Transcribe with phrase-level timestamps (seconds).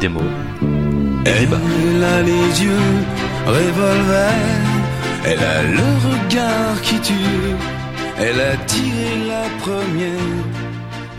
[0.00, 0.20] Démo.
[1.24, 2.94] Elle a les yeux
[3.46, 4.32] revolver,
[5.24, 7.56] elle a le regard qui tue,
[8.18, 10.44] elle a tiré la première,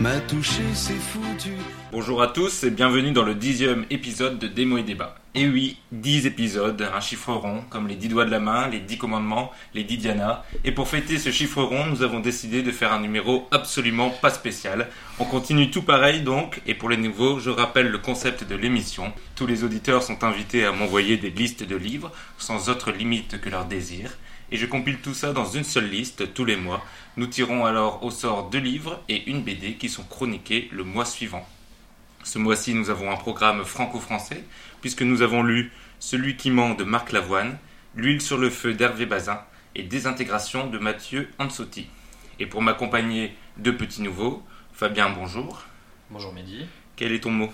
[0.00, 1.59] m'a touché, c'est foutu.
[2.00, 5.16] Bonjour à tous et bienvenue dans le dixième épisode de Démo et Débat.
[5.34, 8.80] Et oui, dix épisodes, un chiffre rond, comme les dix doigts de la main, les
[8.80, 10.42] dix commandements, les dix Diana.
[10.64, 14.30] Et pour fêter ce chiffre rond, nous avons décidé de faire un numéro absolument pas
[14.30, 14.88] spécial.
[15.18, 19.12] On continue tout pareil donc, et pour les nouveaux, je rappelle le concept de l'émission.
[19.36, 23.50] Tous les auditeurs sont invités à m'envoyer des listes de livres, sans autre limite que
[23.50, 24.16] leur désir.
[24.50, 26.82] Et je compile tout ça dans une seule liste tous les mois.
[27.18, 31.04] Nous tirons alors au sort deux livres et une BD qui sont chroniqués le mois
[31.04, 31.46] suivant.
[32.22, 34.44] Ce mois-ci, nous avons un programme franco-français,
[34.80, 37.58] puisque nous avons lu Celui qui ment de Marc Lavoine,
[37.96, 39.42] L'huile sur le feu d'Hervé Bazin
[39.74, 41.88] et Désintégration de Mathieu Ansotti.
[42.38, 44.42] Et pour m'accompagner, deux petits nouveaux.
[44.72, 45.64] Fabien, bonjour.
[46.10, 46.66] Bonjour Mehdi.
[46.96, 47.52] Quel est ton mot?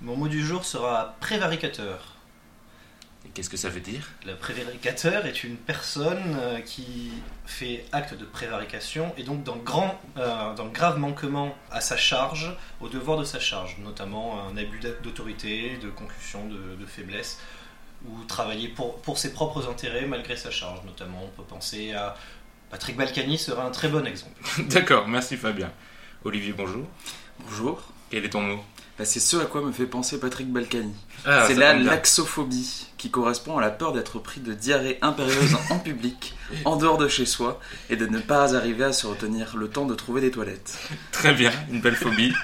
[0.00, 2.17] Mon mot du jour sera prévaricateur.
[3.28, 4.08] Et qu'est-ce que ça veut dire?
[4.26, 7.10] Le prévaricateur est une personne euh, qui
[7.44, 12.56] fait acte de prévarication et donc dans, grand, euh, dans grave manquement à sa charge,
[12.80, 17.38] au devoir de sa charge, notamment un abus d'autorité, de concussion, de, de faiblesse,
[18.06, 20.82] ou travailler pour, pour ses propres intérêts malgré sa charge.
[20.86, 22.16] Notamment, on peut penser à
[22.70, 24.40] Patrick Balkany serait un très bon exemple.
[24.70, 25.70] D'accord, merci Fabien.
[26.24, 26.86] Olivier, bonjour.
[27.40, 27.92] Bonjour.
[28.10, 28.64] Quel est ton mot?
[28.98, 30.92] Bah, c'est ce à quoi me fait penser Patrick Balkany.
[31.24, 35.78] Ah, c'est la laxophobie, qui correspond à la peur d'être pris de diarrhée impérieuse en
[35.78, 37.60] public, en dehors de chez soi,
[37.90, 40.78] et de ne pas arriver à se retenir le temps de trouver des toilettes.
[41.12, 42.34] Très bien, une belle phobie.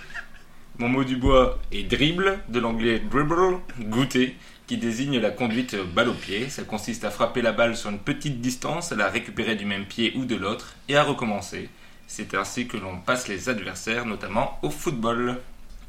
[0.78, 4.36] Mon mot du bois est dribble, de l'anglais dribble, goûter,
[4.69, 6.48] qui désigne la conduite balle au pied.
[6.50, 9.86] Ça consiste à frapper la balle sur une petite distance, à la récupérer du même
[9.86, 11.69] pied ou de l'autre, et à recommencer.
[12.06, 15.41] C'est ainsi que l'on passe les adversaires, notamment au football.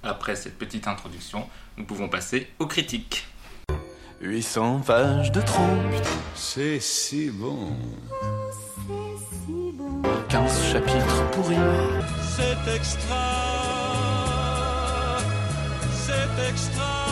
[0.05, 3.27] Après cette petite introduction, nous pouvons passer aux critiques.
[4.21, 5.63] 800 pages de trop,
[6.35, 7.75] c'est si bon.
[10.29, 11.55] 15 chapitres pourris.
[12.35, 13.17] C'est extra,
[15.91, 17.04] c'est extra,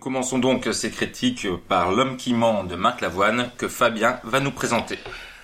[0.00, 4.50] commençons donc ces critiques par L'homme qui ment de Marc Lavoine, que Fabien va nous
[4.50, 4.98] présenter.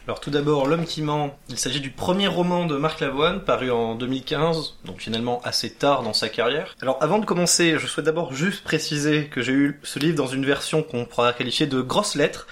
[0.06, 3.70] Alors tout d'abord, L'homme qui ment, il s'agit du premier roman de Marc Lavoine, paru
[3.70, 6.74] en 2015, donc finalement assez tard dans sa carrière.
[6.82, 10.26] Alors avant de commencer, je souhaite d'abord juste préciser que j'ai eu ce livre dans
[10.26, 12.46] une version qu'on pourra qualifier de grosse lettre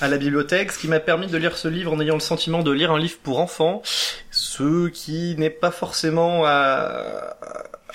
[0.00, 2.62] à la bibliothèque, ce qui m'a permis de lire ce livre en ayant le sentiment
[2.62, 3.82] de lire un livre pour enfants,
[4.30, 7.20] ce qui n'est pas forcément euh,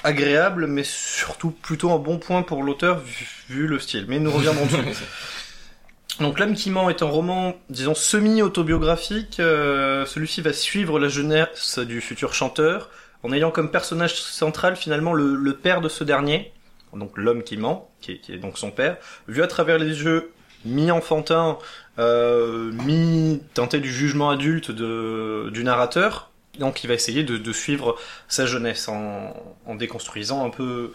[0.03, 4.05] agréable, mais surtout plutôt un bon point pour l'auteur vu, vu le style.
[4.07, 4.81] Mais nous reviendrons dessus.
[6.19, 9.39] Donc L'homme qui ment est un roman, disons, semi-autobiographique.
[9.39, 12.89] Euh, Celui-ci va suivre la jeunesse du futur chanteur,
[13.23, 16.51] en ayant comme personnage central finalement le, le père de ce dernier,
[16.93, 18.97] donc l'homme qui ment, qui est, qui est donc son père,
[19.27, 20.31] vu à travers les yeux
[20.65, 21.57] mi-enfantin,
[21.99, 26.30] euh, mi-teinté du jugement adulte de, du narrateur.
[26.61, 27.97] Donc il va essayer de, de suivre
[28.29, 29.33] sa jeunesse en,
[29.65, 30.93] en déconstruisant un peu,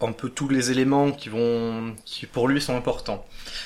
[0.00, 3.24] un peu tous les éléments qui vont, qui pour lui sont importants.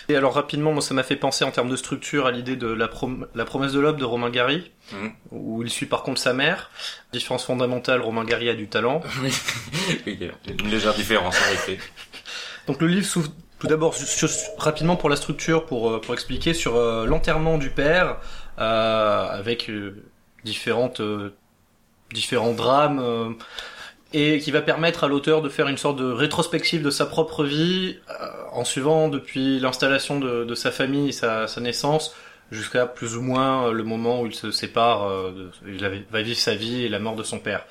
[0.09, 2.66] Et alors rapidement, moi ça m'a fait penser en termes de structure à l'idée de
[2.66, 5.12] la, prom- la promesse de l'aube de Romain Gary, Mhm.
[5.32, 6.71] où il suit par contre sa mère.
[7.12, 9.00] Différence fondamentale, Romain Gary a du talent.
[10.06, 11.78] Oui, une légère différence en effet.
[12.66, 13.94] Donc le livre s'ouvre tout d'abord
[14.59, 18.16] rapidement pour la structure, pour, euh, pour expliquer sur euh, l'enterrement du père,
[18.59, 20.05] euh, avec euh,
[20.44, 21.34] différentes, euh,
[22.12, 23.31] différents drames, euh,
[24.12, 27.44] et qui va permettre à l'auteur de faire une sorte de rétrospective de sa propre
[27.44, 32.15] vie, euh, en suivant depuis l'installation de, sa famille et sa, sa naissance,
[32.50, 36.38] jusqu'à plus ou moins euh, le moment où il se sépare, euh, il va vivre
[36.38, 37.66] sa vie et la mort de son père.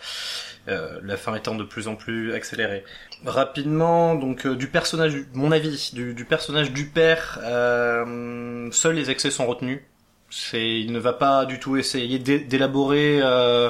[1.01, 2.83] La fin étant de plus en plus accélérée.
[3.25, 7.39] Rapidement, donc du personnage, mon avis, du, du personnage du père,
[8.73, 9.79] seuls les excès sont retenus.
[10.29, 13.69] C'est, il ne va pas du tout essayer d'é- d'élaborer euh,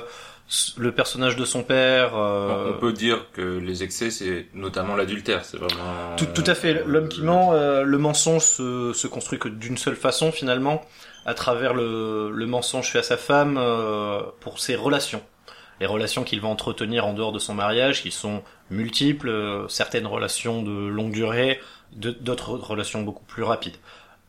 [0.77, 2.18] le personnage de son père.
[2.18, 5.45] euh, On peut dire que les excès, c'est notamment l'adultère.
[5.45, 6.15] C'est vraiment.
[6.18, 6.83] tout, tout à fait.
[6.86, 10.81] L'homme qui ment, euh, le mensonge se, se construit que d'une seule façon finalement,
[11.25, 15.21] à travers le, le mensonge fait à sa femme euh, pour ses relations.
[15.80, 20.07] Les relations qu'il va entretenir en dehors de son mariage, qui sont multiples, euh, certaines
[20.07, 21.60] relations de longue durée,
[21.94, 23.75] d'autres relations beaucoup plus rapides.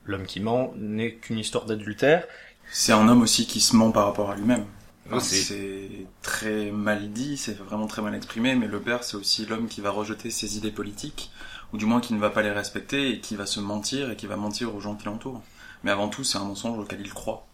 [0.08, 2.24] L'homme qui ment n'est qu'une histoire d'adultère.
[2.72, 4.64] C'est un homme aussi qui se ment par rapport à lui-même.
[5.06, 5.88] Enfin, c'est-
[6.22, 9.80] très mal dit, c'est vraiment très mal exprimé, mais le père, c'est aussi l'homme qui
[9.80, 11.30] va rejeter ses idées politiques,
[11.72, 14.16] ou du moins qui ne va pas les respecter, et qui va se mentir, et
[14.16, 15.42] qui va mentir aux gens qui l'entourent.
[15.84, 17.46] Mais avant tout, c'est un mensonge auquel il croit.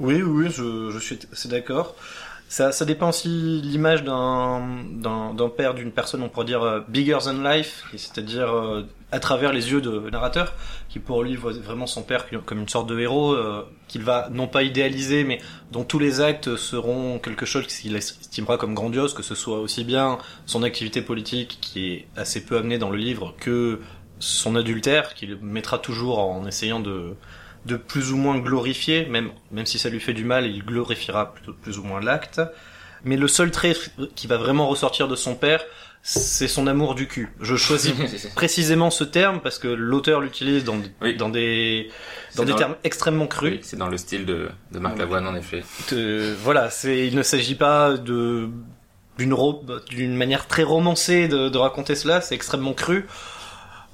[0.00, 1.94] Oui, oui, je, je suis assez d'accord.
[2.48, 4.62] Ça, ça dépend aussi de l'image d'un,
[5.54, 9.70] père, d'une personne, on pourrait dire euh, bigger than life, c'est-à-dire euh, à travers les
[9.70, 10.54] yeux de narrateur,
[10.88, 14.28] qui pour lui voit vraiment son père comme une sorte de héros, euh, qu'il va
[14.30, 15.40] non pas idéaliser, mais
[15.72, 19.84] dont tous les actes seront quelque chose qu'il estimera comme grandiose, que ce soit aussi
[19.84, 23.80] bien son activité politique, qui est assez peu amenée dans le livre, que
[24.18, 27.14] son adultère, qu'il mettra toujours en essayant de
[27.66, 31.34] de plus ou moins glorifier, même, même si ça lui fait du mal, il glorifiera
[31.34, 32.40] plutôt plus ou moins l'acte.
[33.04, 33.74] Mais le seul trait
[34.14, 35.62] qui va vraiment ressortir de son père,
[36.02, 37.28] c'est son amour du cul.
[37.40, 37.92] Je choisis
[38.34, 41.16] précisément ce terme parce que l'auteur l'utilise dans, Oui.
[41.16, 41.90] dans des,
[42.36, 43.52] dans des dans- termes extrêmement crus.
[43.52, 44.96] Oui, c'est dans le style de, de Marc.
[44.98, 45.62] Lavoine, en effet.
[45.92, 48.48] Euh, voilà, c'est, il ne s'agit pas de
[49.18, 49.34] d'une
[49.90, 52.20] d'une manière très romancée de, de raconter cela.
[52.20, 53.06] C'est extrêmement cru.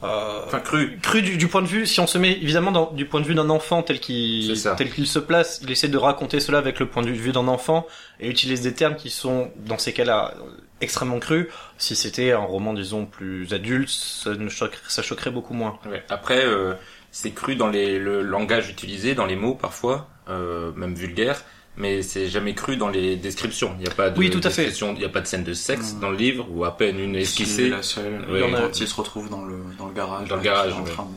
[0.03, 0.99] Euh, Enfin, cru.
[1.03, 3.27] cru du, du point de vue, si on se met évidemment dans, du point de
[3.27, 6.79] vue d'un enfant tel qu'il tel qu'il se place, il essaie de raconter cela avec
[6.79, 7.87] le point de vue d'un enfant
[8.21, 10.35] et utilise des termes qui sont dans ces cas-là
[10.81, 11.47] extrêmement crus.
[11.79, 15.79] Si c'était un roman disons plus adulte, ça, ne choquerait, ça choquerait beaucoup moins.
[15.91, 16.03] Ouais.
[16.11, 16.75] Après, euh,
[17.11, 21.43] c'est cru dans les, le langage utilisé, dans les mots parfois, euh, même vulgaire,
[21.77, 23.75] mais c'est jamais cru dans les descriptions.
[23.79, 24.63] Il n'y a pas de Oui, tout à fait.
[24.67, 26.01] description, Il n'y a pas de scène de sexe Mm.
[26.01, 27.69] dans le livre, ou à peine une C'est esquissée.
[27.71, 28.25] la seule.
[28.29, 28.41] Oui.
[28.41, 30.29] Il y en a- Quand il se retrouve dans le, dans le garage.
[30.29, 30.91] Dans le garage, qui est en ouais.
[30.91, 31.09] train de-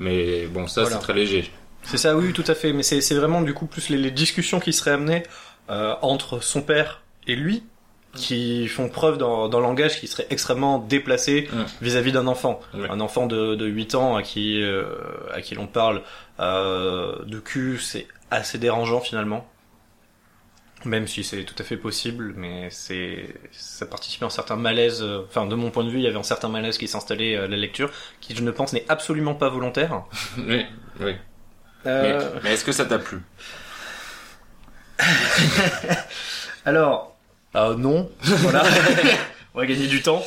[0.00, 0.96] Mais bon, ça, Voilà.
[0.96, 1.50] c'est très léger.
[1.84, 2.72] C'est ça, oui, tout à fait.
[2.72, 5.22] Mais c'est c'est vraiment du coup plus les, les discussions qui seraient amenées
[5.70, 7.62] euh, entre son père et lui
[8.14, 11.62] qui font preuve dans, dans le langage qui serait extrêmement déplacé Mm.
[11.82, 12.60] vis-à-vis d'un enfant.
[12.74, 14.84] Un enfant de, de 8 ans à qui, euh,
[15.32, 16.02] à qui l'on parle
[16.40, 19.46] euh, de cul, c'est assez dérangeant finalement.
[20.84, 25.00] Même si c'est tout à fait possible, mais c'est ça participe à un certain malaise.
[25.02, 27.36] euh, Enfin, de mon point de vue, il y avait un certain malaise qui s'installait
[27.36, 27.90] à la lecture,
[28.20, 30.02] qui je ne pense n'est absolument pas volontaire.
[30.38, 30.66] Oui,
[31.00, 31.14] oui.
[31.86, 33.18] Euh, Mais, mais est-ce que ça t'a plu?
[36.64, 37.13] Alors,
[37.56, 38.64] euh, non, voilà,
[39.54, 40.24] on va gagner du temps.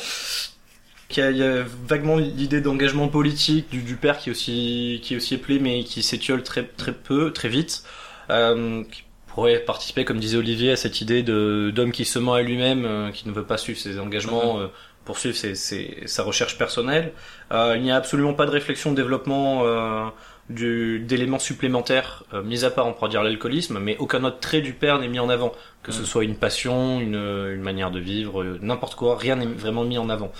[1.10, 4.32] Il y a, il y a vaguement l'idée d'engagement politique du, du père qui est
[4.32, 7.82] aussi qui est aussi mais qui s'étiole très très peu, très vite.
[8.30, 12.34] Euh, qui pourrait participer, comme disait Olivier, à cette idée de d'homme qui se ment
[12.34, 14.66] à lui-même, euh, qui ne veut pas suivre ses engagements, euh,
[15.06, 17.12] poursuivre ses, ses- sa recherche personnelle.
[17.52, 20.06] Euh, il n'y a absolument pas de réflexion, de développement euh,
[20.50, 24.72] d'éléments supplémentaires, euh, mis à part, on pourrait dire l'alcoolisme, mais aucun autre trait du
[24.72, 25.52] père n'est mis en avant.
[25.82, 29.46] Que ce soit une passion, une, une manière de vivre, euh, n'importe quoi, rien n'est
[29.46, 30.32] vraiment mis en avant.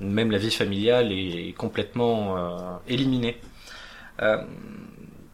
[0.00, 3.40] Même la vie familiale est complètement euh, éliminée.
[4.22, 4.38] Euh,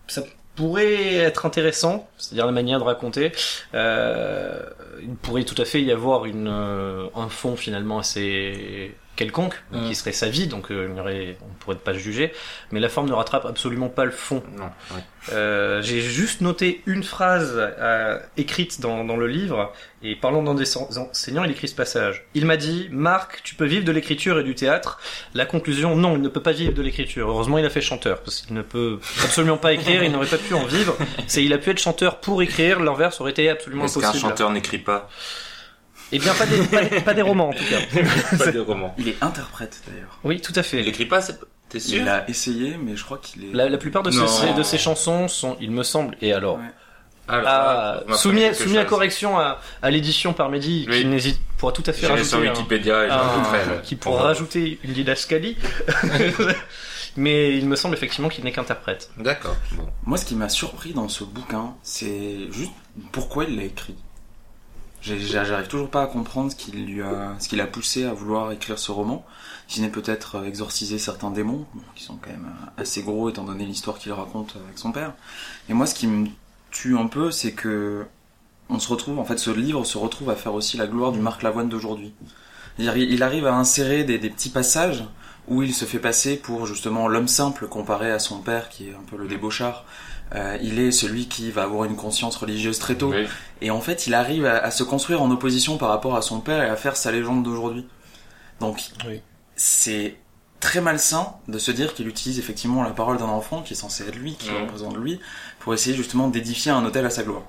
[0.07, 0.23] ça
[0.55, 3.33] pourrait être intéressant, c'est-à-dire la manière de raconter.
[3.75, 4.63] Euh,
[5.01, 9.95] il pourrait tout à fait y avoir une, euh, un fond finalement assez quelconque, qui
[9.95, 12.33] serait sa vie, donc euh, il y aurait, on pourrait pas juger,
[12.71, 14.43] mais la forme ne rattrape absolument pas le fond.
[14.57, 14.71] Non.
[15.33, 19.73] Euh, J'ai juste noté une phrase euh, écrite dans, dans le livre,
[20.03, 22.25] et parlant d'un des enseignants, il écrit ce passage.
[22.35, 24.99] Il m'a dit, Marc, tu peux vivre de l'écriture et du théâtre.
[25.35, 27.29] La conclusion, non, il ne peut pas vivre de l'écriture.
[27.31, 30.39] Heureusement, il a fait chanteur, parce qu'il ne peut absolument pas écrire, il n'aurait pas
[30.39, 30.97] pu en vivre.
[31.27, 34.29] C'est, il a pu être chanteur pour écrire, l'inverse aurait été absolument Est-ce qu'un impossible.
[34.31, 35.09] chanteur n'écrit pas?
[36.13, 37.79] Eh bien, pas des, pas, des, pas des romans, en tout cas.
[38.39, 38.95] Pas de roman.
[38.99, 40.19] Il est interprète d'ailleurs.
[40.25, 40.87] Oui, tout à Il fait.
[40.87, 41.39] écrit pas, c'est-
[41.71, 42.03] t'es sûr?
[42.03, 43.53] Il a essayé, mais je crois qu'il est.
[43.55, 46.65] La, la plupart de ses, de ses chansons sont, il me semble, et alors, Ouais.
[47.29, 51.01] Ah, Ah, soumis, à correction à, à l'édition par Mehdi, Oui.
[51.01, 53.23] qui n'hésite pourra tout à fait rajouter sur un- Wikipédia un- là.
[53.85, 55.57] qui On pourra rajouter une didascalie.
[57.17, 59.11] Mais il me semble effectivement qu'il n'est qu'interprète.
[59.19, 59.57] D'accord.
[59.73, 59.87] Bon.
[60.05, 62.73] Moi, ce qui m'a surpris dans ce bouquin, c'est juste
[63.13, 63.95] pourquoi il l'a écrit.
[65.03, 68.53] J'arrive toujours pas à comprendre ce qui lui a, ce qui l'a poussé à vouloir
[68.53, 69.25] écrire ce roman.
[69.67, 73.45] Si n'est peut-être euh, exorciser certains démons, qui sont quand même euh, assez gros étant
[73.45, 75.15] donné l'histoire qu'il raconte avec son père.
[75.69, 76.29] Et moi, ce qui me
[76.71, 78.05] tue un peu, c'est que
[78.69, 81.19] on se retrouve, en fait, ce livre se retrouve à faire aussi la gloire du
[81.19, 82.15] Marc Lavoine d'aujourd'hui.
[82.79, 85.05] Il arrive à insérer des, des petits passages
[85.49, 88.95] où il se fait passer pour justement l'homme simple comparé à son père qui est
[88.95, 89.85] un peu le débauchard.
[90.35, 93.11] Euh, il est celui qui va avoir une conscience religieuse très tôt.
[93.11, 93.27] Oui.
[93.61, 96.41] Et en fait, il arrive à, à se construire en opposition par rapport à son
[96.41, 97.87] père et à faire sa légende d'aujourd'hui.
[98.61, 99.21] Donc, Oui.
[99.57, 100.17] c'est
[100.61, 104.05] très malsain de se dire qu'il utilise effectivement la parole d'un enfant qui est censé
[104.09, 104.63] être lui, qui Mhm.
[104.63, 105.21] représente lui,
[105.59, 107.43] pour essayer justement d'édifier un hôtel à sa gloire.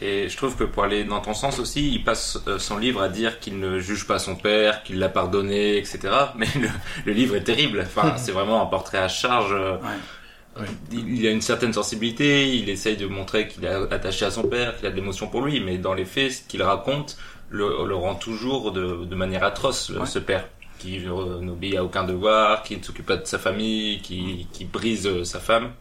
[0.00, 3.02] Et je trouve que pour aller dans ton sens aussi, il passe euh, son livre
[3.02, 5.98] à dire qu'il ne juge pas son père, qu'il l'a pardonné, etc.
[6.36, 6.68] Mais le,
[7.04, 7.82] le livre est terrible.
[7.84, 9.52] Enfin, c'est vraiment un portrait à charge.
[9.52, 9.88] euh, Ouais.
[10.92, 14.44] Il, il a une certaine sensibilité, il essaye de montrer qu'il est attaché à son
[14.44, 17.16] père, qu'il a de l'émotion pour lui, mais dans les faits, ce qu'il raconte
[17.50, 20.06] le, le rend toujours de, de manière atroce, Ouais.
[20.06, 20.48] ce père
[20.78, 25.06] qui n'obéit à aucun devoir, qui ne s'occupe pas de sa famille, qui, qui brise
[25.06, 25.72] euh, sa femme.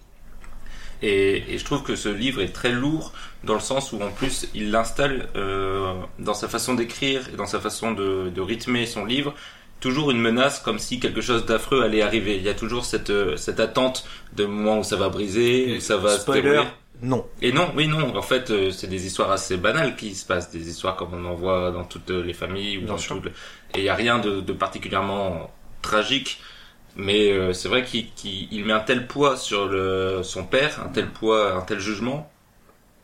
[1.03, 4.09] Et, et je trouve que ce livre est très lourd dans le sens où en
[4.11, 8.87] plus il l'installe euh, dans sa façon d'écrire et dans sa façon de, de rythmer
[8.87, 9.35] son livre
[9.79, 12.37] toujours une menace comme si quelque chose d'affreux allait arriver.
[12.37, 15.79] Il y a toujours cette, euh, cette attente de moment où ça va briser, où
[15.79, 16.63] ça va se dérouler.
[17.01, 17.27] non.
[17.41, 18.15] Et non, oui, non.
[18.17, 21.25] En fait, euh, c'est des histoires assez banales qui se passent, des histoires comme on
[21.25, 23.15] en voit dans toutes les familles ou Bien dans sûr.
[23.15, 23.25] toutes.
[23.25, 23.31] les-
[23.75, 26.39] Et il y a rien de, de particulièrement tragique.
[26.95, 30.79] Mais euh, c'est vrai qu'il qu'il- il met un tel poids sur le, son père,
[30.83, 32.31] un tel poids, un tel jugement,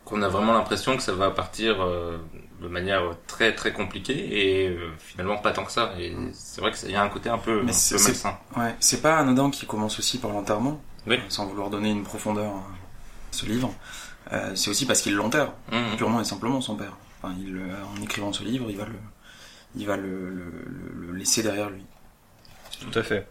[0.06, 2.18] qu'on a vraiment l'impression que ça va partir euh,
[2.64, 5.94] de manière très très compliquée et euh, finalement pas tant que ça.
[6.00, 8.08] Et c'est vrai qu'il y a un côté un peu, Mais un c'est- peu c'est-
[8.10, 8.38] malsain.
[8.58, 11.16] Ouais, c'est pas anodin qui commence aussi par l'enterrement, Oui.
[11.18, 12.64] euh, sans vouloir donner une profondeur à
[13.32, 13.74] ce livre.
[14.32, 15.98] Euh, c'est aussi parce qu'il l'enterre, Mhm.
[15.98, 16.94] purement et simplement son père.
[17.22, 18.94] Enfin, il, euh, en écrivant ce livre, il va le,
[19.76, 21.84] il va le, le- le- le laisser derrière lui.
[22.80, 23.28] Tout à fait.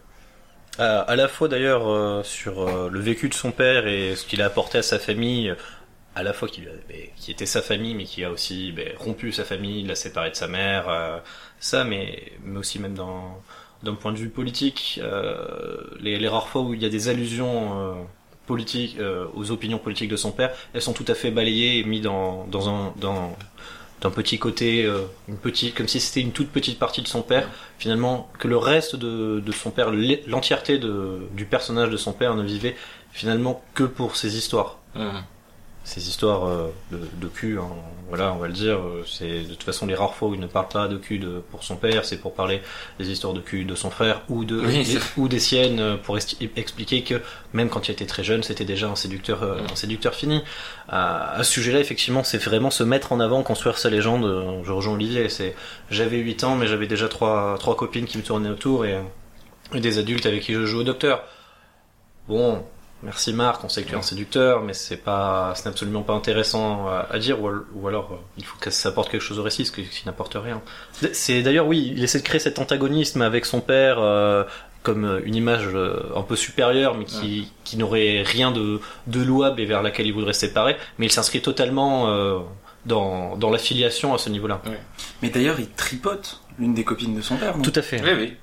[0.79, 4.25] Euh, à la fois d'ailleurs euh, sur euh, le vécu de son père et ce
[4.25, 5.55] qu'il a apporté à sa famille, euh,
[6.15, 6.69] à la fois qui, lui
[7.17, 10.35] qui était sa famille, mais qui a aussi ben, rompu sa famille, l'a séparé de
[10.35, 11.19] sa mère, euh,
[11.59, 13.41] ça, mais, mais aussi même dans
[13.83, 17.09] d'un point de vue politique, euh, les, les rares fois où il y a des
[17.09, 17.93] allusions euh,
[18.47, 21.83] politiques euh, aux opinions politiques de son père, elles sont tout à fait balayées et
[21.83, 23.35] mises dans, dans un dans
[24.01, 27.21] d'un petit côté, euh, une petite, comme si c'était une toute petite partie de son
[27.21, 32.11] père, finalement, que le reste de, de son père, l'e- l'entièreté du personnage de son
[32.11, 32.75] père ne vivait
[33.13, 34.79] finalement que pour ses histoires.
[34.95, 35.23] Mhm.
[35.85, 37.67] Ces histoires euh, de, de cul, hein,
[38.07, 40.39] voilà, on va le dire, euh, c'est de toute façon les rares fois où il
[40.39, 42.61] ne parle pas de cul de, pour son père, c'est pour parler
[42.99, 45.97] des histoires de cul de son frère ou de Oui, des- ou des siennes euh,
[45.97, 47.21] pour esti- expliquer que
[47.51, 50.41] même quand il était très jeune, c'était déjà un séducteur, un séducteur fini.
[50.87, 54.61] À, à ce sujet-là, effectivement, c'est vraiment se mettre en avant, construire sa légende.
[54.63, 55.27] Je rejoins Olivier.
[55.27, 55.53] C'est
[55.89, 58.97] j'avais 8 ans, mais j'avais déjà trois trois copines qui me tournaient autour et,
[59.73, 61.23] et des adultes avec qui je joue au docteur.
[62.29, 62.63] Bon,
[63.03, 66.13] merci Marc, on sait que tu es un séducteur, mais c'est pas, c'est absolument pas
[66.13, 69.21] intéressant à, à dire, ou, al- ou alors euh, il faut que ça apporte quelque
[69.21, 70.61] chose au récit, ce qui, n'apporte rien.
[71.11, 73.97] C'est d'ailleurs oui, il essaie de créer cet antagonisme avec son père.
[73.99, 74.43] euh,
[74.83, 79.21] comme euh, une image euh, un peu supérieure, mais qui, qui n'aurait rien de, de
[79.23, 82.39] louable et vers laquelle il voudrait se séparer, mais il s'inscrit totalement euh,
[82.85, 84.61] dans, dans l'affiliation à ce niveau-là.
[85.21, 87.55] Mais d'ailleurs, il tripote l'une des copines de son père.
[87.63, 88.01] Tout à fait.
[88.03, 88.33] Oui, oui.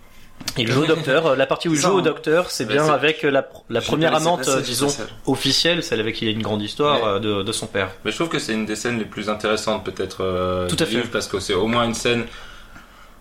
[0.59, 1.27] Il joue au docteur.
[1.29, 2.03] Euh, La partie où il joue au hein.
[2.03, 4.89] docteur, c'est bien c'est- avec la, la première amante, passer euh, disons,
[5.27, 7.09] officielle, celle avec qui il y a une grande histoire Ouais.
[7.09, 7.91] euh, de, de son père.
[8.05, 10.85] Mais je trouve que c'est une des scènes les plus intéressantes peut-être euh, Tout à
[10.85, 10.97] du fait.
[10.99, 12.25] livre, parce que c'est au moins une scène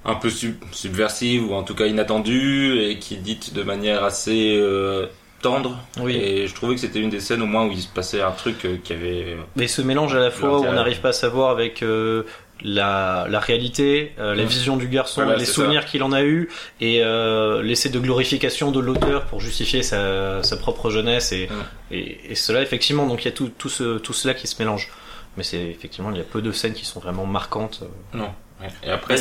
[0.05, 4.03] un peu sub- subversive ou en tout cas inattendue et qui est dite de manière
[4.03, 5.05] assez euh,
[5.41, 5.77] tendre.
[5.99, 6.15] Oui.
[6.15, 8.31] Et je trouvais que c'était une des scènes au moins où il se passait un
[8.31, 9.37] truc euh, qui avait.
[9.55, 12.23] Mais ce mélange à la fois où on n'arrive pas à savoir avec euh,
[12.61, 16.49] la, la réalité, euh, la vision du garçon, Voilà, les souvenirs qu'il en a eu
[16.81, 21.97] et euh, l'essai de glorification de l'auteur pour justifier sa, sa propre jeunesse et, Ouais.
[21.97, 24.55] et, et cela effectivement donc il y a tout, tout, ce, tout cela qui se
[24.61, 24.89] mélange.
[25.37, 27.81] Mais c'est effectivement il y a peu de scènes qui sont vraiment marquantes.
[27.83, 28.17] euh.
[28.17, 28.29] Non.
[28.61, 28.67] Ouais.
[28.83, 29.15] Et après.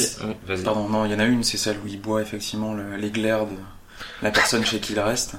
[0.64, 3.11] Pardon, non, il y en a une, c'est celle où il boit effectivement le- les
[3.11, 3.54] glaires de
[4.23, 5.37] la personne chez qui il reste.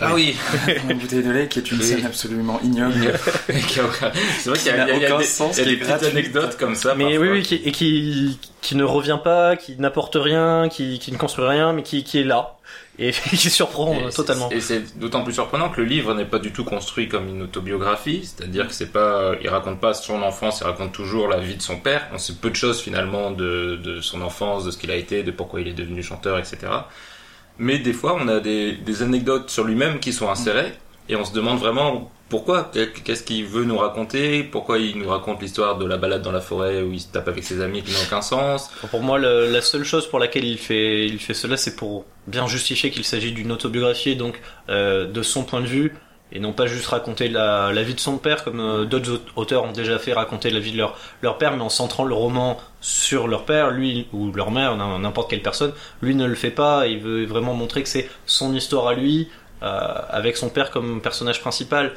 [0.00, 0.36] Ah oui.
[0.90, 1.84] Une bouteille de lait qui est une Oui.
[1.84, 3.12] scène absolument ignoble.
[3.46, 5.56] C'est vrai qu'il y a, n'a il y a- il y a aucun des, sens,
[5.58, 6.94] il y a des petites anecdotes comme ça.
[6.94, 7.20] Mais parfois.
[7.20, 11.16] oui, oui, qui, et qui, qui ne revient pas, qui n'apporte rien, qui, qui ne
[11.18, 12.54] construit rien, mais qui, qui est là
[13.00, 14.50] et qui surprend Et totalement.
[14.50, 17.42] Et c'est d'autant plus surprenant que le livre n'est pas du tout construit comme une
[17.42, 21.54] autobiographie, c'est-à-dire que c'est pas, il raconte pas son enfance, il raconte toujours la vie
[21.54, 22.08] de son père.
[22.12, 25.22] On sait peu de choses finalement de, de son enfance, de ce qu'il a été,
[25.22, 26.58] de pourquoi il est devenu chanteur, etc.
[27.58, 30.72] Mais des fois, on a des, des anecdotes sur lui-même qui sont insérées
[31.08, 32.70] et on se demande vraiment pourquoi,
[33.04, 36.42] qu'est-ce qu'il veut nous raconter, pourquoi il nous raconte l'histoire de la balade dans la
[36.42, 38.70] forêt où il se tape avec ses amis qui n'a aucun sens.
[38.90, 42.46] Pour moi, la seule chose pour laquelle il fait, il fait cela, c'est pour bien
[42.46, 44.38] justifier qu'il s'agit d'une autobiographie, donc
[44.68, 45.94] euh, de son point de vue,
[46.32, 49.64] et non pas juste raconter la, vie de son père, comme euh, d'autres aut- auteurs
[49.64, 53.28] ont déjà fait raconter la vie de leur, père, mais en centrant le roman sur
[53.28, 55.72] leur père, lui ou leur mère, n'im- n'importe quelle personne.
[56.02, 59.28] Lui ne le fait pas, il veut vraiment montrer que c'est son histoire à lui,
[59.62, 61.94] euh, avec son père comme personnage principal.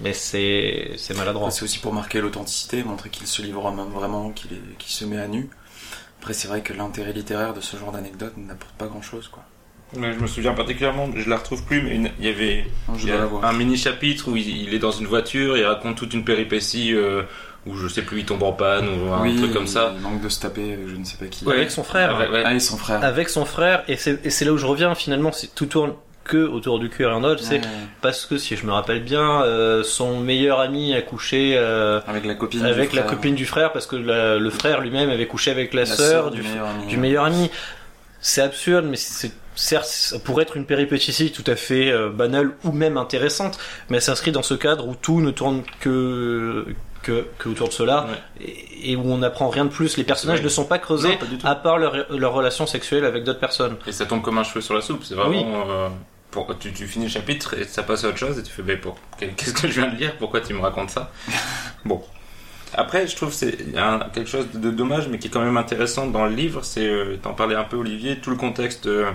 [0.00, 1.50] Mais c'est maladroit.
[1.50, 4.50] C'est aussi pour marquer l'authenticité, montrer qu'il se livre vraiment, qu'il
[4.86, 5.50] se met à nu.
[6.20, 9.44] Après, c'est vrai que l'intérêt littéraire de ce genre d'anecdote n'apporte pas grand-chose, quoi.
[9.96, 12.64] Mais je me souviens particulièrement, je la retrouve plus, mais une- il y avait
[12.98, 16.14] Il y un mini chapitre où il, il est dans une voiture, il raconte toute
[16.14, 17.22] une péripétie euh,
[17.66, 19.92] où je sais plus il tombe en panne ou un oui, truc comme ça.
[19.96, 21.44] Il manque de se taper, je ne sais pas qui.
[21.44, 21.54] Ouais.
[21.56, 22.18] Avec son frère.
[22.18, 22.42] Ouais, ouais.
[22.44, 23.04] Ah, et son frère.
[23.04, 25.92] avec son frère et c'est là où je reviens finalement c'est tout tourne
[26.24, 27.42] que autour du cul et rien d'autre.
[27.42, 27.60] C'est Ouais,
[28.00, 32.24] parce que si je me rappelle bien, euh, son meilleur ami a couché euh, avec
[32.24, 32.64] la copine.
[32.64, 33.14] avec du la frère.
[33.16, 36.30] copine du frère parce que la- le frère lui-même avait couché avec la, La sœur
[36.30, 36.86] du, meilleur ami.
[36.86, 37.50] du meilleur ami.
[38.20, 42.52] C'est absurde, mais c'est certes ça pourrait être une péripétie tout à fait euh, banale
[42.64, 46.66] ou même intéressante, mais elle s'inscrit dans ce cadre où tout ne tourne que
[47.02, 48.06] que, que autour de cela
[48.40, 49.96] et, et où on n'apprend rien de plus.
[49.96, 50.44] Les personnages Ouais.
[50.44, 53.76] ne sont pas creusés Non, pas à part leur, leur relation sexuelle avec d'autres personnes.
[53.88, 55.02] Et ça tombe comme un cheveu sur la soupe.
[55.02, 55.64] C'est vraiment.
[55.68, 55.88] euh,
[56.30, 58.62] pour, tu, tu finis le chapitre et ça passe à autre chose et tu fais,
[58.62, 60.14] mais pour, qu'est-ce que je viens de lire?
[60.16, 61.10] Pourquoi tu me racontes ça?
[61.84, 62.00] Bon.
[62.74, 63.58] Après, je trouve que c'est
[64.14, 66.60] quelque chose de dommage, mais qui est quand même intéressant dans le livre.
[66.64, 69.10] C'est, euh, t'en parlais un peu, Olivier, tout le contexte euh,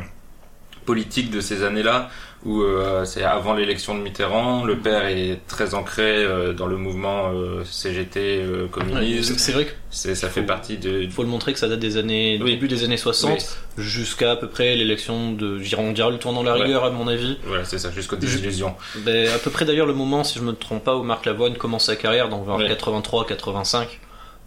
[0.88, 2.10] politique de ces années-là,
[2.46, 4.64] où euh, c'est avant l'élection de Mitterrand.
[4.64, 8.42] Le père est très ancré euh, dans le mouvement euh, CGT
[8.72, 9.36] communisme.
[9.38, 11.08] C'est vrai C'est, ça fait partie de.
[11.10, 12.52] faut le montrer que ça date des années Oui.
[12.52, 16.42] début des années 60 jusqu'à à peu près l'élection de, je on dirait le tournant
[16.42, 16.64] de la Ouais.
[16.64, 17.38] rigueur à mon avis.
[17.46, 18.74] Voilà, c'est ça, jusqu'aux désillusions.
[19.06, 21.56] Ben, à peu près d'ailleurs le moment, si je me trompe pas, où Marc Lavoine
[21.58, 22.68] commence sa carrière, donc vers Ouais.
[22.70, 24.00] 83-85.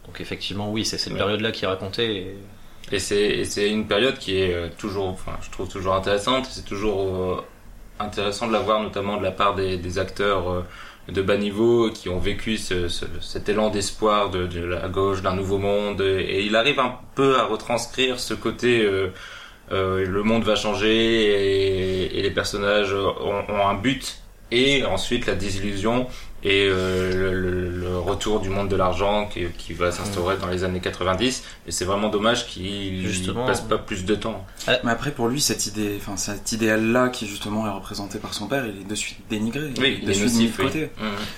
[0.07, 1.19] Donc effectivement, oui, c'est cette Ouais.
[1.19, 2.17] période-là qui est racontée.
[2.17, 2.37] et-
[2.93, 6.47] Et c'est, une période qui est euh, toujours, enfin, je trouve toujours intéressante.
[6.51, 7.45] C'est toujours euh,
[8.01, 10.63] intéressant de la voir, notamment de la part des, des acteurs euh,
[11.09, 15.23] de bas niveau qui ont vécu ce, ce- cet élan d'espoir de, de la gauche,
[15.23, 16.01] d'un nouveau monde.
[16.03, 18.83] Et il arrive un peu à retranscrire ce côté.
[18.85, 19.09] euh,
[19.73, 24.19] euh, le monde va changer et, et les personnages ont, ont un but
[24.51, 26.09] et ensuite la désillusion
[26.43, 30.47] et euh, le, le- le retour du monde de l'argent qui, qui va s'instaurer dans
[30.47, 33.45] les années 90 et c'est vraiment dommage qu'il Justement.
[33.47, 34.45] passe pas plus de temps
[34.85, 38.47] Mais après, pour lui, cette idée, enfin, cet idéal-là qui justement est représenté par son
[38.47, 39.71] père, il est de suite dénigré.
[39.77, 40.91] il est de suite mis de côté.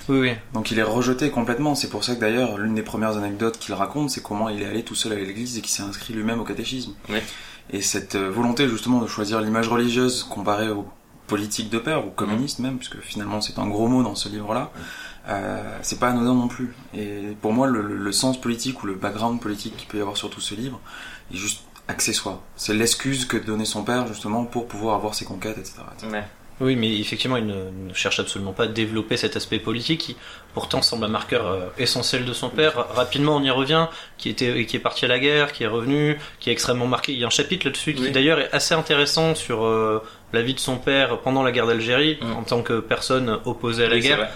[0.09, 0.33] Oui, oui.
[0.55, 1.75] Donc il est rejeté complètement.
[1.75, 4.67] C'est pour ça que d'ailleurs, l'une des premières anecdotes qu'il raconte, c'est comment il est
[4.67, 6.93] allé tout seul à l'église et qu'il s'est inscrit lui-même au catéchisme.
[7.09, 7.19] Oui.
[7.73, 10.87] Et cette euh, volonté justement de choisir l'image religieuse comparée aux
[11.27, 14.71] politiques de père, ou communiste même, puisque finalement c'est un gros mot dans ce livre-là,
[15.29, 16.75] euh, c'est pas anodin non plus.
[16.95, 20.01] Et pour moi, le, le- le sens politique ou le background politique qu'il peut y
[20.01, 20.81] avoir sur tout ce livre
[21.33, 22.39] est juste accessoire.
[22.57, 25.75] C'est l'excuse que donnait son père justement pour pouvoir avoir ses conquêtes, etc.
[25.97, 26.13] etc.
[26.13, 26.25] Ouais.
[26.61, 27.55] Oui, mais effectivement, il ne,
[27.89, 30.17] ne cherche absolument pas à développer cet aspect politique qui,
[30.55, 32.75] pourtant, semble un marqueur euh, essentiel de son père.
[32.77, 33.87] Ra- Rapidement, on y revient,
[34.19, 37.13] qui était, qui est parti à la guerre, qui est revenu, qui est extrêmement marqué.
[37.13, 40.55] Il y a un chapitre là-dessus qui, d'ailleurs, est assez intéressant sur euh, la vie
[40.55, 42.33] de son père pendant la guerre d'Algérie, Mm.
[42.33, 44.29] en tant que personne opposée à la Oui, guerre.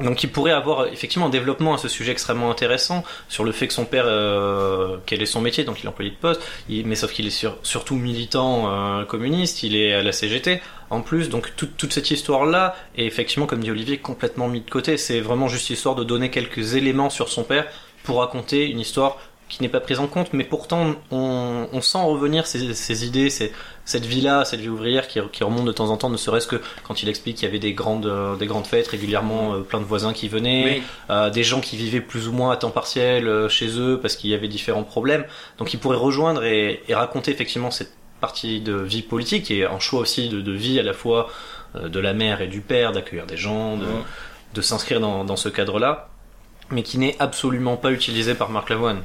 [0.00, 3.66] Donc il pourrait avoir effectivement un développement à ce sujet extrêmement intéressant sur le fait
[3.68, 6.94] que son père, euh, quel est son métier, donc il est employé de poste, mais
[6.94, 11.28] sauf qu'il est sur- surtout militant euh, communiste, il est à la CGT en plus,
[11.28, 14.96] donc toute, cette histoire-là est effectivement, comme dit Olivier, complètement mis de côté.
[14.96, 17.66] C'est vraiment juste histoire de donner quelques éléments sur son père
[18.02, 19.18] pour raconter une histoire
[19.50, 23.28] qui n'est pas prise en compte, mais pourtant on, on sent revenir ces, ces idées,
[23.28, 23.52] ces,
[23.84, 26.62] cette vie-là, cette vie ouvrière qui, qui remonte de temps en temps, ne serait-ce que
[26.84, 29.80] quand il explique qu'il y avait des grandes, euh, des grandes fêtes régulièrement, euh, plein
[29.80, 30.82] de voisins qui venaient, Oui.
[31.10, 34.30] euh, des gens qui vivaient plus ou moins à temps partiel chez eux parce qu'il
[34.30, 35.24] y avait différents problèmes.
[35.58, 39.80] Donc il pourrait rejoindre et, et raconter effectivement cette partie de vie politique et un
[39.80, 41.28] choix aussi de, de vie à la fois
[41.74, 43.86] de la mère et du père, d'accueillir des gens, de,
[44.54, 46.09] de s'inscrire dans, dans ce cadre-là,
[46.70, 49.02] mais qui n'est absolument pas utilisé par Marc Lavoine.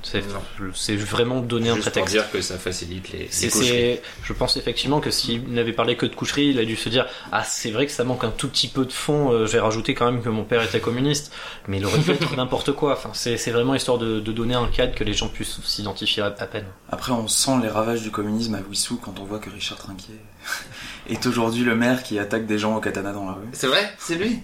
[0.74, 2.14] C'est vraiment donner un Juste pour prétexte.
[2.14, 4.00] dire que ça facilite les, les coucheries.
[4.24, 7.08] je pense effectivement que s'il n'avait parlé que de coucherie, il a dû se dire
[7.32, 9.32] ah c'est vrai que ça manque un tout petit peu de fond.
[9.32, 11.32] euh, je vais rajouter quand même que mon père était communiste,
[11.68, 12.94] mais il aurait pu être n'importe quoi.
[12.94, 16.24] Enfin c'est, c'est vraiment histoire de, de donner un cadre que les gens puissent s'identifier
[16.24, 16.66] à, à peine.
[16.90, 20.20] Après, on sent les ravages du communisme à Wissou quand on voit que Richard Trinquier
[21.10, 23.48] est aujourd'hui le maire qui attaque des gens au katana dans la rue.
[23.54, 23.92] C'est vrai?
[23.98, 24.40] C'est lui?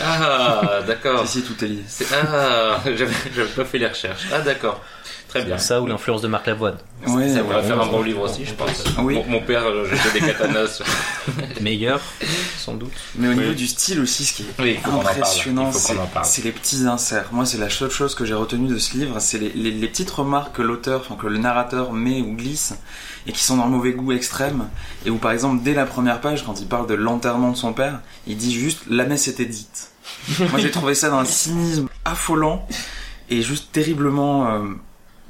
[0.00, 1.26] Ah, d'accord.
[1.26, 1.84] Si, si, tout est lié.
[2.12, 4.26] Ah, j'avais pas fait les recherches.
[4.32, 4.82] Ah, d'accord.
[5.32, 5.56] Très bien.
[5.56, 6.76] Ça ou l'influence de Marc Lavoine.
[7.06, 8.84] Ouais, Ça pourrait faire un bon livre aussi, je pense.
[8.98, 9.14] Oui.
[9.14, 10.82] Mon, mon père euh, jetait des katanas.
[11.62, 12.00] Meilleur,
[12.58, 12.92] sans doute.
[13.16, 13.38] Mais au Oui.
[13.38, 15.70] niveau du style aussi, ce qui est Oui, impressionnant,
[16.22, 17.26] c'est les petits inserts.
[17.32, 19.88] Moi, c'est la seule chose que j'ai retenue de ce livre, c'est les, les- les
[19.88, 22.74] petites remarques que l'auteur, enfin que le narrateur met ou glisse,
[23.26, 24.68] et qui sont d'un mauvais goût extrême,
[25.06, 27.72] et où par exemple, dès la première page, quand il parle de l'enterrement de son
[27.72, 29.90] père, il dit juste «la messe était dite».
[30.50, 32.66] Moi, j'ai trouvé ça d'un cynisme affolant,
[33.30, 34.58] et juste terriblement euh,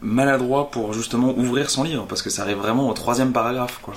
[0.02, 3.94] maladroit pour justement ouvrir son livre, parce que ça arrive vraiment au troisième paragraphe, quoi.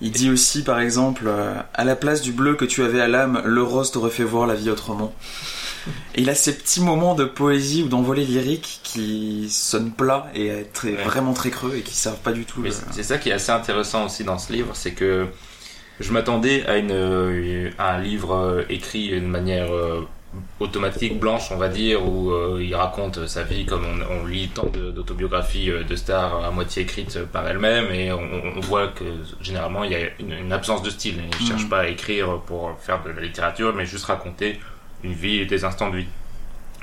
[0.00, 3.06] Il dit aussi, par exemple, euh, à la place du bleu que tu avais à
[3.06, 5.14] l'âme, le rose t'aurait fait voir la vie autrement.
[6.14, 10.66] Et il a ces petits moments de poésie ou d'envolée lyrique qui sonnent plats et
[10.72, 11.04] très, Ouais.
[11.04, 12.62] vraiment très creux et qui servent pas du tout.
[12.62, 15.26] Le- c'est- ça qui est assez intéressant aussi dans ce livre, c'est que
[16.00, 19.68] je m'attendais à, une, euh, à un livre euh, écrit de manière
[20.60, 24.48] automatique, blanche, on va dire, où euh, il raconte sa vie comme on, on lit
[24.48, 28.20] tant d'autobiographies euh, de stars à moitié écrites par elles-mêmes, et on,
[28.56, 29.04] on voit que
[29.40, 31.16] généralement il y a une, une absence de style.
[31.38, 31.68] Il ne cherche Mhm.
[31.70, 34.60] pas à écrire pour faire de la littérature, mais juste raconter
[35.02, 36.06] une vie et des instants de vie.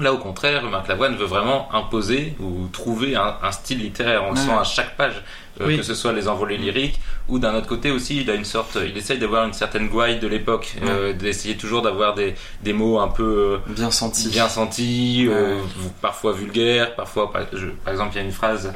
[0.02, 4.24] Là, au contraire, Marc Lavoine veut vraiment imposer ou trouver un, un style littéraire.
[4.24, 4.46] On le Ouais.
[4.46, 5.14] sent à chaque page,
[5.62, 5.78] euh, Oui.
[5.78, 8.78] que ce soit les envolées lyriques ou d'un autre côté aussi, il a une sorte,
[8.84, 12.34] il essaye d'avoir une certaine gouaille de l'époque, euh, d'essayer toujours d'avoir des,
[12.64, 14.30] des mots un peu euh, Bien senti.
[14.30, 15.58] bien sentis, Ouais.
[16.02, 18.74] parfois vulgaires, parfois, par, je- par exemple, il y a une phrase.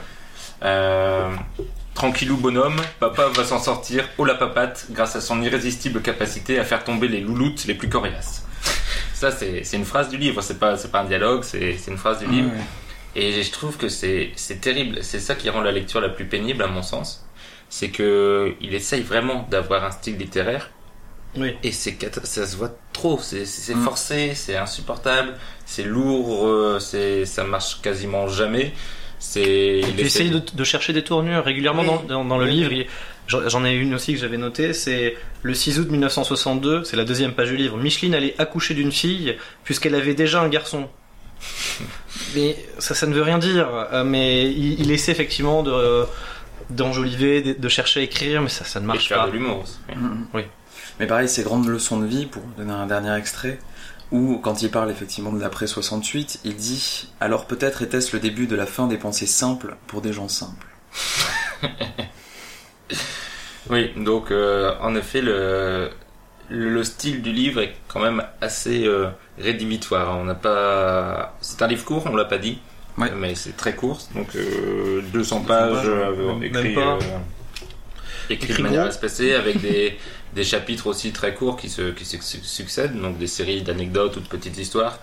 [1.95, 6.65] Tranquillou bonhomme, papa va s'en sortir, oh la papate, grâce à son irrésistible capacité à
[6.65, 8.45] faire tomber les louloutes les plus coriaces.
[9.31, 9.31] Ça,
[9.63, 12.49] c'est une phrase du livre, c'est pas, un dialogue, c'est une phrase du livre.
[12.49, 13.21] Ouais.
[13.21, 14.99] Et je trouve que c'est terrible.
[15.01, 17.25] C'est ça qui rend la lecture la plus pénible, à mon sens.
[17.69, 20.69] C'est que il essaye vraiment d'avoir un style littéraire,
[21.35, 21.55] Oui.
[21.63, 23.19] et c'est ça se voit trop.
[23.21, 23.83] C'est Mm.
[23.83, 25.33] forcé, c'est insupportable,
[25.65, 28.73] c'est lourd, euh, c'est ça marche quasiment jamais.
[29.33, 29.39] Tu
[29.97, 31.87] essayes de, de chercher des tournures régulièrement Oui.
[31.87, 32.51] dans, dans- dans le Oui.
[32.51, 32.85] livre.
[33.27, 37.33] J'en ai une aussi que j'avais notée, c'est le 6 août 1962, c'est la deuxième
[37.33, 37.77] page du livre.
[37.77, 40.87] Micheline allait accoucher d'une fille puisqu'elle avait déjà un garçon.
[42.35, 43.67] Mais ça, ça ne veut rien dire.
[43.91, 46.05] Euh, Mais il, il essaie effectivement de
[46.69, 49.27] d'enjoliver, de, de chercher à écrire, mais ça, ça ne et marche faire pas.
[49.27, 49.61] de l'humour.
[49.61, 49.77] aussi.
[50.33, 50.41] Oui.
[50.99, 53.59] Mais pareil, ces grandes leçons de vie, pour donner un dernier extrait,
[54.11, 58.47] où quand il parle effectivement de l'après 68, il dit Alors peut-être était-ce le début
[58.47, 60.65] de la fin des pensées simples pour des gens simples.
[63.69, 65.89] Oui, donc euh, en effet, le,
[66.49, 69.07] le style du livre est quand même assez euh,
[69.39, 70.17] rédhibitoire.
[70.17, 71.35] On n'a pas.
[71.41, 72.59] C'est un livre court, on l'a pas dit,
[72.97, 73.11] Ouais.
[73.15, 76.97] mais c'est très court, donc euh, 200 pages pages, euh, écrits, pas.
[77.01, 77.19] euh,
[78.29, 78.89] écrits Écrit de manière gros.
[78.89, 79.97] espacée avec des,
[80.33, 84.15] des chapitres aussi très courts qui se qui se su- succèdent, donc des séries d'anecdotes
[84.17, 84.99] ou de petites histoires.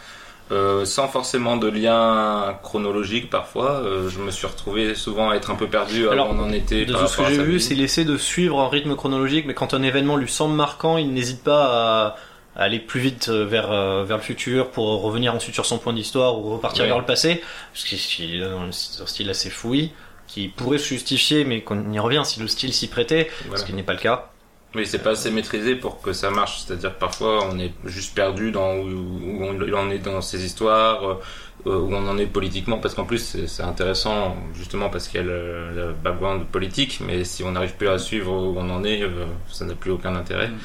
[0.51, 5.51] Euh, sans forcément de lien chronologique parfois, Euh, je me suis retrouvé souvent à être
[5.51, 6.85] un peu perdu Alors, avant on en était.
[6.85, 9.73] De ce que j'ai vu, c'est qu'il essaie de suivre un rythme chronologique, mais quand
[9.73, 12.17] un événement lui semble marquant, il n'hésite pas
[12.57, 15.79] à aller plus vite euh, vers, euh, vers le futur pour revenir ensuite sur son
[15.79, 17.41] point d'histoire ou repartir vers le passé,
[17.73, 18.73] parce qu'il est dans un
[19.07, 19.93] style assez fouillis,
[20.27, 23.59] qui pourrait se justifier, mais qu'on y revient si le style s'y prêtait, Voilà.
[23.61, 24.32] ce qui n'est pas le cas.
[24.75, 26.63] Oui, c'est pas assez maîtrisé pour que ça marche.
[26.65, 30.23] C'est-à-dire que parfois on est juste perdu dans où, où on il en est dans
[30.23, 31.19] ces histoires,
[31.67, 35.25] euh, où on en est politiquement, parce qu'en plus c'est intéressant justement parce qu'il y
[35.25, 38.83] a le, le background politique, mais si on n'arrive plus à suivre où on en
[38.85, 40.49] est, euh, ça n'a plus aucun intérêt.
[40.49, 40.59] Mm.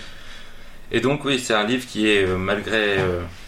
[0.94, 2.98] Et donc oui, c'est un livre qui est euh, malgré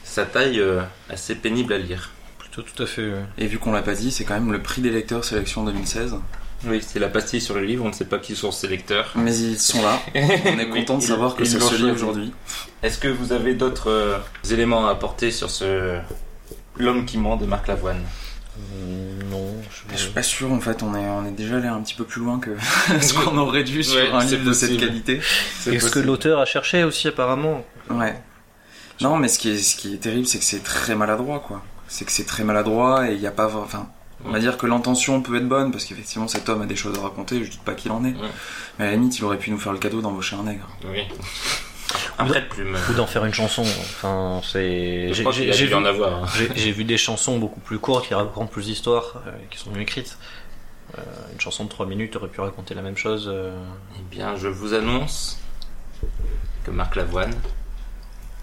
[0.03, 0.61] sa taille
[1.09, 2.11] assez pénible à lire.
[2.37, 3.13] Plutôt tout à fait.
[3.37, 6.17] Et vu qu'on l'a pas dit, c'est quand même le prix des lecteurs sélection 2016.
[6.65, 9.11] Oui, c'est la pastille sur le livre, on ne sait pas qui sont ces lecteurs.
[9.15, 9.99] Mais ils sont là.
[10.15, 12.03] On est content de savoir que c'est l'ont ce livre choisi.
[12.03, 12.33] aujourd'hui.
[12.83, 14.17] Est-ce que vous avez d'autres euh,
[14.51, 15.99] éléments à apporter sur ce
[16.77, 18.01] L'homme qui ment de Marc Lavoine?
[19.31, 19.55] Non,
[19.91, 22.03] Je suis pas sûr, en fait, on est, on est déjà allé un petit peu
[22.03, 22.51] plus loin que
[23.01, 25.21] ce qu'on aurait dû sur Ouais, un livre de cette qualité.
[25.59, 27.63] C'est Et ce que l'auteur a cherché aussi apparemment.
[27.89, 28.21] Ouais.
[29.01, 31.63] Non, mais ce qui est, ce qui est terrible, c'est que c'est très maladroit, quoi.
[31.87, 33.49] C'est que c'est très maladroit et il n'y a pas.
[33.55, 33.87] Enfin,
[34.25, 36.97] on va dire que l'intention peut être bonne parce qu'effectivement cet homme a des choses
[36.97, 37.43] à raconter.
[37.43, 38.13] Je dis pas qu'il en est.
[38.13, 38.29] Ouais.
[38.77, 40.67] Mais à la limite, il aurait pu nous faire le cadeau d'embaucher un nègre.
[40.85, 41.03] Oui.
[42.19, 42.77] Un prête-plume.
[42.89, 43.61] Ou d'en faire une chanson.
[43.63, 45.13] Enfin, c'est.
[45.13, 46.23] Je j'ai- vu, en avoir.
[46.23, 46.27] hein.
[46.37, 49.71] J'ai j'ai vu des chansons beaucoup plus courtes qui racontent plus d'histoires, euh, qui sont
[49.71, 50.17] mieux écrites.
[50.97, 51.01] Euh,
[51.33, 53.27] une chanson de 3 minutes aurait pu raconter la même chose.
[53.31, 53.57] euh.
[53.97, 55.39] Eh bien, je vous annonce
[56.65, 57.33] que Marc Lavoine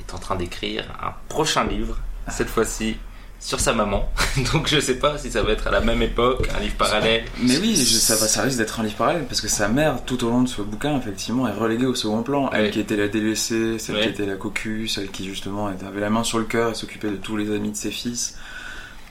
[0.01, 2.97] est en train d'écrire un prochain livre, cette fois-ci
[3.41, 4.09] sur sa maman.
[4.53, 7.25] Donc je sais pas si ça va être à la même époque, un livre parallèle.
[7.43, 10.05] Mais oui, je- ça, va, ça risque d'être un livre parallèle parce que sa mère,
[10.05, 12.51] tout au long de ce bouquin, effectivement, est reléguée au second plan.
[12.53, 12.71] Elle Ouais.
[12.71, 14.03] qui était la délaissée, celle Ouais.
[14.03, 17.11] qui était la cocu, celle qui justement avait la main sur le cœur et s'occupait
[17.11, 18.37] de tous les amis de ses fils.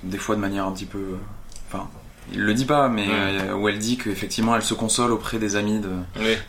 [0.04, 0.98] Des fois de manière un petit peu.
[1.00, 1.18] euh,
[1.72, 1.88] Enfin,
[2.32, 3.14] il le dit pas, mais Ouais.
[3.50, 5.90] euh, où elle dit qu'effectivement elle se console auprès des amis de,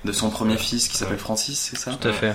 [0.04, 0.58] de son premier Ouais.
[0.58, 1.20] fils qui s'appelle Ouais.
[1.20, 1.92] Francis, c'est ça?
[1.92, 2.34] Tout à fait.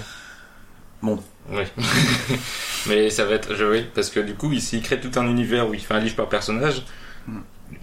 [1.49, 1.63] Oui.
[2.87, 5.27] Mais ça va être, je, oui, parce que du coup, ici, il crée tout un
[5.27, 6.83] univers où il fait un livre par personnage.
[7.27, 7.37] Mm.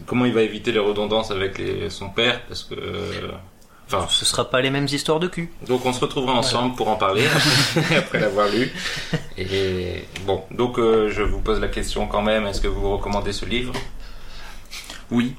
[0.07, 2.75] Comment il va éviter les redondances avec les, son père Parce que.
[2.75, 3.29] euh,
[3.91, 5.51] Enfin, Ce sera pas les mêmes histoires de cul.
[5.67, 7.25] Donc on se retrouvera ensemble pour en parler
[7.97, 8.71] après l'avoir lu.
[9.39, 13.33] Et bon, donc euh, je vous pose la question quand même, est-ce que vous recommandez
[13.33, 13.73] ce livre?
[15.11, 15.35] Oui.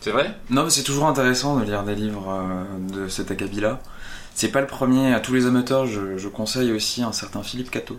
[0.00, 0.34] C'est vrai?
[0.50, 3.78] Non, mais c'est toujours intéressant de lire des livres euh, de cet acabit-là.
[4.34, 5.14] C'est pas le premier.
[5.14, 7.98] À tous les amateurs, je, je conseille aussi un certain Philippe Cato,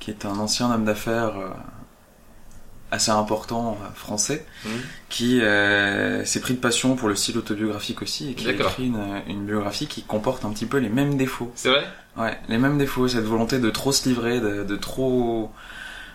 [0.00, 1.50] qui est un ancien homme d'affaires euh,
[2.90, 4.46] assez important euh, français,
[5.10, 8.86] qui euh, s'est pris de passion pour le style autobiographique aussi et qui a écrit
[8.86, 11.52] une, une biographie qui comporte un petit peu les mêmes défauts.
[11.54, 11.84] C'est vrai?
[12.16, 15.52] Ouais, les mêmes défauts, cette volonté de trop se livrer, de, de trop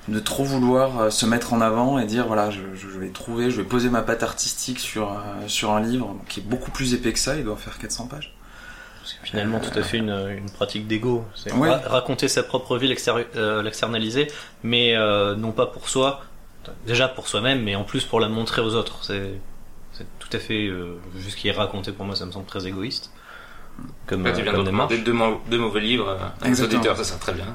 [0.10, 3.50] de trop vouloir euh, se mettre en avant et dire voilà je, je vais trouver,
[3.52, 5.16] je vais poser ma patte artistique sur
[5.48, 8.36] sur un livre qui est beaucoup plus épais que ça, il doit faire 400 pages.
[9.22, 11.26] C'est finalement tout à fait une, une pratique d'ego.
[11.36, 12.94] C'est ra- raconter sa propre vie,
[13.36, 14.28] euh, l'externaliser,
[14.64, 16.22] mais euh, non pas pour soi,
[16.86, 19.04] déjà pour soi-même, mais en plus pour la montrer aux autres.
[19.04, 19.40] C'est
[19.92, 22.66] c'est tout à fait euh, juste qui est raconté pour moi, ça me semble très
[22.68, 23.12] égoïste.
[24.06, 24.94] Comme, Là, euh, tu viens de comme démarche.
[25.04, 25.14] deux,
[25.50, 26.80] deux mauvais livres euh, à Exactement.
[26.80, 27.46] auditeurs, ça sera très bien.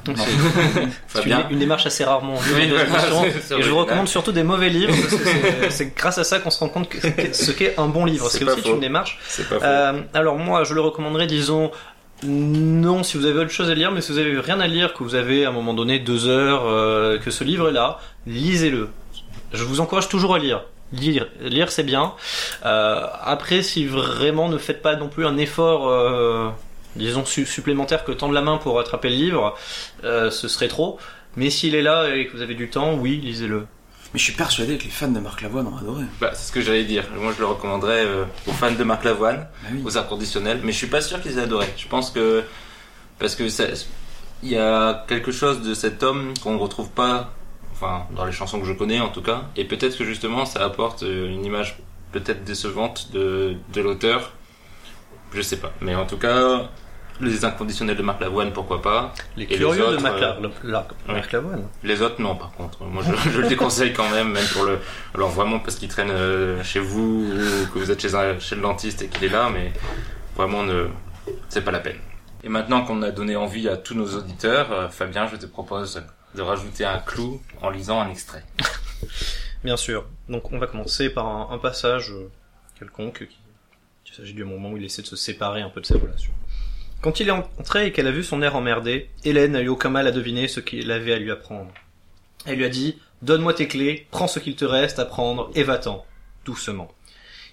[1.08, 4.42] C'est une, démarche assez rarement vue Oui, des voilà, et je vous recommande surtout des
[4.42, 5.28] mauvais livres parce que
[5.70, 6.98] c'est- grâce à ça qu'on se rend compte que
[7.32, 8.28] ce qu'est un bon livre.
[8.30, 8.74] C'est aussi faux.
[8.74, 9.18] une démarche.
[9.50, 9.56] Pas.
[9.62, 11.70] Euh, alors moi, je le recommanderais, disons,
[12.24, 14.94] non si vous avez autre chose à lire, mais si vous avez rien à lire,
[14.94, 17.98] que vous avez à un moment donné deux heures, euh, que ce livre est là,
[18.26, 18.88] lisez-le.
[19.52, 20.62] Je vous encourage toujours à lire.
[20.92, 22.14] Lire, lire c'est bien.
[22.64, 26.48] Euh, après, si vraiment ne faites pas non plus un effort, euh,
[26.96, 29.54] disons su- supplémentaire que tendre la main pour attraper le livre,
[30.04, 30.98] euh, ce serait trop.
[31.36, 33.66] Mais s'il est là et que vous avez du temps, oui, lisez-le.
[34.14, 36.04] Mais je suis persuadé que les fans de Marc Lavoine ont adoré.
[36.22, 37.04] Bah, c'est ce que j'allais dire.
[37.14, 39.82] Moi, je le recommanderais euh, aux fans de Marc Lavoine, Bah oui.
[39.84, 41.66] aux inconditionnels, mais je suis pas sûr qu'ils aient adoré.
[41.76, 42.42] Je pense que
[43.18, 43.64] parce que ça,
[44.42, 47.34] il y a quelque chose de cet homme qu'on ne retrouve pas,
[47.80, 50.64] enfin dans les chansons que je connais en tout cas, et peut-être que justement ça
[50.64, 51.78] apporte euh, une image
[52.12, 54.32] peut-être décevante de, de l'auteur.
[55.32, 56.68] Je sais pas, mais en tout cas,
[57.20, 59.12] les inconditionnels de Marc Lavoine, pourquoi pas.
[59.36, 60.20] Les curieux de autres, Marc, euh,
[60.64, 61.64] La- La- Marc Lavoine.
[61.84, 62.82] Les autres, non, par contre.
[62.84, 64.78] Moi, je, je le déconseille quand même, même pour le.
[65.14, 68.54] Alors, vraiment, parce qu'il traîne euh, chez vous, ou que vous êtes chez, un, chez
[68.54, 69.70] le dentiste et qu'il est là, mais
[70.34, 70.86] vraiment, ne...
[71.50, 71.98] c'est pas la peine.
[72.42, 76.02] Et maintenant qu'on a donné envie à tous nos auditeurs, euh, Fabien, je te propose
[76.34, 78.44] de rajouter un clou en lisant un extrait.
[79.64, 80.06] Bien sûr.
[80.28, 82.30] Donc on va commencer par un, passage euh,
[82.78, 83.36] quelconque qui
[84.10, 86.32] il s'agit du moment où il essaie de se séparer un peu de ses relations.
[87.02, 89.90] Quand il est entré et qu'elle a vu son air emmerdé, Hélène n'a eu aucun
[89.90, 91.70] mal à deviner ce qu'il avait à lui apprendre.
[92.46, 95.62] Elle lui a dit Donne-moi tes clés, prends ce qu'il te reste à prendre et
[95.62, 96.04] va-t'en,
[96.44, 96.90] doucement.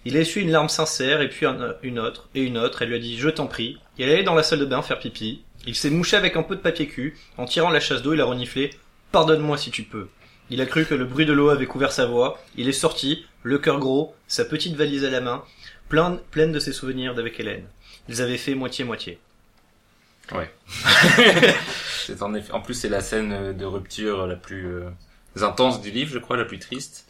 [0.06, 2.82] Il a essuyé une larme sincère et puis un- une autre et une autre.
[2.82, 3.80] Elle lui a dit Je t'en prie.
[4.00, 5.44] Elle est allée dans la salle de bain faire pipi.
[5.66, 7.18] Il s'est mouché avec un peu de papier cul.
[7.38, 8.72] En tirant la chasse d'eau, il a reniflé
[9.12, 10.08] Pardonne-moi si tu peux.
[10.50, 12.40] Il a cru que le bruit de l'eau avait couvert sa voix.
[12.56, 15.44] Il est sorti, le cœur gros, sa petite valise à la main,
[15.90, 17.66] plein, pleine de ses souvenirs d'avec Hélène.
[18.10, 19.20] Ils avaient fait moitié-moitié.
[22.06, 22.52] C'est en effet.
[22.52, 24.90] En plus, c'est la scène de rupture la plus euh,
[25.42, 27.05] intense du livre, je crois, la plus triste.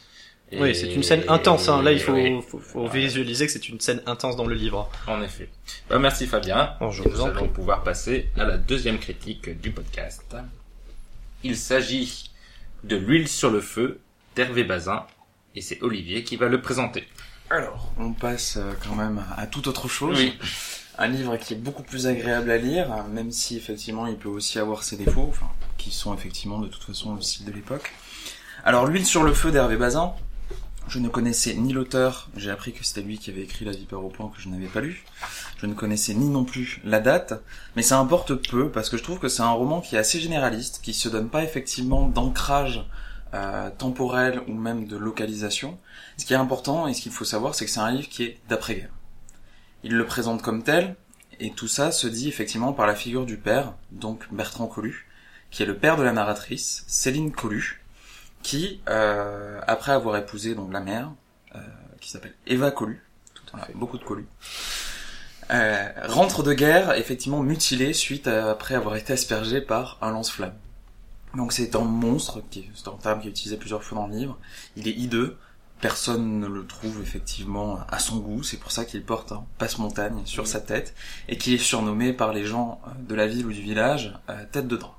[0.52, 1.68] Et- Oui, c'est une scène intense.
[1.68, 1.82] Hein.
[1.82, 4.88] Là, il faut, Oui, faut, faut visualiser que c'est une scène intense dans le livre.
[5.08, 5.48] en effet.
[5.90, 6.74] Bah, merci Fabien.
[6.80, 10.36] Bon, je Et vous nous en allons pouvoir passer à la deuxième critique du podcast.
[11.42, 12.30] Il s'agit
[12.84, 14.00] de l'huile sur le feu
[14.36, 15.04] d'Hervé Bazin
[15.54, 17.04] et c'est Olivier qui va le présenter.
[17.50, 20.18] Alors, on passe euh, quand même à toute autre chose.
[20.18, 20.36] Oui.
[20.98, 24.30] Un livre qui est beaucoup plus agréable à lire, euh, même si effectivement il peut
[24.30, 27.92] aussi avoir ses défauts, enfin, qui sont effectivement de toute façon le style de l'époque.
[28.64, 30.14] Alors, L'huile sur le feu d'Hervé Bazin,
[30.88, 34.04] je ne connaissais ni l'auteur, j'ai appris que c'était lui qui avait écrit La Vipère
[34.04, 35.04] au plan que je n'avais pas lu.
[35.58, 37.34] Je ne connaissais ni non plus la date,
[37.74, 40.20] mais ça importe peu parce que je trouve que c'est un roman qui est assez
[40.20, 42.84] généraliste, qui se donne pas effectivement d'ancrage
[43.34, 45.76] euh, temporel ou même de localisation.
[46.18, 48.22] Ce qui est important et ce qu'il faut savoir, c'est que c'est un livre qui
[48.22, 48.92] est d'après-guerre.
[49.82, 50.94] Il le présente comme tel,
[51.40, 55.06] et tout ça se dit effectivement par la figure du père, donc Bertrand Colu,
[55.50, 57.82] qui est le père de la narratrice, Céline Colu,
[58.42, 61.10] qui, euh, après avoir épousé donc la mère,
[61.54, 61.58] euh,
[62.00, 63.02] qui s'appelle Eva Colu,
[63.52, 64.26] voilà, beaucoup de Colu,
[65.50, 70.54] euh, rentre de guerre effectivement mutilé suite à, après avoir été aspergé par un lance-flamme.
[71.36, 74.06] Donc c'est un monstre, qui est- c'est un terme qui est utilisé plusieurs fois dans
[74.08, 74.38] le livre.
[74.76, 75.36] Il est hideux,
[75.80, 80.22] personne ne le trouve effectivement à son goût, c'est pour ça qu'il porte un passe-montagne
[80.24, 80.94] sur sa tête
[81.28, 84.44] et qu'il est surnommé par les gens euh, de la ville ou du village euh,
[84.50, 84.94] tête de drap.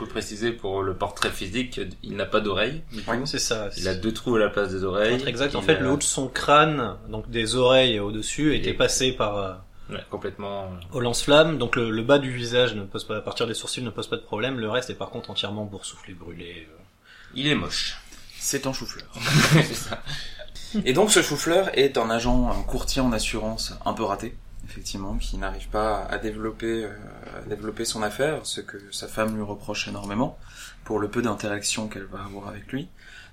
[0.00, 2.82] On peut préciser pour le portrait physique, il n'a pas d'oreilles.
[3.24, 3.68] C'est ça.
[3.76, 5.20] Il a deux trous à la place des oreilles.
[5.26, 5.54] Exact.
[5.56, 9.36] En fait, a- le haut de son crâne, donc des oreilles au-dessus, était passé par
[9.38, 9.52] euh,
[9.90, 10.64] Ouais, complètement.
[10.64, 11.58] euh, au lance-flamme.
[11.58, 14.06] Donc le, le bas du visage ne pose pas, à partir des sourcils ne pose
[14.06, 14.58] pas de problème.
[14.60, 16.66] Le reste est par contre entièrement boursouflé, brûlé.
[16.70, 16.76] euh.
[17.34, 17.98] Il est moche.
[18.38, 19.08] C'est un chou-fleur.
[19.52, 20.02] c'est ça.
[20.84, 24.34] Et donc ce chou-fleur est un agent, un courtier en assurance un peu raté,
[24.68, 26.90] effectivement, qui n'arrive pas à développer, euh,
[27.38, 30.38] à développer son affaire, ce que sa femme lui reproche énormément,
[30.84, 32.88] pour le peu d'interaction qu'elle va avoir avec lui.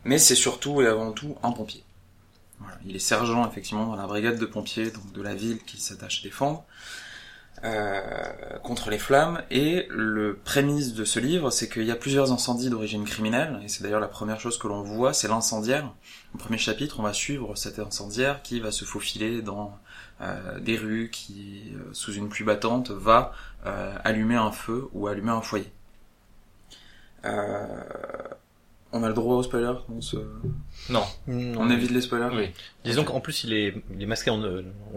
[0.06, 1.84] Mais c'est surtout et avant tout un pompier.
[2.60, 2.78] Voilà.
[2.86, 6.21] Il est sergent effectivement dans la brigade de pompiers donc de la ville qu'il s'attache
[6.21, 6.63] à défendre
[7.65, 9.41] euh, contre les flammes.
[9.52, 13.67] Et le prémisse de ce livre, c'est qu'il y a plusieurs incendies d'origine criminelle, et
[13.67, 15.91] c'est d'ailleurs la première chose que l'on voit, c'est l'incendiaire.
[16.34, 19.78] Au premier chapitre, on va suivre cet incendiaire qui va se faufiler dans
[20.62, 23.34] des rues, qui, euh, sous une pluie battante, va
[23.65, 25.69] euh, allumer un feu ou allumer un foyer.
[27.25, 27.67] Euh,
[28.91, 30.15] On a le droit aux spoilers on, se...
[30.89, 31.04] Non.
[31.28, 32.49] on évite les spoilers Oui.
[32.86, 34.39] Disons qu'en plus il est, il est masqué, on,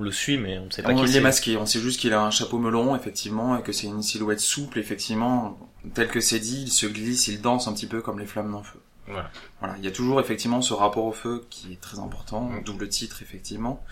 [0.00, 1.98] le suit, mais on ne sait pas On qui il est masqué, on sait juste
[1.98, 5.58] qu'il a un chapeau melon, effectivement, et que c'est une silhouette souple, effectivement.
[5.94, 8.52] Tel que c'est dit, il se glisse, il danse un petit peu comme les flammes
[8.52, 8.78] d'un feu.
[9.08, 9.30] Voilà.
[9.60, 12.62] Voilà, il y a toujours effectivement ce rapport au feu qui est très important, Mm.
[12.64, 13.82] d'où le titre, effectivement.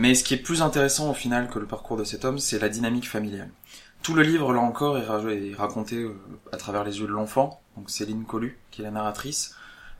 [0.00, 2.58] Mais ce qui est plus intéressant au final que le parcours de cet homme, c'est
[2.58, 3.50] la dynamique familiale.
[4.02, 6.16] Tout le livre, là encore, est, ra- est raconté euh,
[6.52, 9.54] à travers les yeux de l'enfant, donc Céline Collu, qui est la narratrice,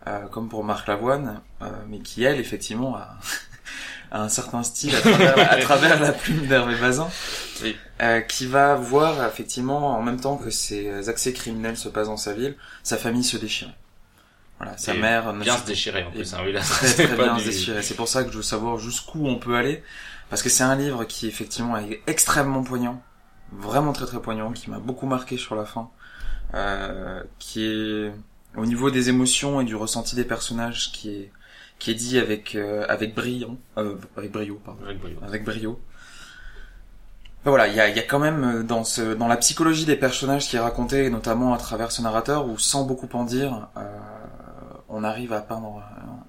[0.06, 3.18] euh, comme pour Marc Lavoine, euh, mais qui, elle, effectivement, a,
[4.10, 7.08] a un certain style à travers, à travers la plume d'Hervé Bazin,
[7.62, 7.76] Oui.
[8.00, 12.16] euh, qui va voir, effectivement, en même temps que ces accès criminels se passent dans
[12.16, 13.72] sa ville, sa famille se déchirer.
[14.61, 16.35] Voilà, sa mère Bien se- se déchirer en plus.
[16.35, 17.83] Hein, oui, là, très très bien du- déchiré.
[17.83, 19.83] C'est pour ça que je veux savoir jusqu'où on peut aller,
[20.29, 23.03] parce que c'est un livre qui effectivement est extrêmement poignant,
[23.53, 25.88] vraiment très très poignant, qui m'a beaucoup marqué sur la fin,
[26.55, 28.12] euh, qui est
[28.57, 31.33] au niveau des émotions et du ressenti des personnages, qui est
[31.79, 35.16] qui est dit avec euh, avec brillant, euh, avec brio, pardon, Avec brio.
[35.27, 35.81] avec brio.
[37.42, 39.38] Ben Voilà, il y a, il y a quand même euh, dans ce dans la
[39.38, 43.25] psychologie des personnages qui est racontée, notamment à travers ce narrateur, où sans beaucoup en
[43.25, 43.81] dire, euh,
[44.90, 45.83] on arrive à peindre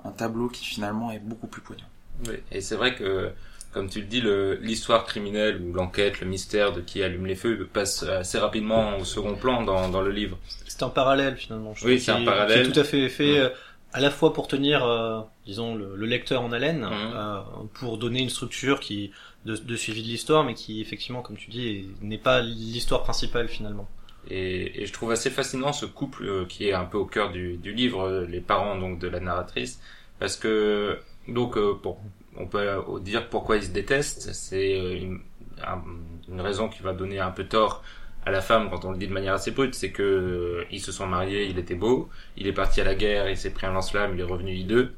[0.05, 1.85] un, un tableau qui finalement est beaucoup plus poignant.
[2.27, 2.35] Oui.
[2.51, 3.31] Et c'est vrai que,
[3.73, 4.21] comme tu le dis,
[4.61, 9.05] l'histoire criminelle ou l'enquête, le mystère de qui allume les feux passe assez rapidement au
[9.05, 10.37] second plan dans, dans le livre.
[10.67, 11.73] C'est un parallèle finalement.
[11.75, 12.63] je Oui, c'est un parallèle.
[12.63, 13.49] Qui est tout à fait fait euh,
[13.93, 16.91] à la fois pour tenir, euh, disons, le, le lecteur en haleine, Mm.
[17.15, 17.39] euh,
[17.73, 19.11] pour donner une structure qui
[19.45, 23.01] de, de suivi de l'histoire, mais qui effectivement, comme tu dis, est- n'est pas l'histoire
[23.03, 23.87] principale finalement.
[24.29, 27.31] Et, et je trouve assez fascinant ce couple euh, qui est un peu au cœur
[27.31, 29.81] du, du livre, euh, les parents donc de la narratrice,
[30.19, 31.97] parce que donc euh, bon,
[32.37, 32.67] on peut
[33.01, 34.31] dire pourquoi ils se détestent.
[34.33, 35.19] C'est euh, une,
[35.65, 35.83] un-
[36.29, 37.83] une raison qui va donner un peu tort
[38.25, 40.79] à la femme quand on le dit de manière assez brute, c'est que euh, ils
[40.81, 43.65] se sont mariés, il était beau, il est parti à la guerre, il s'est pris
[43.65, 44.93] un lance-flamme, il est revenu hideux.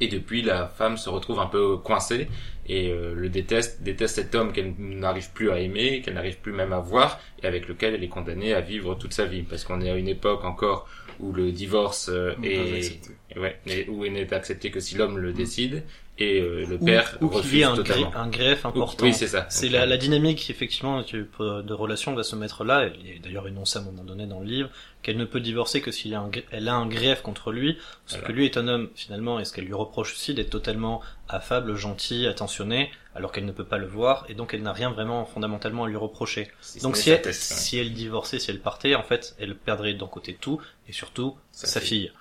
[0.00, 2.28] Et depuis, la femme se retrouve un peu coincée
[2.66, 6.52] et euh, le déteste, déteste cet homme qu'elle n'arrive plus à aimer, qu'elle n'arrive plus
[6.52, 9.42] même à voir et avec lequel elle est condamnée à vivre toute sa vie.
[9.42, 13.00] Parce qu'on est à une époque encore où le divorce euh, est,
[13.36, 15.82] ouais, où il n'est accepté que si l'homme le décide
[16.18, 18.10] et euh, le Ou, père ou y ait un, totalement.
[18.10, 19.04] gré- un greffe Ou- important.
[19.06, 19.46] Oui, c'est ça.
[19.48, 22.82] C'est la, la dynamique effectivement de relation va se mettre là.
[22.82, 24.68] Elle est d'ailleurs énoncée à un moment donné dans le livre
[25.02, 28.26] qu'elle ne peut divorcer que s'il a elle a un grief contre lui, parce Voilà.
[28.26, 31.74] que lui est un homme finalement, et ce qu'elle lui reproche aussi d'être totalement affable,
[31.76, 35.24] gentil, attentionné, alors qu'elle ne peut pas le voir, et donc elle n'a rien vraiment
[35.24, 36.50] fondamentalement à lui reprocher.
[36.60, 39.94] si Donc si elle, tête, si elle divorçait, si elle partait, en fait, elle perdrait
[39.94, 41.88] d'un côté tout, et surtout Sa sa, fille.
[41.88, 42.12] fille.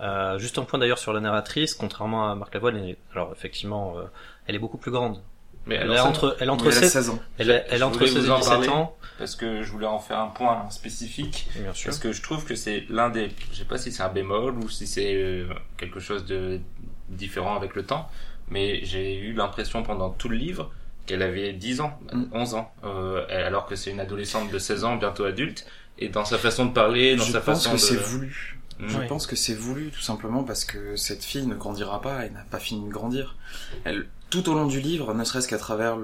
[0.00, 3.32] Euh, juste un point d'ailleurs sur la narratrice, contrairement à Marc Lavoine, elle est- alors
[3.32, 4.02] effectivement, euh,
[4.46, 5.20] elle est beaucoup plus grande.
[5.66, 7.18] Mais Elle, a entre, elle entre Oui, elle a 16 16 ans.
[7.36, 8.68] elle, a- elle Je entre voulais 16 vous et en 17 parler.
[8.70, 8.96] ans.
[9.18, 11.86] parce que je voulais en faire un point spécifique Bien sûr.
[11.90, 14.54] Parce que je trouve que c'est l'un des, je sais pas si c'est un bémol
[14.58, 16.60] ou si c'est euh, quelque chose de
[17.10, 18.08] différent avec le temps,
[18.48, 20.70] mais j'ai eu l'impression pendant tout le livre
[21.06, 22.24] qu'elle avait 10 ans, Mm.
[22.32, 25.66] 11 ans, euh, alors que c'est une adolescente de 16 ans, bientôt adulte,
[25.98, 27.80] et dans sa façon de parler, dans Je sa pense façon que de...
[27.80, 28.57] c'est voulu.
[28.78, 28.88] Mm.
[28.88, 29.06] Je Oui.
[29.08, 32.44] pense que c'est voulu tout simplement parce que cette fille ne grandira pas et n'a
[32.50, 33.36] pas fini de grandir.
[33.84, 35.96] Elle, tout au long du livre, ne serait-ce qu'à travers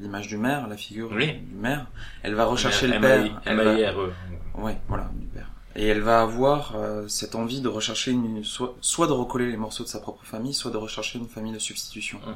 [0.00, 1.32] l'image du maire, la figure Oui.
[1.34, 1.86] du maire,
[2.22, 3.24] elle va rechercher le père.
[3.24, 4.12] M- elle va- M-A-I-R-E.
[4.56, 5.50] Ouais, voilà, du père.
[5.78, 9.58] Et elle va avoir euh, cette envie de rechercher une, soit, soit de recoller les
[9.58, 12.18] morceaux de sa propre famille, soit de rechercher une famille de substitution.
[12.26, 12.32] Mm.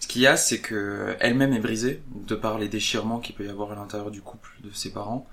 [0.00, 3.46] Ce qu'il y a, c'est que elle-même est brisée de par les déchirements qu'il peut
[3.46, 5.26] y avoir à l'intérieur du couple de ses parents,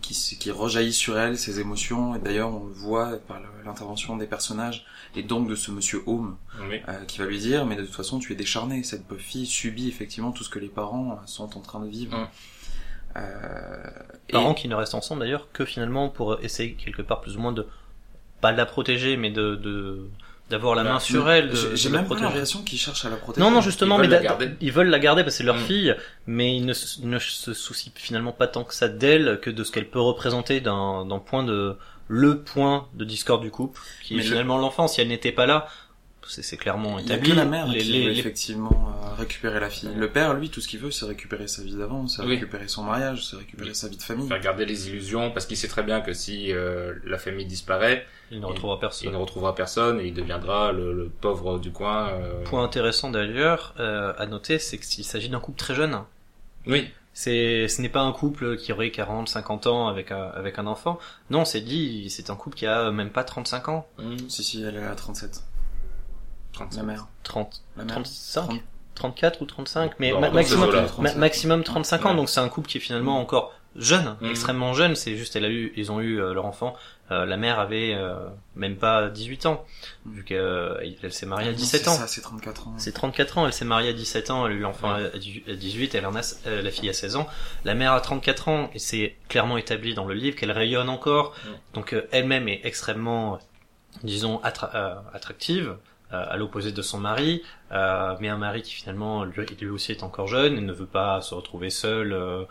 [0.00, 2.14] qui, s- qui rejaillissent sur elle, ses émotions.
[2.14, 6.36] Et d'ailleurs, on le voit par l'intervention des personnages et donc de ce monsieur Home
[6.68, 6.80] Oui.
[6.88, 9.46] euh, qui va lui dire mais de toute façon tu es décharné cette pauvre fille
[9.46, 12.26] subit effectivement tout ce que les parents euh, sont en train de vivre Mm.
[13.16, 13.90] Euh,
[14.28, 17.40] et- Parents qui ne restent ensemble d'ailleurs que finalement pour essayer quelque part plus ou
[17.40, 17.66] moins de
[18.40, 20.08] pas de la protéger mais de de
[20.50, 22.24] d'avoir la Bah, main sur elle, de, j'ai même pas protéger.
[22.26, 25.22] l'impression qu'ils cherchent à la protéger Non, non, justement, Ils mais ils veulent la garder
[25.22, 25.66] parce que c'est leur Mm.
[25.66, 29.50] fille, mais ils ne, s- ne se soucient finalement pas tant que ça d'elle que
[29.50, 31.76] de ce qu'elle peut représenter d'un point de
[32.10, 34.88] le point de discorde du couple, qui Mais est le- finalement l'enfant.
[34.88, 35.68] Si elle n'était pas là,
[36.28, 37.30] c'est clairement il y a établi.
[37.30, 40.34] que la mère Les- qui les- veut les- effectivement euh, récupérer la fille le père
[40.34, 42.28] lui tout ce qu'il veut c'est récupérer sa vie d'avant c'est Oui.
[42.30, 43.74] récupérer son mariage c'est récupérer Oui.
[43.74, 46.52] sa vie de famille Faire garder les illusions, parce qu'il sait très bien que si
[46.52, 49.12] euh, la famille disparaît, il ne retrouvera il personne.
[49.12, 52.08] ne retrouvera personne et il deviendra le, le pauvre du coin.
[52.10, 55.98] euh, Point intéressant d'ailleurs euh, à noter, c'est qu'il s'agit d'un couple très jeune.
[56.66, 60.58] Oui, C'est, ce n'est pas un couple qui aurait 40, 50 ans avec un, avec
[60.58, 60.98] un enfant.
[61.30, 63.88] Non, c'est dit, c'est un couple qui a même pas 35 ans.
[63.98, 64.16] Mmh.
[64.28, 65.42] si si elle est à 37
[66.76, 68.60] la mère 30, la mère 35, 30.
[68.94, 70.82] 34 ou 35, mais ma- dans maximum, ces eaux-là.
[70.82, 71.16] ma- 35.
[71.16, 72.16] maximum 35 ans, Ouais.
[72.16, 74.30] donc c'est un couple qui est finalement encore jeune, Mhm.
[74.30, 74.96] extrêmement jeune.
[74.96, 76.74] C'est juste, elle a eu, ils ont eu euh, leur enfant
[77.10, 78.16] euh, la mère avait euh,
[78.54, 79.64] même pas 18 ans,
[80.04, 81.94] vu qu'elle elle s'est mariée à Non, 17 c'est ans.
[81.94, 82.74] ça, c'est 34 ans.
[82.76, 85.94] C'est 34 ans, elle s'est mariée à 17 ans, elle a eu l'enfant à 18,
[85.94, 87.26] elle en a euh, la fille à 16 ans.
[87.64, 91.34] La mère a 34 ans, et c'est clairement établi dans le livre qu'elle rayonne encore.
[91.72, 93.38] Donc euh, elle-même est extrêmement,
[94.02, 95.76] disons, attra- euh, attractive,
[96.10, 97.42] à l'opposé de son mari,
[97.72, 100.86] euh, mais un mari qui finalement, lui, lui aussi est encore jeune et ne veut
[100.86, 102.44] pas se retrouver seul, euh,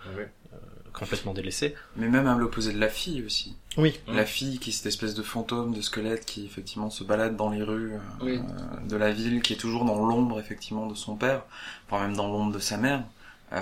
[0.93, 1.75] complètement délaissé.
[1.95, 3.55] Mais même à l'opposé de la fille aussi.
[3.77, 3.99] Oui.
[4.07, 7.49] La fille qui est cette espèce de fantôme, de squelette qui effectivement se balade dans
[7.51, 8.39] les rues euh, Oui.
[8.39, 11.43] euh, de la ville, qui est toujours dans l'ombre effectivement de son père,
[11.89, 13.03] enfin même dans l'ombre de sa mère.
[13.53, 13.59] Euh,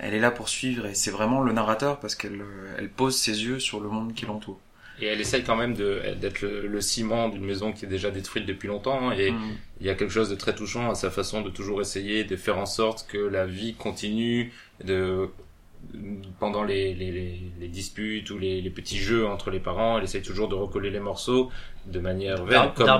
[0.00, 3.14] elle est là pour suivre et c'est vraiment le narrateur parce qu'elle euh, elle pose
[3.16, 4.58] ses yeux sur le monde qui l'entoure.
[5.00, 8.46] Et elle essaye quand même d'être le, le ciment d'une maison qui est déjà détruite
[8.46, 9.12] depuis longtemps.
[9.12, 9.56] Et Mm.
[9.80, 12.36] il y a quelque chose de très touchant à sa façon de toujours essayer de
[12.36, 14.52] faire en sorte que la vie continue
[14.84, 15.28] de
[16.40, 20.04] pendant les, les, les, les disputes ou les, les petits jeux entre les parents, elle
[20.04, 21.50] essaye toujours de recoller les morceaux
[21.86, 22.98] de manière verte, comme, un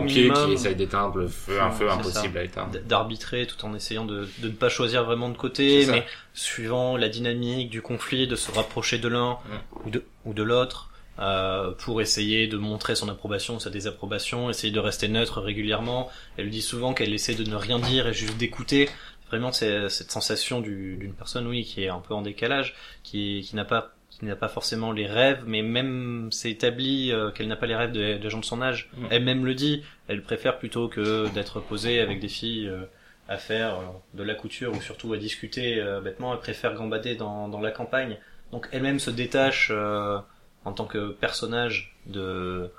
[0.00, 2.40] pompier qui essaye d'éteindre le feu, un feu impossible ça.
[2.40, 2.78] à éteindre.
[2.88, 7.08] d'arbitrer tout en essayant de, de ne pas choisir vraiment de côté, mais suivant la
[7.10, 9.36] dynamique du conflit, de se rapprocher de l'un
[9.84, 10.88] ou de, ou de l'autre,
[11.18, 16.10] euh, pour essayer de montrer son approbation ou sa désapprobation, essayer de rester neutre régulièrement.
[16.36, 18.88] Elle dit souvent qu'elle essaie de ne rien dire et juste d'écouter.
[19.28, 23.40] Vraiment, c'est cette sensation du- d'une personne, oui, qui est un peu en décalage, qui,
[23.46, 27.48] qui n'a pas qui n'a pas forcément les rêves, mais même c'est établi euh, qu'elle
[27.48, 28.90] n'a pas les rêves de, de gens de son âge.
[28.94, 29.06] Mm.
[29.10, 32.84] Elle-même le dit, elle préfère plutôt que d'être posée avec des filles euh,
[33.26, 37.14] à faire euh, de la couture ou surtout à discuter euh, bêtement, elle préfère gambader
[37.16, 38.18] dans, dans la campagne.
[38.52, 40.18] Donc elle-même se détache euh,
[40.64, 42.70] en tant que personnage de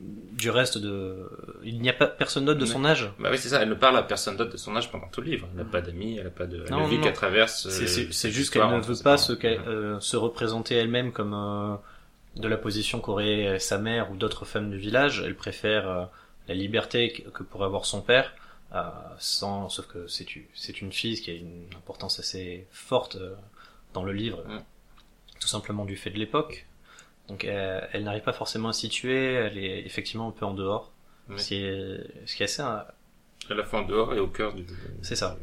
[0.00, 1.30] du reste de
[1.62, 3.74] il n'y a pas personne d'autre de son âge Bah oui, c'est ça, elle ne
[3.74, 5.46] parle à personne d'autre de son âge pendant tout le livre.
[5.52, 6.64] Elle n'a pas d'amis, elle n'a pas de...
[6.66, 7.04] Elle Non, vit non.
[7.04, 7.70] qu'à travers ce-
[8.10, 11.76] c'est juste qu'elle ne entre veut pas se, qu'elle- euh, se représenter elle-même comme euh,
[12.40, 16.04] de la position qu'aurait sa mère ou d'autres femmes du village elle préfère euh,
[16.48, 18.34] la liberté que pourrait avoir son père
[18.74, 18.80] euh,
[19.20, 23.32] sans sauf que c'est une c'est une fille qui a une importance assez forte euh,
[23.92, 24.58] dans le livre Mm.
[25.38, 26.66] tout simplement du fait de l'époque
[27.28, 30.54] donc elle, elle n'arrive pas forcément à s'y tuer elle est effectivement un peu en
[30.54, 30.92] dehors
[31.30, 31.38] Oui.
[31.40, 32.76] ce qui est ce qui est assez euh,
[33.50, 34.64] à la fois en dehors et au cœur du.
[35.02, 35.36] C'est ça.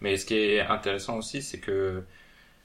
[0.00, 2.02] Mais ce qui est intéressant aussi, c'est que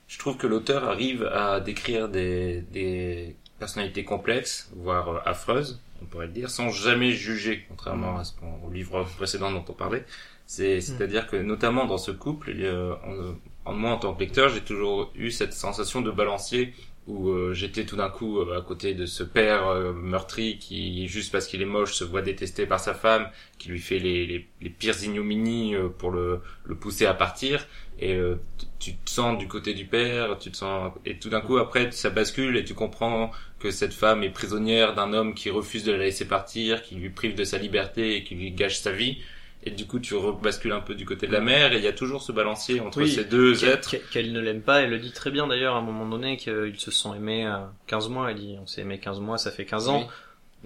[0.06, 6.04] je trouve que l'auteur arrive à décrire des, des personnalités complexes, voire euh, affreuses, on
[6.04, 9.72] pourrait le dire, sans jamais juger, contrairement à ce qu'on, au livre précédent dont on
[9.72, 10.04] parlait.
[10.46, 13.34] C'est, c'est-à-dire que notamment dans ce couple, il y a- en,
[13.64, 16.74] en moi en tant que lecteur, j'ai toujours eu cette sensation de balancier
[17.08, 21.08] où euh, j'étais tout d'un coup euh, à côté de ce père euh, meurtri qui,
[21.08, 23.28] juste parce qu'il est moche, se voit détesté par sa femme,
[23.58, 27.66] qui lui fait les, les, les pires ignominies euh, pour le, le pousser à partir.
[27.98, 28.36] Et euh,
[28.78, 31.90] tu te sens du côté du père, tu te sens et tout d'un coup après
[31.92, 35.92] ça bascule et tu comprends que cette femme est prisonnière d'un homme qui refuse de
[35.92, 39.18] la laisser partir, qui lui prive de sa liberté et qui lui gâche sa vie.
[39.64, 41.86] Et du coup, tu rebascules un peu du côté de la mère, et il y
[41.88, 43.94] a toujours ce balancier entre Oui, ces deux qu'elle êtres.
[44.10, 46.74] qu'elle- ne l'aime pas, elle le dit très bien d'ailleurs à un moment donné qu'ils
[46.80, 49.64] se sont aimés euh, 15 mois, elle dit on s'est aimé 15 mois, ça fait
[49.64, 50.08] 15 ans.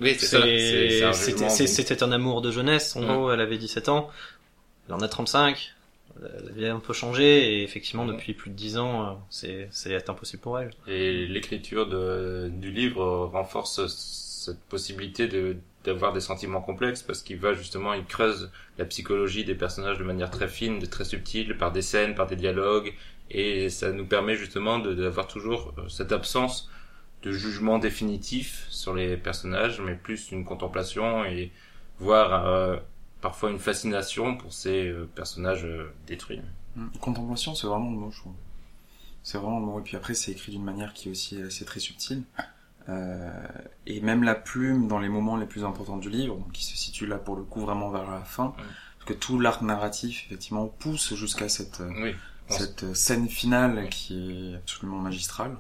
[0.01, 0.41] Oui, c'est ça.
[0.43, 1.49] C'est- c'est un C'était
[1.95, 3.07] c'est- un amour de jeunesse, en Mm.
[3.07, 4.11] gros elle avait 17 ans,
[4.89, 5.75] elle en a 35,
[6.19, 8.13] elle avait un peu changé et effectivement Mm.
[8.13, 10.71] depuis plus de 10 ans euh, c'est c'est impossible pour elle.
[10.87, 15.57] Et l'écriture de, du livre renforce cette possibilité de
[15.87, 20.05] d'avoir des sentiments complexes parce qu'il va justement, il creuse la psychologie des personnages de
[20.05, 22.93] manière très fine, de très subtile, par des scènes, par des dialogues,
[23.31, 26.71] et ça nous permet justement d'avoir toujours euh, cette absence
[27.23, 31.51] de jugement définitif sur les personnages, mais plus une contemplation et
[31.99, 32.77] voire euh,
[33.21, 36.41] parfois une fascination pour ces euh, personnages euh, détruits.
[36.77, 36.89] Mm.
[37.01, 38.35] Contemplation, c'est vraiment le mot, je trouve.
[39.23, 39.81] C'est vraiment le mot.
[39.81, 42.23] Et puis après, c'est écrit d'une manière qui est aussi assez très subtile.
[42.89, 43.29] Euh,
[43.87, 47.07] et même la plume dans les moments les plus importants du livre, qui se situe
[47.07, 51.15] là pour le coup vraiment vers la fin, parce que tout l'arc narratif effectivement pousse
[51.15, 52.15] jusqu'à cette euh, Oui.
[52.49, 55.57] Cette scène finale qui est absolument magistrale.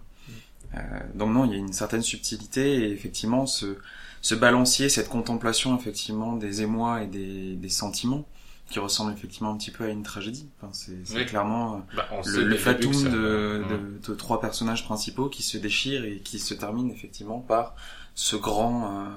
[0.74, 0.78] Euh,
[1.14, 3.78] donc non, il y a une certaine subtilité et effectivement ce,
[4.20, 8.24] ce balancier, cette contemplation effectivement des émois et des, des sentiments
[8.68, 10.48] qui ressemble effectivement un petit peu à une tragédie.
[10.60, 11.24] Enfin, c'est Oui.
[11.26, 16.38] clairement euh, bah, le, le fatum de, trois personnages principaux qui se déchirent et qui
[16.38, 17.74] se terminent effectivement par
[18.14, 19.08] ce grand euh,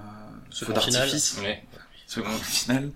[0.52, 1.42] Ce feu d'artifice,
[2.06, 2.92] ce grand final,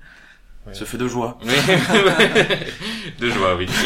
[0.73, 1.39] ce feu de joie.
[1.43, 1.53] Oui.
[3.19, 3.67] de joie, oui.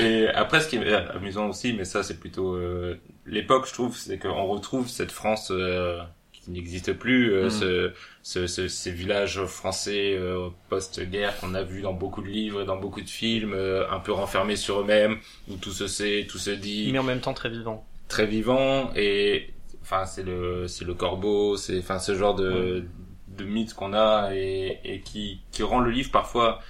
[0.00, 3.96] Et après, ce qui est amusant aussi, mais ça c'est plutôt euh, l'époque, je trouve,
[3.96, 6.02] c'est qu'on retrouve cette France euh,
[6.46, 7.50] qui n'existe plus, euh, Mm.
[7.50, 7.92] ce,
[8.22, 12.64] ce, ce- ces villages français euh, post-guerre qu'on a vu dans beaucoup de livres et
[12.64, 15.18] dans beaucoup de films, euh, un peu renfermés sur eux-mêmes,
[15.48, 17.84] où tout se sait, tout se dit Mais en même temps très vivant.
[18.08, 19.50] très vivant et
[19.82, 22.84] enfin c'est le c'est le corbeau, c'est enfin ce genre de
[23.28, 26.60] de mythe qu'on a et, et qui qui rend le livre parfois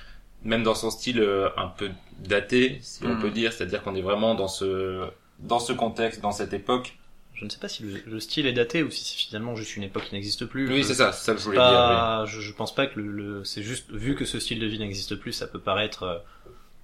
[0.42, 3.18] même dans son style euh, un peu daté, si on Mm.
[3.18, 5.06] peut dire, c'est-à-dire qu'on est vraiment dans ce
[5.38, 6.96] dans ce contexte, dans cette époque.
[7.36, 9.76] Je ne sais pas si le, le style est daté ou si c'est finalement juste
[9.76, 10.68] une époque qui n'existe plus.
[10.72, 13.12] Oui, c'est ça, c'est ça que je voulais pas- je, je pense pas que le,
[13.12, 16.18] le- c'est juste vu que ce style de vie n'existe plus, ça peut paraître euh,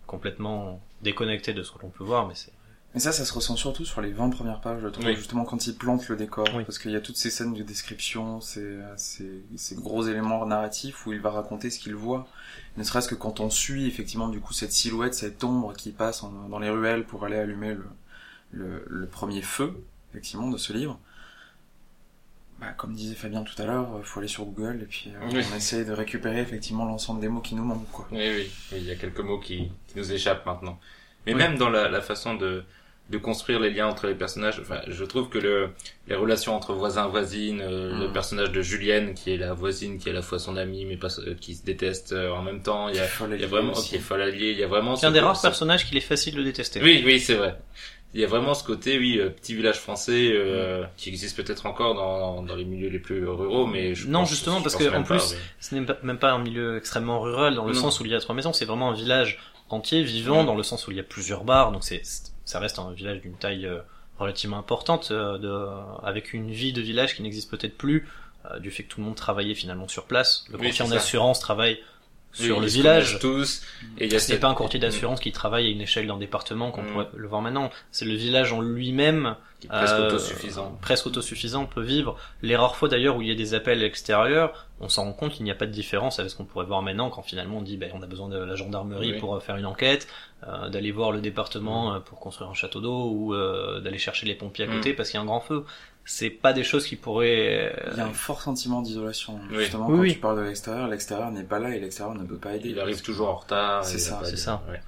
[0.07, 2.53] complètement déconnecté de ce que l'on peut voir, mais c'est
[2.95, 5.17] Mais ça, ça se ressent surtout sur les 20 premières pages, je trouve, Oui.
[5.17, 6.65] justement quand il plante le décor, Oui.
[6.65, 11.07] parce qu'il y a toutes ces scènes de description, ces, ces, ces gros éléments narratifs
[11.07, 12.29] où il va raconter ce qu'il voit.
[12.77, 16.23] Ne serait-ce que quand on suit effectivement du coup cette silhouette, cette ombre qui passe
[16.23, 17.85] en- dans les ruelles pour aller allumer le,
[18.51, 19.73] le, le premier feu,
[20.13, 20.99] effectivement, de ce livre.
[22.61, 25.29] Bah, comme disait Fabien tout à l'heure, euh, faut aller sur Google et puis euh,
[25.33, 25.43] Oui.
[25.53, 28.07] on essaye de récupérer effectivement l'ensemble des mots qui nous manquent, quoi.
[28.13, 30.79] Oui, oui, oui, il y a quelques mots qui, qui nous échappent maintenant.
[31.27, 31.39] Mais Oui.
[31.39, 32.63] même dans la, la façon de,
[33.11, 35.71] de construire les liens entre les personnages, enfin, je trouve que le,
[36.07, 38.01] les relations entre voisins voisines, euh, Mm.
[38.01, 40.85] le personnage de Julienne qui est la voisine, qui est à la fois son amie,
[40.85, 43.45] mais pas, euh, qui se déteste euh, en même temps, il y a, il y
[43.45, 43.89] a vraiment, aussi.
[43.91, 46.01] qui est folle alliée, il y a vraiment c'est un des rares personnages qu'il est
[46.01, 46.81] facile de détester.
[46.81, 47.57] Oui, oui, c'est vrai.
[48.15, 51.65] Il y a vraiment ce côté, oui, euh, petit village français, euh, qui existe peut-être
[51.67, 54.77] encore dans, dans les milieux les plus ruraux, mais je Non, pense- justement, je parce
[54.77, 55.35] que, en pas, plus.
[55.61, 57.81] Ce n'est même pas un milieu extrêmement rural dans le Non.
[57.81, 59.39] sens où il y a trois maisons, c'est vraiment un village
[59.71, 60.47] entier, vivant, Mm.
[60.47, 62.03] dans le sens où il y a plusieurs bars, donc c'est,
[62.45, 63.79] ça reste un village d'une taille euh,
[64.19, 68.07] relativement importante, euh, de, avec une vie de village qui n'existe peut-être plus,
[68.51, 70.45] euh, du fait que tout le monde travaillait finalement sur place.
[70.51, 71.79] Le Oui, courtier en assurance travaille
[72.33, 73.19] sur Oui, le village.
[73.21, 73.63] tous,
[73.99, 75.81] et il y a Ce n'est cette- pas un courtier d'assurance qui travaille à une
[75.83, 76.87] échelle d'un département qu'on Mm.
[76.93, 77.71] pourrait le voir maintenant.
[77.91, 80.79] C'est le village en lui-même qui est presque euh, autosuffisant.
[80.81, 82.17] presque autosuffisant, peut vivre.
[82.43, 85.33] Les rares fois d'ailleurs où il y a des appels extérieurs, on s'en rend compte
[85.33, 87.63] qu'il n'y a pas de différence avec ce qu'on pourrait voir maintenant quand finalement on
[87.63, 89.19] dit ben, on a besoin de la gendarmerie Oui.
[89.21, 90.09] pour euh, faire une enquête,
[90.49, 94.27] euh, d'aller voir le département euh, pour construire un château d'eau ou euh, d'aller chercher
[94.27, 94.75] les pompiers à Mm.
[94.77, 95.65] côté parce qu'il y a un grand feu.
[96.05, 97.73] C'est pas des choses qui pourraient...
[97.77, 99.59] euh, Il y a un fort sentiment d'isolation, Oui.
[99.61, 100.13] justement, Oui, quand oui.
[100.15, 102.71] tu parles de l'extérieur, l'extérieur n'est pas là et l'extérieur ne peut pas aider.
[102.71, 103.85] Il arrive toujours en retard.
[103.85, 104.63] C'est ça, c'est ça.
[104.71, 104.81] ouais.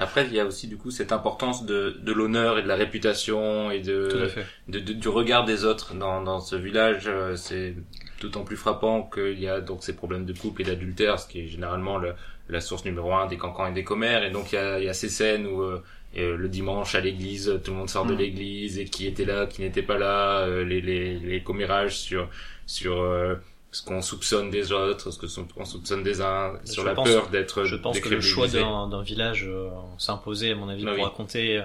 [0.00, 2.76] Après, il y a aussi du coup cette importance de, de l'honneur et de la
[2.76, 4.30] réputation et de,
[4.68, 7.04] de- du regard des autres dans, dans ce village.
[7.08, 7.74] euh, C'est
[8.20, 11.40] d'autant plus frappant qu'il y a donc ces problèmes de couple et d'adultère, ce qui
[11.40, 12.14] est généralement le-
[12.48, 14.22] la source numéro un des cancans et des commères.
[14.22, 15.82] Et donc il y a, il y a ces scènes où euh,
[16.16, 18.18] euh, le dimanche à l'église, tout le monde sort de Mm.
[18.18, 22.28] l'église et qui était là, qui n'était pas là, euh, les, les, les commérages sur
[22.66, 23.34] sur euh,
[23.70, 26.94] ce qu'on soupçonne des autres, ce que sou- on soupçonne des uns, sur Je la
[26.94, 30.84] pense- peur d'être Je pense que le choix d'un village euh, s'imposait, à mon avis,
[30.86, 31.04] Ah pour oui.
[31.04, 31.62] raconter euh,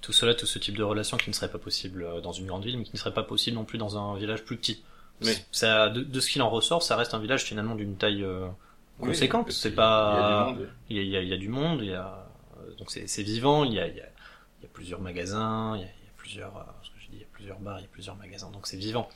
[0.00, 2.64] tout cela, tout ce type de relation qui ne serait pas possible dans une grande
[2.64, 4.82] ville, mais qui ne serait pas possible non plus dans un village plus petit.
[5.24, 5.32] Oui.
[5.52, 8.46] Ça, de, de ce qu'il en ressort, ça reste un village finalement d'une taille euh,
[9.00, 9.50] conséquente.
[9.52, 10.68] c'est pas, il y a du monde.
[10.90, 12.24] il y a, il y a- du monde, il y a
[12.78, 14.08] donc c'est vivant, il y a, il y a,
[14.60, 16.96] il y a plusieurs magasins, il y a, il y a plusieurs, euh, ce que
[17.00, 19.08] je dis, il y a plusieurs bars, il y a plusieurs magasins, donc c'est vivant.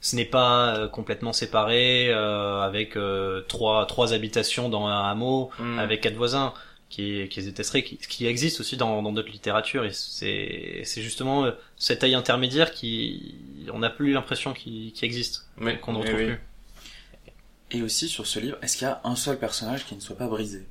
[0.00, 5.50] Ce n'est pas euh, complètement séparé euh, avec euh, trois trois habitations dans un hameau
[5.60, 5.78] Mm.
[5.78, 6.52] avec quatre voisins
[6.88, 11.44] qui est, qui est qui, qui existe aussi dans dans d'autres littératures et c'est justement
[11.44, 13.36] euh, cette taille intermédiaire qui
[13.72, 15.46] on n'a plus l'impression qu'il qui existe
[15.82, 16.26] qu'on ne retrouve oui.
[16.26, 16.40] plus.
[17.70, 20.16] Et aussi sur ce livre, est-ce qu'il y a un seul personnage qui ne soit
[20.18, 20.66] pas brisé?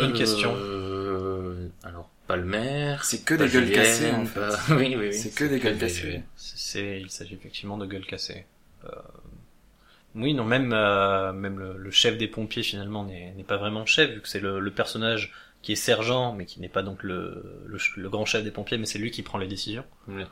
[0.00, 0.54] Bonne question.
[0.56, 3.04] Euh, alors, pas le maire.
[3.04, 4.40] C'est que des gueules cassées en fait.
[4.40, 5.14] pas- oui, oui, oui.
[5.14, 6.22] C'est que des gueules cassées.
[6.36, 8.46] C'est, il s'agit effectivement de gueules cassées.
[8.84, 8.90] Euh,
[10.14, 14.10] oui, non, même, euh, même le, le chef des pompiers finalement n'est, pas vraiment chef,
[14.10, 15.32] vu que c'est le, le personnage
[15.62, 18.86] qui est sergent, mais qui n'est pas donc le, le, grand chef des pompiers, mais
[18.86, 19.84] c'est lui qui prend les décisions.
[20.08, 20.24] Oui.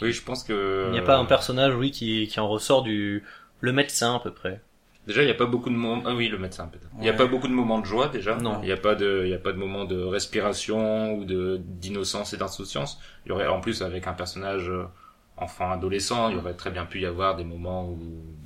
[0.00, 0.84] Oui, je pense que.
[0.88, 3.24] Il n'y a pas un personnage, oui, qui, qui en ressort du,
[3.60, 4.60] le médecin à peu près.
[5.06, 6.02] Déjà, il n'y a pas beaucoup de moments.
[6.06, 6.86] Ah oui, le médecin peut-être.
[6.98, 8.36] Il n'y a pas beaucoup de moments de joie déjà.
[8.36, 8.58] Non.
[8.62, 11.60] Il n'y a pas de, il y a pas de moments de respiration ou de
[11.64, 13.00] d'innocence et d'insouciance.
[13.26, 14.84] Il y aurait en plus avec un personnage euh,
[15.36, 17.98] enfant adolescent, il y aurait très bien pu y avoir des moments où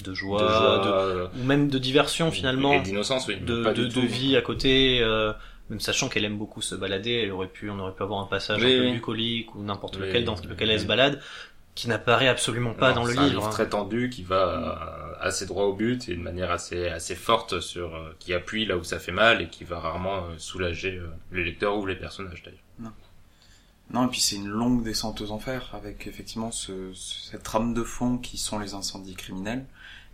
[0.02, 2.72] De de joie, joie, de- euh, ou même de diversion finalement.
[2.72, 3.36] et d'innocence, oui.
[3.40, 5.32] de, de, de vie à côté, euh,
[5.68, 8.26] même sachant qu'elle aime beaucoup se balader, elle aurait pu, on aurait pu avoir un
[8.26, 8.92] passage Oui, un peu oui.
[8.94, 11.20] bucolique ou n'importe lequel dans lequel elle se balade,
[11.76, 13.46] qui n'apparaît absolument pas Non, dans le c'est un livre.
[13.46, 13.50] hein.
[13.50, 17.60] très tendu qui va euh, assez droit au but et de manière assez assez forte
[17.60, 20.96] sur euh, qui appuie là où ça fait mal et qui va rarement euh, soulager
[20.96, 22.92] euh, les lecteurs ou les personnages d'ailleurs.
[23.92, 27.72] Non, et puis c'est une longue descente aux enfers avec effectivement ce, ce- cette trame
[27.72, 29.64] de fond qui sont les incendies criminels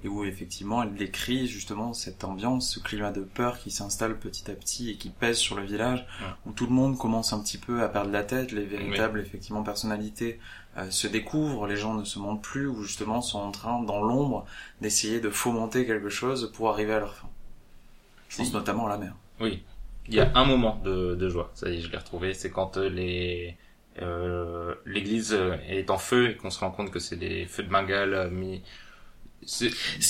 [0.04, 4.50] et où effectivement elle décrit justement cette ambiance, ce climat de peur qui s'installe petit
[4.50, 6.26] à petit et qui pèse sur le village, Ouais.
[6.44, 9.62] où tout le monde commence un petit peu à perdre la tête, les véritables effectivement
[9.62, 10.38] personnalités
[10.76, 14.02] euh, se découvrent, les gens ne se montrent plus ou justement sont en train dans
[14.02, 14.46] l'ombre
[14.80, 17.28] d'essayer de fomenter quelque chose pour arriver à leur fin.
[18.28, 19.14] Je pense notamment à la mère.
[19.40, 19.62] Oui,
[20.08, 21.50] il y a un moment de, de joie.
[21.54, 22.34] Ça y est, je l'ai retrouvé.
[22.34, 23.56] C'est quand euh, les
[24.00, 27.68] euh, l'église est en feu et qu'on se rend compte que c'est des feux de
[27.68, 28.62] Bengale euh, mis.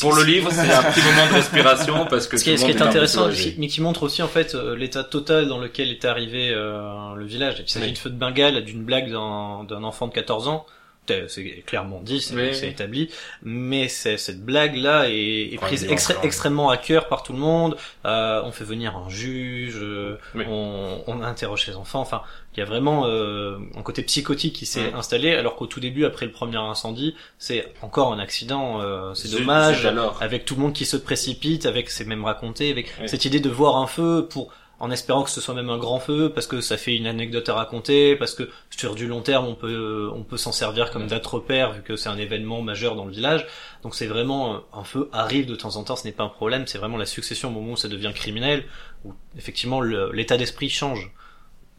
[0.01, 2.70] Pour le livre, c'est un petit moment de respiration parce que Ce qui ce qui
[2.70, 3.28] est intéressant,
[3.59, 7.24] mais qui montre aussi en fait euh, l'état total dans lequel est arrivé euh, le
[7.24, 7.57] village.
[7.61, 7.93] Il s'agit Oui.
[7.93, 10.66] de feu de Bengale, d'une blague d'un d'un enfant de 14 ans.
[11.09, 13.11] C'est- C'est clairement dit, c'est Oui, établi.
[13.42, 16.22] Mais c'est- cette blague-là est, est Prend prise extré- dimension.
[16.22, 17.76] extrêmement à cœur par tout le monde.
[18.07, 20.44] Euh, on fait venir un juge, euh, Oui.
[20.48, 22.00] on, on interroge les enfants.
[22.00, 22.22] Enfin,
[22.55, 24.96] il y a vraiment euh, un côté psychotique qui s'est Mm.
[24.96, 28.80] installé, alors qu'au tout début, après le premier incendie, c'est encore un accident.
[28.80, 30.22] euh, c'est dommage alors.
[30.22, 33.50] avec tout le monde qui se précipite, avec c'est même raconté, avec cette idée de
[33.50, 34.53] voir un feu pour
[34.83, 37.49] en espérant que ce soit même un grand feu parce que ça fait une anecdote
[37.49, 41.07] à raconter parce que sur du long terme on peut on peut s'en servir comme
[41.07, 43.47] date repère vu que c'est un événement majeur dans le village.
[43.83, 46.66] Donc c'est vraiment un feu arrive de temps en temps ce n'est pas un problème
[46.66, 48.64] c'est vraiment la succession au moment où ça devient criminel
[49.05, 51.12] où effectivement l'état d'esprit change.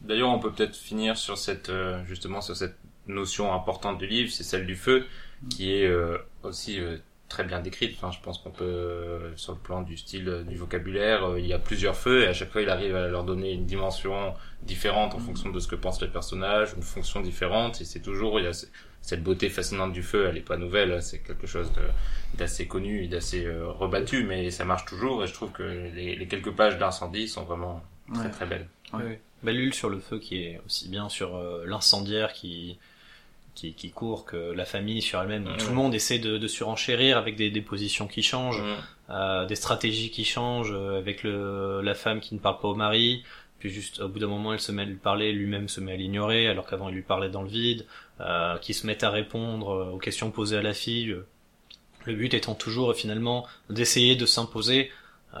[0.00, 2.76] D'ailleurs, on peut peut-être finir sur cette euh, justement sur cette
[3.06, 5.06] notion importante du livre, c'est celle du feu,
[5.50, 6.98] qui est euh, aussi euh,
[7.28, 7.94] très bien décrite.
[7.96, 11.40] Enfin, je pense qu'on peut, euh, sur le plan du style, euh, du vocabulaire, euh,
[11.40, 13.64] il y a plusieurs feux et à chaque fois, il arrive à leur donner une
[13.66, 17.80] dimension différente en fonction de ce que pensent les personnages, une fonction différente.
[17.80, 18.66] Et c'est toujours, il y a ce-
[19.00, 20.26] cette beauté fascinante du feu.
[20.28, 21.70] Elle est pas nouvelle, hein, c'est quelque chose
[22.34, 25.24] d'assez connu et d'assez euh, rebattu, mais ça marche toujours.
[25.24, 28.30] Et je trouve que les, les quelques pages d'incendie sont vraiment très Ouais.
[28.30, 28.68] très belles.
[28.92, 29.20] Ouais.
[29.42, 32.78] Bellule sur le feu qui est aussi bien sur euh, l'incendiaire qui,
[33.54, 37.16] qui qui court que la famille sur elle-même tout le monde essaie de, de surenchérir
[37.18, 38.62] avec des, des positions qui changent
[39.10, 42.74] euh, des stratégies qui changent euh, avec le, la femme qui ne parle pas au
[42.74, 43.22] mari,
[43.58, 45.92] puis juste au bout d'un moment elle se met à lui parler, lui-même se met
[45.92, 47.86] à l'ignorer alors qu'avant il lui parlait dans le vide,
[48.20, 51.10] euh, qui se mettent à répondre euh, aux questions posées à la fille.
[51.10, 51.26] euh,
[52.06, 54.90] Le but étant toujours finalement d'essayer de s'imposer
[55.34, 55.38] euh,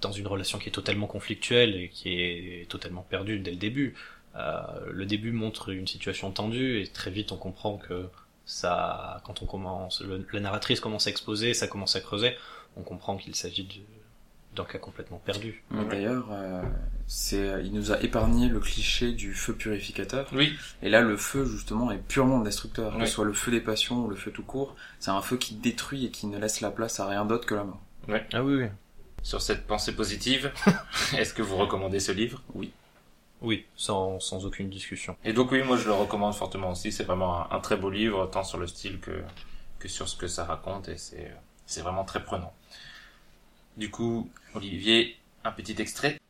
[0.00, 3.94] dans une relation qui est totalement conflictuelle et qui est totalement perdue dès le début.
[4.36, 8.06] Euh, le début montre une situation tendue et très vite on comprend que
[8.46, 12.34] ça, quand on commence, le- la narratrice commence à exposer, ça commence à creuser,
[12.76, 15.62] on comprend qu'il s'agit de- d'un cas complètement perdu.
[15.90, 16.62] D'ailleurs, euh,
[17.06, 20.28] c'est, il nous a épargné le cliché du feu purificateur.
[20.32, 20.52] Oui,
[20.82, 22.92] Et là, le feu, justement, est purement destructeur.
[22.92, 23.06] Que Oui.
[23.06, 25.54] ce soit le feu des passions ou le feu tout court, c'est un feu qui
[25.54, 27.80] détruit et qui ne laisse la place à rien d'autre que la mort.
[28.32, 28.66] Ah oui, oui.
[29.22, 30.52] sur cette pensée positive,
[31.16, 32.42] est-ce que vous recommandez ce livre?
[32.54, 32.72] Oui.
[33.42, 35.16] Oui, sans, sans aucune discussion.
[35.24, 36.92] Et donc oui, moi je le recommande fortement aussi.
[36.92, 39.22] C'est vraiment un, un très beau livre, tant sur le style que
[39.78, 41.34] que sur ce que ça raconte, et c'est
[41.66, 42.52] c'est vraiment très prenant.
[43.76, 46.20] Du coup, Olivier, un petit extrait.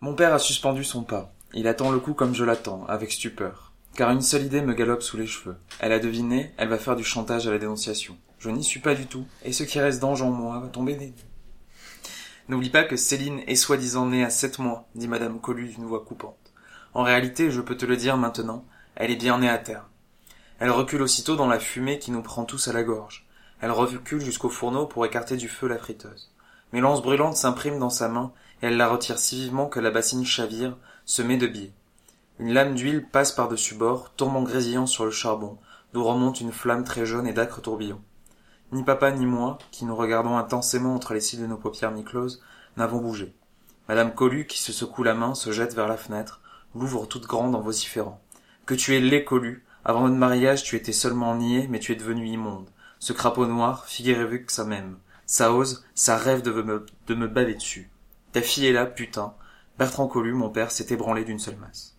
[0.00, 1.32] Mon père a suspendu son pas.
[1.54, 3.72] Il attend le coup comme je l'attends, avec stupeur.
[3.96, 5.56] Car une seule idée me galope sous les cheveux.
[5.78, 8.16] Elle a deviné, elle va faire du chantage à la dénonciation.
[8.38, 10.94] Je n'y suis pas du tout, et ce qui reste d'ange en moi va tomber
[10.94, 11.12] des.
[12.48, 16.04] N'oublie pas que Céline est soi-disant née à sept mois, dit Madame Collu d'une voix
[16.04, 16.43] coupante.
[16.94, 18.64] En réalité, je peux te le dire maintenant,
[18.94, 19.88] elle est bien née à terre.
[20.60, 23.26] Elle recule aussitôt dans la fumée qui nous prend tous à la gorge.
[23.60, 26.30] Elle recule jusqu'au fourneau pour écarter du feu la friteuse.
[26.72, 28.32] Mais l'anse brûlante s'imprime dans sa main,
[28.62, 31.72] et elle la retire si vivement que la bassine chavire, se met de biais.
[32.38, 35.58] Une lame d'huile passe par-dessus bord, tombe en grésillant sur le charbon,
[35.92, 38.02] d'où remonte une flamme très jaune et d'âcres tourbillons.
[38.72, 42.42] Ni papa ni moi, qui nous regardons intensément entre les cils de nos paupières mi-closes,
[42.76, 43.34] n'avons bougé.
[43.88, 46.40] Madame Collu, qui se secoue la main, se jette vers la fenêtre,
[46.74, 48.20] l'ouvre toute grande en vociférant.
[48.66, 51.96] Que tu es laid Collu, avant notre mariage tu étais seulement niais, mais tu es
[51.96, 52.68] devenu immonde.
[52.98, 54.98] Ce crapaud noir, figurez-vous que ça m'aime.
[55.26, 57.90] Ça ose, ça rêve de me, de me baver dessus.
[58.32, 59.34] Ta fille est là, putain.
[59.78, 61.94] Bertrand Collu, mon père, s'est ébranlé d'une seule masse.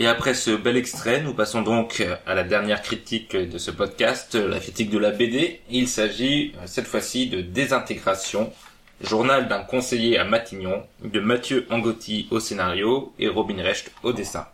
[0.00, 4.36] Et après ce bel extrait, nous passons donc à la dernière critique de ce podcast,
[4.36, 5.60] la critique de la BD.
[5.70, 8.52] Il s'agit euh, cette fois-ci de Désintégration,
[9.00, 14.46] journal d'un conseiller à Matignon, de Mathieu Angotti au scénario et Robin Recht au dessin.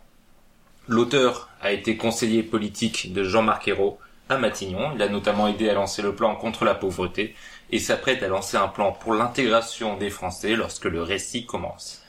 [0.87, 3.97] L'auteur a été conseiller politique de Jean-Marc Ayrault
[4.29, 4.91] à Matignon.
[4.95, 7.35] Il a notamment aidé à lancer le plan contre la pauvreté
[7.71, 12.03] et s'apprête à lancer un plan pour l'intégration des Français lorsque le récit commence.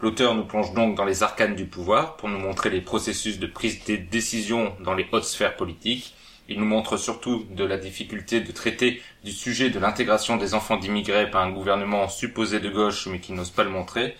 [0.00, 3.46] L'auteur nous plonge donc dans les arcanes du pouvoir pour nous montrer les processus de
[3.46, 6.14] prise des décisions dans les hautes sphères politiques.
[6.52, 10.76] Il nous montre surtout de la difficulté de traiter du sujet de l'intégration des enfants
[10.76, 14.14] d'immigrés par un gouvernement supposé de gauche mais qui n'ose pas le montrer.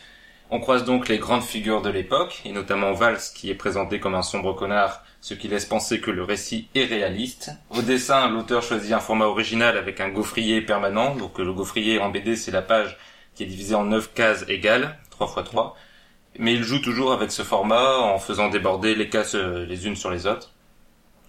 [0.50, 4.14] On croise donc les grandes figures de l'époque, et notamment Valls qui est présenté comme
[4.14, 7.50] un sombre connard, ce qui laisse penser que le récit est réaliste.
[7.70, 12.10] Au dessin, l'auteur choisit un format original avec un gaufrier permanent, donc le gaufrier en
[12.10, 12.98] BD c'est la page
[13.34, 15.76] qui est divisée en 9 cases égales, 3 x 3.
[16.38, 19.96] Mais il joue toujours avec ce format en faisant déborder les cases euh, les unes
[19.96, 20.51] sur les autres.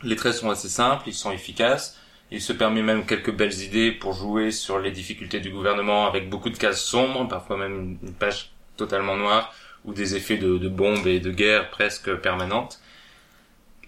[0.03, 1.97] Les traits sont assez simples, ils sont efficaces.
[2.31, 6.29] Il se permet même quelques belles idées pour jouer sur les difficultés du gouvernement avec
[6.29, 9.53] beaucoup de cases sombres, parfois même une page totalement noire,
[9.85, 12.79] ou des effets de, bombes et de guerre presque permanentes.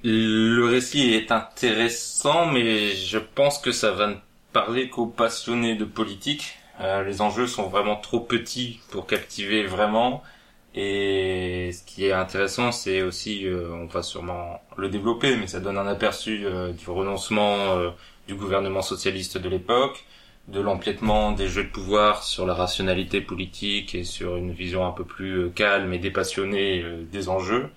[0.04, 4.16] Le récit est intéressant, mais je pense que ça va ne
[4.54, 6.60] parler qu'aux passionnés de politique.
[6.82, 10.22] Euh, les enjeux sont vraiment trop petits pour captiver vraiment.
[10.78, 15.62] Et ce qui est intéressant, c'est aussi, euh, on va sûrement le développer, mais ça
[15.62, 17.92] donne un aperçu euh, du renoncement euh,
[18.28, 20.04] du gouvernement socialiste de l'époque,
[20.50, 24.92] de l'empiètement des jeux de pouvoir sur la rationalité politique et sur une vision un
[24.92, 27.70] peu plus calme et dépassionnée des enjeux,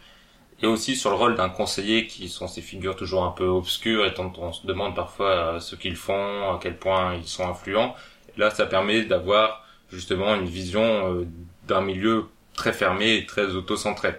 [0.60, 4.06] et aussi sur le rôle d'un conseiller qui sont ces figures toujours un peu obscures
[4.06, 7.94] et dont on se demande parfois ce qu'ils font, à quel point ils sont influents.
[8.36, 11.26] là, ça permet d'avoir justement une vision
[11.68, 12.26] d'un milieu
[12.58, 14.14] très fermé et très auto-centré.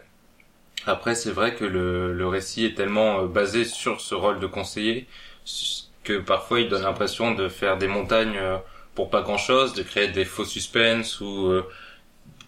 [0.87, 4.47] Après, c'est vrai que le, le, récit est tellement euh, basé sur ce rôle de
[4.47, 5.07] conseiller
[6.05, 8.57] que parfois il donne l'impression de faire des montagnes euh,
[8.95, 11.65] pour pas grand-chose, de créer des faux suspens ou euh,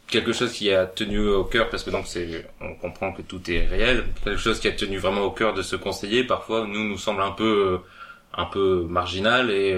[0.08, 3.42] quelque chose qui a tenu au cœur, parce que donc c'est, on comprend que tout
[3.52, 6.88] est réel, quelque chose qui a tenu vraiment au cœur de ce conseiller, parfois nous
[6.88, 7.80] nous semble un peu,
[8.34, 9.74] un peu marginal et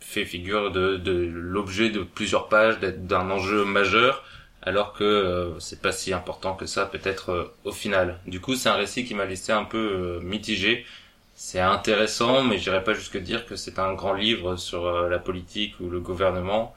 [0.00, 4.22] fait figure de, de l'objet de plusieurs pages, d'un enjeu majeur
[4.62, 8.18] alors que euh, c'est pas si important que ça peut-être euh, au final.
[8.26, 10.86] Du coup, c'est un récit qui m'a laissé un peu euh, mitigé.
[11.34, 15.74] C'est intéressant, mais j'irais pas jusque dire que c'est un grand livre sur la politique
[15.80, 16.74] ou le gouvernement.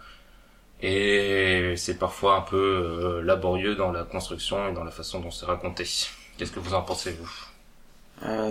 [0.81, 5.45] Et c'est parfois un peu laborieux dans la construction et dans la façon dont c'est
[5.45, 5.83] raconté.
[6.38, 7.29] Qu'est-ce que vous en pensez, vous?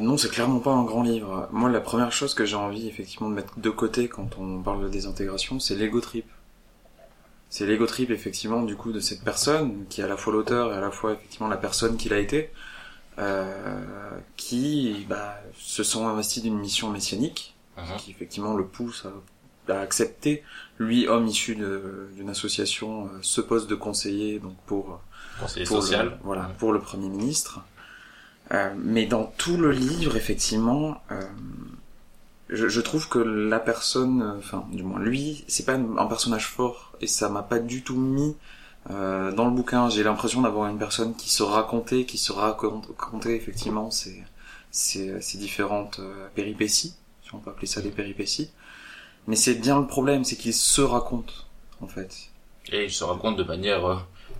[0.02, 1.48] Non, c'est clairement pas un grand livre.
[1.52, 4.84] Moi, la première chose que j'ai envie effectivement de mettre de côté quand on parle
[4.84, 6.26] de désintégration, c'est l'ego trip
[7.54, 10.72] c'est l'ego trip effectivement du coup de cette personne qui est à la fois l'auteur
[10.72, 12.50] et à la fois effectivement la personne qu'il a été
[13.18, 17.96] euh, qui bah, se sont investis d'une mission messianique uh-huh.
[17.98, 19.06] qui effectivement le pousse
[19.68, 20.42] à, accepter.
[20.80, 25.00] Lui homme issu d'une association euh, ce poste de conseiller donc pour
[25.38, 27.60] conseiller social le, voilà pour le premier ministre.
[28.50, 31.22] Euh, mais dans tout le livre effectivement euh,
[32.48, 36.92] je, je, trouve que la personne, enfin du moins lui, c'est pas un personnage fort
[37.00, 38.36] et ça m'a pas du tout mis
[38.90, 39.88] euh, dans le bouquin.
[39.88, 44.22] J'ai l'impression d'avoir une personne qui se racontait, qui se racontait effectivement ses,
[44.70, 48.50] ses, ses différentes euh, péripéties, si on peut appeler ça des péripéties.
[49.26, 51.46] Mais c'est bien le problème, c'est qu'il se raconte
[51.80, 52.30] en fait.
[52.72, 53.96] Et il se raconte de manière euh,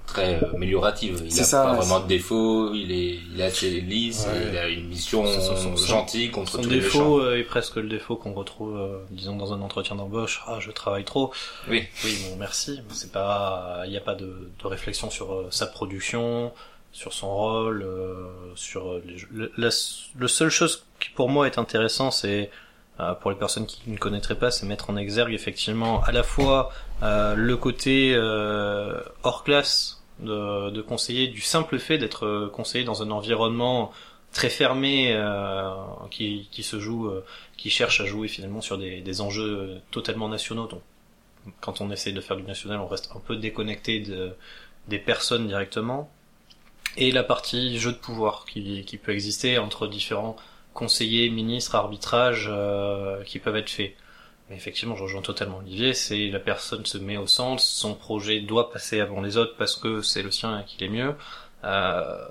[0.07, 1.23] très euh, améliorative.
[1.25, 4.89] Il n'a pas vraiment de défaut, il est, il est assez lisse, il a une
[4.89, 5.25] mission
[5.77, 9.37] gentille contre son tous les défaut euh, est presque le défaut qu'on retrouve, euh, disons,
[9.37, 10.43] dans un entretien d'embauche.
[10.47, 11.33] Ah, je travaille trop.
[11.69, 11.85] Oui.
[12.05, 12.81] Oui, bon, merci.
[12.91, 16.53] C'est pas, il n'y a pas de, de, réflexion sur sa production,
[16.93, 17.87] sur son rôle,
[18.55, 19.71] sur les, le, la,
[20.17, 22.51] le seule chose qui pour moi est intéressant, c'est
[23.21, 26.71] pour les personnes qui ne connaîtraient pas, c'est mettre en exergue effectivement à la fois
[27.03, 33.03] euh, le côté euh, hors classe de, de, conseiller, du simple fait d'être conseiller dans
[33.03, 33.91] un environnement
[34.35, 35.73] très fermé euh,
[36.11, 37.25] qui, qui, se joue, euh,
[37.57, 40.67] qui cherche à jouer finalement sur des, des, enjeux totalement nationaux.
[40.67, 40.83] Donc,
[41.61, 44.37] quand on essaie de faire du national, on reste un peu déconnecté de,
[44.89, 46.11] des personnes directement.
[46.97, 50.37] Et la partie jeu de pouvoir qui, qui peut exister entre différents
[50.75, 53.95] conseillers, ministres, arbitrages euh, qui peuvent être faits.
[54.51, 58.41] Mais effectivement, je rejoins totalement Olivier, c'est la personne se met au centre, son projet
[58.41, 61.15] doit passer avant les autres parce que c'est le sien et qu'il est mieux.
[61.65, 62.27] Euh,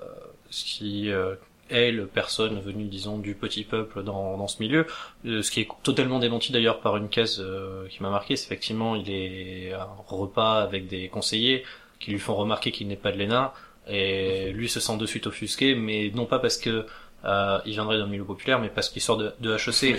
[0.50, 1.34] ce qui euh,
[1.70, 4.86] est le personne venue, disons, du petit peuple dans, dans ce milieu.
[5.26, 8.46] Euh, ce qui est totalement démenti d'ailleurs par une case euh, qui m'a marqué, c'est
[8.46, 11.64] effectivement, il est un repas avec des conseillers
[11.98, 13.52] qui lui font remarquer qu'il n'est pas de l'ENA,
[13.88, 16.86] et lui se sent de suite offusqué, mais non pas parce que
[17.24, 19.96] euh, il viendrait d'un milieu populaire, mais parce qu'il sort de, de HEC.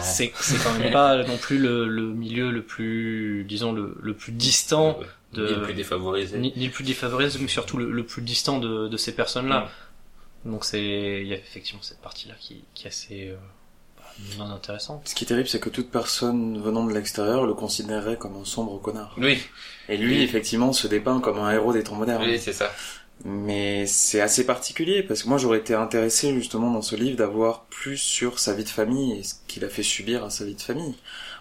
[0.00, 4.14] c'est c'est quand même pas non plus le, le, milieu le plus, disons, le, le
[4.14, 4.98] plus distant
[5.32, 5.46] de...
[5.46, 6.38] Ni le plus défavorisé.
[6.38, 9.68] Ni, le plus défavorisé, mais surtout le, le plus distant de, de ces personnes-là.
[10.44, 10.50] Mm.
[10.50, 10.82] Donc c'est,
[11.22, 13.28] il y a effectivement cette partie-là qui, qui est assez...
[13.28, 13.36] Euh,
[14.38, 15.08] non intéressante.
[15.08, 18.44] Ce qui est terrible, c'est que toute personne venant de l'extérieur le considérerait comme un
[18.44, 19.14] sombre connard.
[19.18, 19.40] Oui.
[19.88, 22.22] Et lui, effectivement, se dépeint comme un héros des temps modernes.
[22.24, 22.70] Oui, c'est ça.
[23.22, 27.64] Mais c'est assez particulier parce que moi j'aurais été intéressé justement dans ce livre d'avoir
[27.66, 30.54] plus sur sa vie de famille et ce qu'il a fait subir à sa vie
[30.54, 30.94] de famille.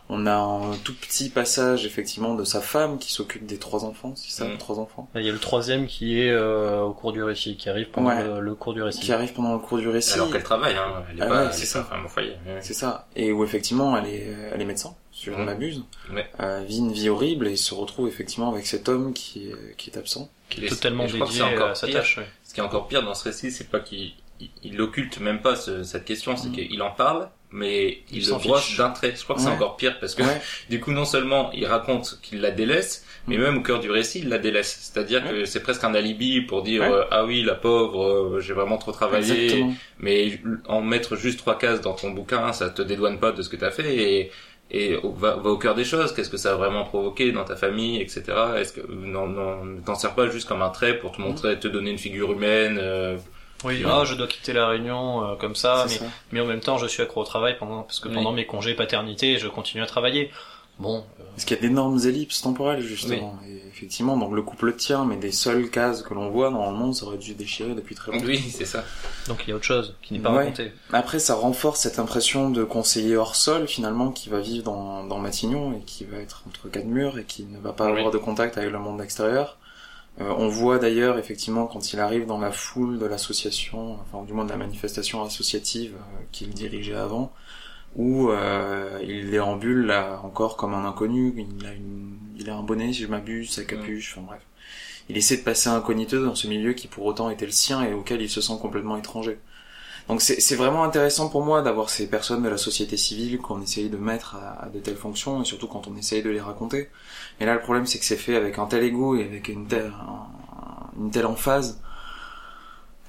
[0.10, 4.14] On a un tout petit passage effectivement de sa femme qui s'occupe des trois enfants,
[4.16, 4.58] c'est ça, mm.
[4.58, 5.10] trois enfants.
[5.16, 8.40] Il y a le troisième qui est euh, au cours du récit, qui arrive pendant
[8.40, 9.00] le, cours du récit.
[9.00, 10.16] Qui arrive pendant le cours du récit.
[10.16, 11.04] Alors qu'elle travaille, hein.
[11.10, 11.84] Elle est ah pas, c'est ça.
[11.84, 12.36] Femme au foyer.
[12.62, 13.08] C'est ça.
[13.16, 15.46] Et où effectivement elle est, elle est médecin, si ne mm.
[15.46, 15.84] m'abuse.
[16.12, 16.30] Ouais.
[16.42, 19.98] Euh, vit une vie horrible et se retrouve effectivement avec cet homme qui, qui est
[19.98, 20.30] absent.
[20.50, 22.20] Qui est totalement dédié à sa tâche.
[22.44, 24.14] Ce qui est encore pire dans ce récit, c'est pas qu'il
[24.62, 26.54] il, occulte même pas ce, cette question, c'est mm.
[26.54, 29.14] qu'il en parle, mais il, Il le brosse d'un trait.
[29.16, 30.42] Je crois que c'est encore pire parce que Ouais.
[30.70, 33.42] du coup, non seulement il raconte qu'il la délaisse, mais Mm.
[33.42, 34.92] même au cœur du récit, il la délaisse.
[34.92, 38.54] C'est-à-dire que c'est presque un alibi pour dire euh, ah oui, la pauvre, euh, j'ai
[38.54, 39.44] vraiment trop travaillé.
[39.46, 39.74] Exactement.
[40.00, 43.50] Mais en mettre juste trois cases dans ton bouquin, ça te dédouane pas de ce
[43.50, 44.32] que t'as fait et
[44.72, 46.14] et va, va au cœur des choses.
[46.14, 48.24] Qu'est-ce que ça a vraiment provoqué dans ta famille, etc.
[48.58, 51.60] Est-ce que non, non, ne t'en sers pas juste comme un trait pour te montrer,
[51.60, 52.80] te donner une figure humaine.
[52.82, 53.18] euh,
[53.64, 56.06] Oui, ah, je dois quitter la Réunion euh, comme ça, mais, ça.
[56.32, 58.16] mais en même temps, je suis accro au travail pendant parce que Oui.
[58.16, 60.32] pendant mes congés paternité, je continue à travailler.
[60.80, 63.38] Bon, euh, Parce qu'il y a d'énormes ellipses temporelles, justement.
[63.48, 67.06] Et effectivement, donc le couple tient, mais des seules cases que l'on voit, normalement, ça
[67.06, 68.26] aurait dû déchirer depuis très longtemps.
[68.26, 68.84] Oui, c'est ça.
[69.28, 70.38] donc il y a autre chose qui n'est pas Ouais.
[70.46, 70.72] raconté.
[70.92, 75.20] Après, ça renforce cette impression de conseiller hors sol, finalement, qui va vivre dans, dans
[75.20, 77.98] Matignon et qui va être entre quatre murs et qui ne va pas Oui.
[78.00, 79.58] avoir de contact avec le monde extérieur.
[80.22, 84.34] Euh, on voit d'ailleurs, effectivement, quand il arrive dans la foule de l'association, enfin, du
[84.34, 87.34] moins de la manifestation associative euh, qu'il dirigeait avant,
[87.96, 92.64] où euh, il déambule là encore comme un inconnu, il a, une, il a un
[92.64, 94.42] bonnet, si je m'abuse, sa capuche, enfin bref.
[95.10, 97.94] Il essaie de passer incognito dans ce milieu qui pour autant était le sien et
[97.94, 99.38] auquel il se sent complètement étranger.
[100.08, 103.90] Donc c'est vraiment intéressant pour moi d'avoir ces personnes de la société civile qu'on essaye
[103.90, 106.90] de mettre à, à de telles fonctions et surtout quand on essaye de les raconter.
[107.44, 109.68] Mais là le problème c'est que c'est fait avec un tel ego et avec une
[109.68, 111.82] telle, un- une telle emphase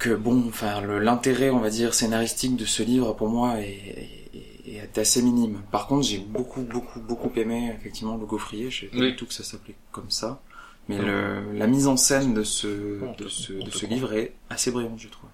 [0.01, 4.25] que bon, enfin l'intérêt on va dire scénaristique de ce livre pour moi est,
[4.67, 5.63] est, est assez minime.
[5.71, 9.11] Par contre j'ai beaucoup beaucoup beaucoup aimé effectivement le gaufrier, je savais pas Oui.
[9.13, 10.41] du tout que ça s'appelait comme ça.
[10.89, 13.79] Mais le, la mise en scène de ce, On te- de ce, on de te
[13.79, 15.31] ce livre est assez brillante je trouve.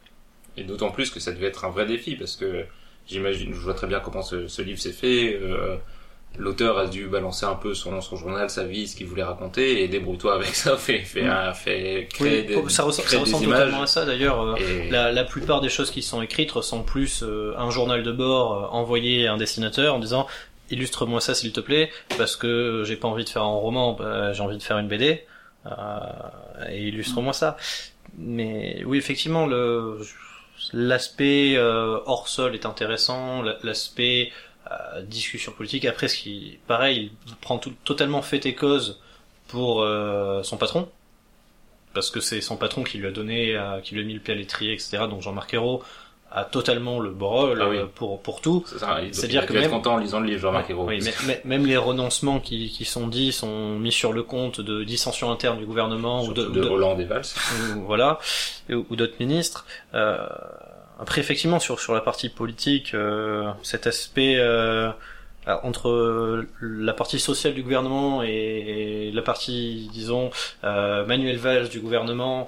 [0.59, 2.67] Et d'autant plus que ça devait être un vrai défi parce que
[3.07, 5.39] j'imagine, je vois très bien comment ce, ce livre s'est fait.
[5.41, 5.79] euh,
[6.39, 9.83] L'auteur a dû balancer un peu son, son journal, sa vie, ce qu'il voulait raconter
[9.83, 13.45] et débrouille-toi avec ça, fait, fait, un, fait créer Oui, des, ça, ressemble- ça ressemble
[13.47, 14.41] totalement à ça d'ailleurs.
[14.41, 18.03] euh, Et- La, la plupart des choses qui sont écrites ressemblent plus euh, un journal
[18.03, 20.27] de bord euh, envoyé à un dessinateur en disant
[20.71, 24.33] illustre-moi ça s'il te plaît parce que j'ai pas envie de faire un roman, bah,
[24.33, 25.25] j'ai envie de faire une BD
[25.67, 25.71] euh,
[26.71, 27.57] et illustre-moi ça.
[28.17, 29.99] Mais oui effectivement le
[30.73, 34.31] l'aspect euh, hors sol est intéressant, la- l'aspect
[34.71, 39.01] euh, discussion politique après ce qui pareil il prend tout, totalement fait et cause
[39.49, 40.89] pour euh, son patron
[41.93, 44.21] parce que c'est son patron qui lui a donné, euh, qui lui a mis le
[44.21, 44.99] pied à l'étrier, etc.
[45.11, 45.83] Donc Jean-Marc Ayrault
[46.31, 47.79] a totalement le bol Ah oui.
[47.97, 48.65] pour pour tout.
[48.69, 50.87] C'est-à-dire que même- content en lisant le livre, Jean-Marc Ayrault.
[50.87, 54.61] Oui, mais, mais- même les renoncements qui, qui sont dits sont mis sur le compte
[54.61, 57.25] de dissensions internes du gouvernement ou de, de, de- Hollande et Valls.
[57.77, 58.21] ou- voilà
[58.71, 59.67] ou, ou d'autres ministres.
[59.95, 60.29] Euh,
[61.01, 64.91] après effectivement sur sur la partie politique, euh, cet aspect euh,
[65.47, 70.31] alors, entre la partie sociale du gouvernement et, la partie disons
[70.65, 72.47] euh, Manuel Valls du gouvernement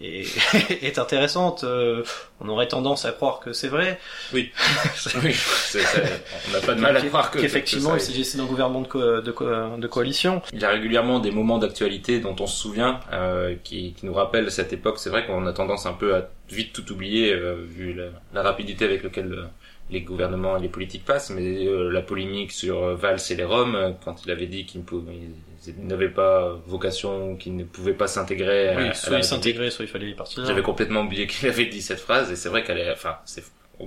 [0.00, 0.26] est,
[0.84, 1.64] est intéressante.
[1.64, 2.02] Euh,
[2.40, 3.98] on aurait tendance à croire que c'est vrai.
[4.32, 4.52] Oui.
[5.22, 5.34] oui,
[6.48, 8.88] on n'a pas de mal à croire que qu'effectivement que il s'agissait d'un gouvernement de,
[8.88, 10.42] co- de, co- de coalition.
[10.52, 14.14] Il y a régulièrement des moments d'actualité dont on se souvient, euh, qui, qui nous
[14.14, 14.98] rappellent cette époque.
[14.98, 18.42] C'est vrai qu'on a tendance un peu à vite tout oublier, euh, vu la, la
[18.42, 19.44] rapidité avec laquelle euh,
[19.90, 21.30] les gouvernements et les politiques passent.
[21.30, 24.64] Mais euh, la polémique sur euh, Valls et les Roms, euh, quand il avait dit
[24.66, 24.82] qu'ils
[25.66, 29.22] ils n'avaient pas vocation, qu'ils ne pouvaient pas s'intégrer à, Oui, à soit la il
[29.22, 29.24] République.
[29.24, 30.44] s'intégrait, soit il fallait y partir.
[30.44, 33.42] J'avais complètement oublié qu'il avait dit cette phrase, et c'est vrai qu'elle est, enfin, c'est,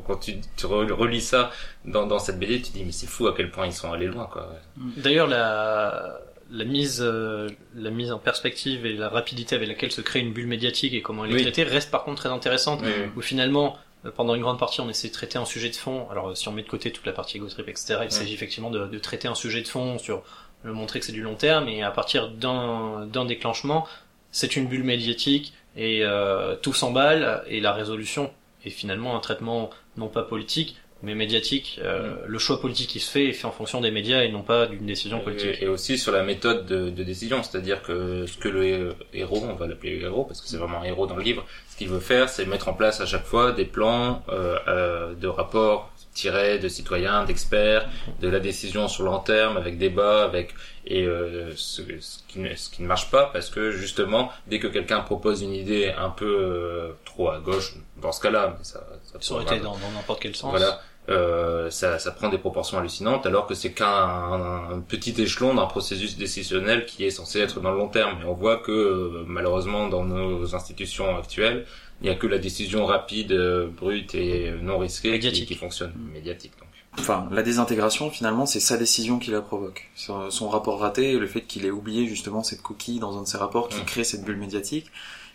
[0.05, 1.51] quand tu, tu re- relis ça
[1.85, 3.91] dans, dans cette BD, tu te dis, mais c'est fou à quel point ils sont
[3.91, 4.49] allés loin, quoi.
[4.97, 6.19] D'ailleurs, la,
[6.49, 10.33] la mise, euh, la mise en perspective et la rapidité avec laquelle se crée une
[10.33, 11.41] bulle médiatique et comment elle est Oui.
[11.43, 12.81] traitée reste par contre très intéressante.
[12.83, 12.91] Oui.
[13.15, 13.77] Où finalement,
[14.15, 16.07] pendant une grande partie, on essaie de traiter un sujet de fond.
[16.09, 18.33] Alors, euh, si on met de côté toute la partie ego trip, etc., il s'agit
[18.33, 20.23] effectivement de, de traiter un sujet de fond sur
[20.63, 23.87] le montrer que c'est du long terme et à partir d'un d'un déclenchement,
[24.31, 28.31] c'est une bulle médiatique et euh, tout s'emballe et la résolution
[28.65, 31.79] est finalement un traitement non pas politique mais médiatique.
[31.83, 34.41] Euh, Le choix politique qui se fait est fait en fonction des médias et non
[34.41, 35.57] pas d'une décision politique.
[35.61, 38.89] Et, et aussi sur la méthode de, de décision, c'est-à-dire que ce que le hé-
[39.13, 41.77] héros, on va l'appeler héros parce que c'est vraiment un héros dans le livre, ce
[41.77, 45.27] qu'il veut faire, c'est mettre en place à chaque fois des plans euh, euh, de
[45.27, 47.87] rapports tirés de citoyens, d'experts,
[48.21, 50.55] de la décision sur le long terme, avec débat, avec
[50.87, 54.57] et euh, ce, ce qui ne, ce qui ne marche pas parce que justement, dès
[54.57, 58.63] que quelqu'un propose une idée un peu euh, trop à gauche, dans ce cas-là, mais
[58.63, 58.83] ça,
[59.19, 60.51] ça aurait été dans n'importe quel sens.
[60.51, 65.53] voilà, euh, ça, ça prend des proportions hallucinantes, alors que c'est qu'un un petit échelon
[65.53, 68.19] d'un processus décisionnel qui est censé être dans le long terme.
[68.21, 71.65] Et on voit que euh, malheureusement dans nos institutions actuelles,
[72.01, 75.47] il n'y a que la décision rapide, euh, brute et non risquée qui, Médiatique.
[75.47, 76.51] qui fonctionne, médiatique.
[76.59, 76.67] Donc.
[76.99, 79.89] Enfin, la désintégration, finalement, c'est sa décision qui la provoque.
[79.95, 83.37] Son rapport raté le fait qu'il ait oublié justement cette coquille dans un de ses
[83.37, 83.85] rapports qui Mm.
[83.85, 84.87] crée cette bulle médiatique,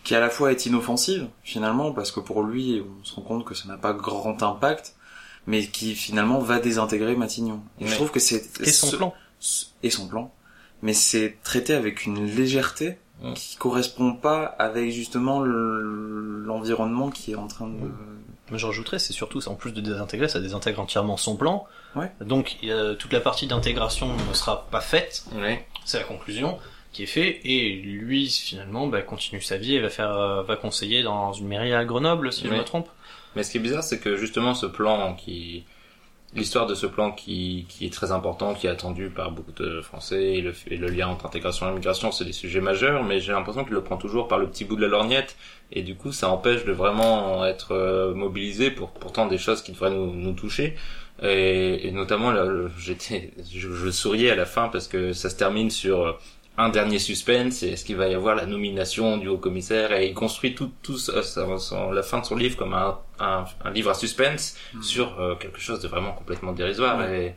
[0.05, 3.45] qui à la fois est inoffensive, finalement, parce que pour lui, on se rend compte
[3.45, 4.95] que ça n'a pas grand impact,
[5.47, 7.61] mais qui finalement va désintégrer Matignon.
[7.81, 7.97] Et je Ouais.
[7.97, 9.15] trouve que c'est Et son ce- plan.
[9.83, 10.33] et son plan,
[10.83, 13.35] mais c'est traité avec une légèreté Mm.
[13.35, 17.77] qui correspond pas avec justement le- l'environnement qui est en train de.
[18.51, 21.65] Mais je rajouterais, c'est surtout, en plus de désintégrer, ça désintègre entièrement son plan.
[21.95, 22.11] Ouais.
[22.21, 25.25] Donc, a- toute la partie d'intégration ne sera pas faite.
[25.37, 25.65] Ouais.
[25.85, 26.59] C'est la conclusion
[26.93, 27.41] qui est faite.
[27.45, 31.49] Et lui, finalement, bah, continue sa vie et va faire, euh, va conseiller dans une
[31.49, 32.59] mairie à Grenoble, si je Ouais.
[32.59, 32.89] me trompe.
[33.35, 35.65] Mais ce qui est bizarre, c'est que justement ce plan qui,
[36.35, 39.81] l'histoire de ce plan qui, qui est très important, qui est attendu par beaucoup de
[39.81, 43.21] Français, et le, et le lien entre intégration et immigration, c'est des sujets majeurs, mais
[43.21, 45.37] j'ai l'impression qu'il le prend toujours par le petit bout de la lorgnette,
[45.73, 49.73] et du coup ça empêche de vraiment être euh, mobilisé pour pourtant des choses qui
[49.73, 50.75] devraient nous, nous toucher.
[51.23, 52.47] Et, et notamment, là,
[52.79, 56.19] j'étais, je, je souriais à la fin parce que ça se termine sur
[56.59, 60.09] un dernier suspense, et est-ce qu'il va y avoir la nomination du haut commissaire, et
[60.09, 61.13] il construit tout, tout ça-
[61.93, 65.61] la fin de son livre comme un, un, un livre à suspense sur euh, quelque
[65.61, 67.03] chose de vraiment complètement dérisoire.
[67.11, 67.35] Et,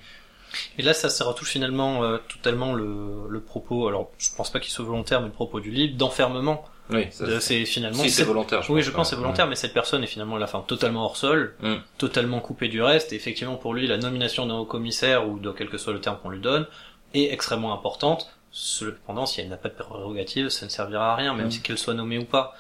[0.78, 4.60] Et là, ça, ça retouche finalement euh, totalement le, le propos, alors je pense pas
[4.60, 6.66] qu'il soit volontaire, mais le propos du livre, d'enfermement.
[6.90, 8.04] oui, C'est finalement...
[8.04, 8.62] si c'est volontaire.
[8.64, 10.48] Je Oui, pense, je pense que c'est volontaire, mais cette personne est finalement à la
[10.48, 11.76] fin totalement hors sol, Mm.
[11.98, 15.52] totalement coupée du reste, et effectivement pour lui, la nomination d'un haut commissaire, ou de
[15.52, 16.68] quel que soit le terme qu'on lui donne,
[17.14, 18.30] est extrêmement importante.
[18.58, 21.52] Cependant, si elle n'a pas de prérogative, ça ne servira à rien, même Mm.
[21.52, 22.56] si qu'elle soit nommée ou pas.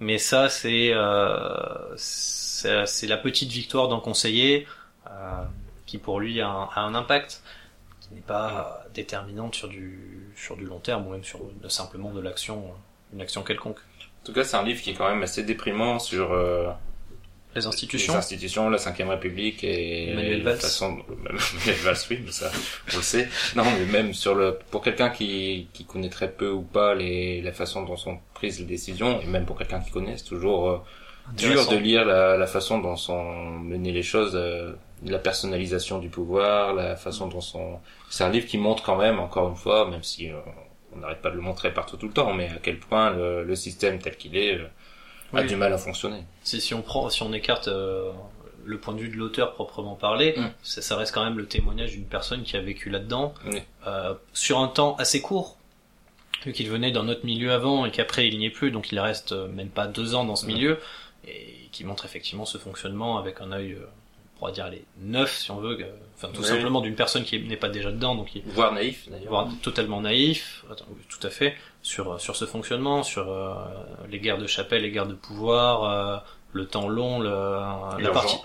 [0.00, 4.66] Mais ça, c'est euh, c'est c'est la petite victoire d'un conseiller
[5.10, 5.42] euh,
[5.84, 7.42] qui pour lui a un, a un impact
[8.00, 11.68] qui n'est pas euh, déterminante sur du sur du long terme ou même sur de-
[11.68, 12.64] simplement de l'action
[13.12, 13.78] une action quelconque.
[14.22, 16.70] En tout cas, c'est un livre qui est quand même assez déprimant sur euh,
[17.56, 18.12] Les institutions.
[18.12, 20.58] les institutions, la Cinquième République et Manuel Valls.
[20.58, 22.50] façon, Manuel Valls, oui, mais ça,
[22.92, 23.28] on le sait.
[23.56, 27.40] Non, mais même sur le, pour quelqu'un qui, qui connaît très peu ou pas les,
[27.40, 30.68] la façon dont sont prises les décisions, et même pour quelqu'un qui connaît, c'est toujours
[30.68, 30.78] euh,
[31.34, 33.24] dur de lire la, la façon dont sont
[33.60, 37.78] menées les choses, euh, la personnalisation du pouvoir, la façon dont sont.
[38.10, 40.36] C'est un livre qui montre quand même, encore une fois, même si euh,
[40.94, 43.44] on n'arrête pas de le montrer partout tout le temps, mais à quel point le,
[43.44, 44.60] le système tel qu'il est
[45.34, 45.46] euh, a Oui.
[45.48, 46.22] du mal à fonctionner.
[46.42, 48.10] Si, si on prend, si on écarte euh,
[48.64, 50.50] le point de vue de l'auteur proprement parlé, Mm.
[50.62, 53.60] ça, ça reste quand même le témoignage d'une personne qui a vécu là-dedans Oui.
[53.86, 55.56] euh, sur un temps assez court,
[56.44, 58.98] vu qu'il venait d'un autre milieu avant et qu'après il n'y est plus, donc il
[59.00, 60.48] reste euh, même pas deux ans dans ce Mm.
[60.48, 60.78] milieu
[61.28, 63.86] et qui montre effectivement ce fonctionnement avec un œil, euh,
[64.34, 66.46] on pourra dire les neuf si on veut, euh, enfin tout Oui.
[66.48, 69.28] simplement d'une personne qui n'est pas déjà dedans, donc qui Voire naïf, d'ailleurs.
[69.28, 71.56] voire totalement naïf, attends, oui, tout à fait,
[71.86, 73.54] sur, sur ce fonctionnement, sur euh,
[74.10, 76.16] les guerres de chapelle, les guerres de pouvoir, euh,
[76.52, 77.20] le temps long,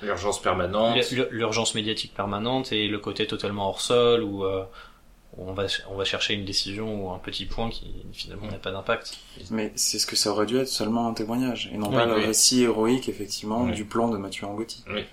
[0.04, 1.12] L'urgence permanente.
[1.12, 4.64] l'ur- l'urgence médiatique permanente et le côté totalement hors sol où, euh,
[5.38, 8.58] où on va, on va chercher une décision ou un petit point qui finalement n'a
[8.58, 9.18] pas d'impact.
[9.50, 12.06] Mais c'est ce que ça aurait dû être seulement un témoignage, et non Oui, pas
[12.06, 13.72] le récit héroïque, effectivement, Oui.
[13.72, 14.84] du plan de Mathieu Angotti.
[14.90, 15.06] Oui.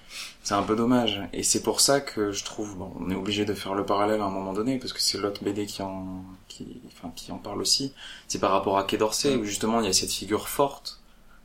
[0.42, 1.20] C'est un peu dommage.
[1.32, 4.20] Et c'est pour ça que je trouve, bon, on est obligé de faire le parallèle
[4.20, 7.38] à un moment donné, parce que c'est l'autre BD qui en, qui, enfin, qui en
[7.38, 7.92] parle aussi.
[8.26, 11.00] C'est par rapport à Quai d'Orsay, où justement il y a cette figure forte,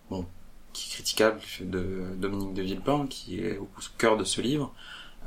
[0.10, 0.26] bon,
[0.74, 3.70] qui est critiquable, de Dominique de Villepin, qui est au
[4.00, 4.74] cœur de ce livre,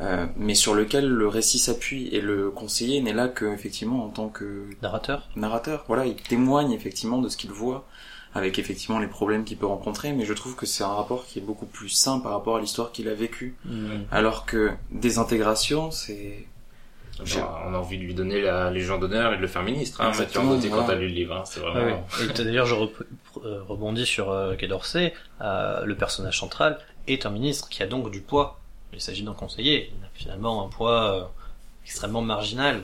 [0.01, 4.09] euh, mais sur lequel le récit s'appuie, et le conseiller n'est là que, effectivement, en
[4.09, 5.85] tant que Narrateur narrateur.
[5.89, 7.87] Voilà, il témoigne effectivement de ce qu'il voit,
[8.35, 11.39] avec effectivement les problèmes qu'il peut rencontrer, mais je trouve que c'est un rapport qui
[11.39, 13.57] est beaucoup plus sain par rapport à l'histoire qu'il a vécue.
[14.11, 16.47] Alors que désintégration, c'est...
[17.25, 20.03] Genre, on a envie de lui donner la Légion d'honneur et de le faire ministre,
[20.03, 21.35] hein, Mathieu Angotti, quand t'as lu le livre.
[21.35, 22.07] Hein, c'est Ah vraiment...
[22.21, 22.27] oui.
[22.29, 25.15] Et d'ailleurs, je euh, rebondis sur euh, Quai d'Orsay.
[25.41, 26.79] euh, le personnage central
[27.09, 28.61] est un ministre qui a donc du poids.
[28.97, 29.93] Il s'agit d'un conseiller.
[29.97, 31.25] Il a finalement un poids euh,
[31.85, 32.83] extrêmement marginal.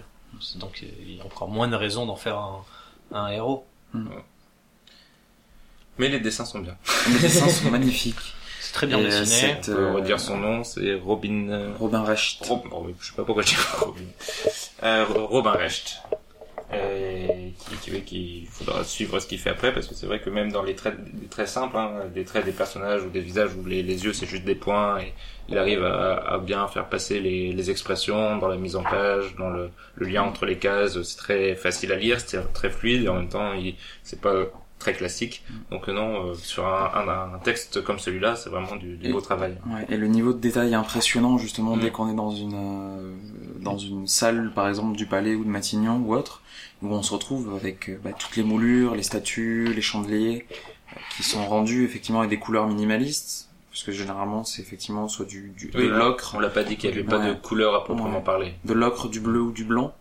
[0.56, 2.64] Donc, euh, il y a encore moins de raisons d'en faire un,
[3.12, 3.66] un héros.
[5.98, 6.76] Mais les dessins sont bien.
[7.12, 8.16] Les dessins sont magnifiques.
[8.60, 9.26] C'est très bien Et, dessiné.
[9.26, 11.48] cette, On peut euh, redire son nom, c'est Robin...
[11.50, 12.44] euh, Robin Recht.
[12.46, 14.00] Rob- oh je sais pas pourquoi je dis Robin.
[14.84, 16.02] Euh, Robin Recht.
[16.72, 17.28] Euh,
[17.82, 20.30] qui, qui, qui, il faudra suivre ce qu'il fait après parce que c'est vrai que
[20.30, 23.50] même dans les traits, des traits simples, hein, des traits des personnages ou des visages
[23.54, 25.12] où les, les yeux c'est juste des points et
[25.48, 29.34] il arrive à, à bien faire passer les, les expressions dans la mise en page,
[29.38, 33.04] dans le, le lien entre les cases, c'est très facile à lire, c'est très fluide
[33.04, 33.52] et en même temps
[34.02, 34.32] c'est pas
[34.78, 35.44] très classique.
[35.70, 39.08] Donc euh, non, euh, sur un, un, un texte comme celui-là, c'est vraiment du, du
[39.08, 39.56] Et- beau travail.
[39.66, 41.80] Ouais, et le niveau de détail est impressionnant justement Mm.
[41.80, 43.12] dès qu'on est dans une euh,
[43.60, 46.42] dans une salle par exemple du Palais ou de Matignon ou autre
[46.82, 51.00] où on se retrouve avec euh, bah, toutes les moulures, les statues, les chandeliers euh,
[51.16, 55.52] qui sont rendus effectivement avec des couleurs minimalistes parce que généralement c'est effectivement soit du,
[55.56, 57.28] du Oui, de l'ocre, On l'a pas dit qu'il y avait pas Ouais.
[57.30, 58.24] de couleur à proprement Ouais.
[58.24, 58.54] parler.
[58.64, 59.94] de l'ocre, du bleu ou du blanc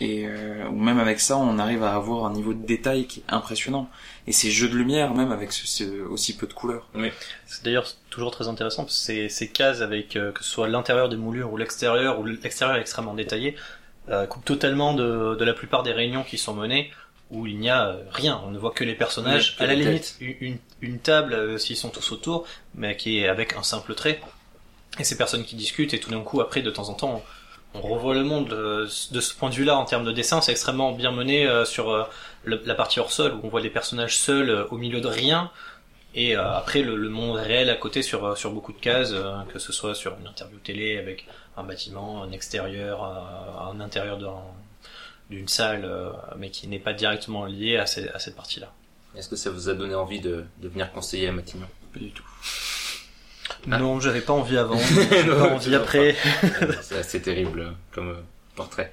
[0.00, 3.20] Et euh, ou même avec ça, on arrive à avoir un niveau de détail qui
[3.20, 3.88] est impressionnant.
[4.26, 6.86] Et ces jeux de lumière, même avec ce, ce- aussi peu de couleurs.
[7.46, 10.68] C'est d'ailleurs toujours très intéressant parce que ces, ces cases avec euh, que ce soit
[10.68, 13.56] l'intérieur des moulures ou l'extérieur ou l'extérieur extrêmement détaillé
[14.10, 16.90] euh, coupent totalement de, de la plupart des réunions qui sont menées
[17.30, 19.74] où il n'y a euh, rien, on ne voit que les personnages, Oui, à la
[19.74, 23.94] limite une, une, table euh, s'ils sont tous autour, mais qui est avec un simple
[23.94, 24.20] trait,
[24.98, 27.22] et ces personnes qui discutent et tout d'un coup après de temps en temps
[27.74, 30.52] on, revoit le monde euh, de ce point de vue-là en termes de dessin, c'est
[30.52, 32.08] extrêmement bien mené euh, sur
[32.44, 35.50] la partie hors sol où on voit les personnages seuls au milieu de rien.
[36.14, 39.12] Et après le, monde réel à côté sur beaucoup de cases,
[39.52, 41.26] que ce soit sur une interview télé avec
[41.58, 44.40] un bâtiment, un extérieur, un intérieur d'un-
[45.28, 45.86] d'une salle,
[46.38, 48.72] mais qui n'est pas directement lié à cette partie-là.
[49.16, 51.66] Est-ce que ça vous a donné envie de, de venir conseiller à Matignon?
[51.92, 52.24] Pas du tout.
[53.70, 53.78] Ah.
[53.78, 54.78] Non, j'avais pas envie avant,
[55.10, 56.16] j'avais pas envie après.
[56.82, 58.20] C'est assez terrible euh, comme euh,
[58.54, 58.92] portrait.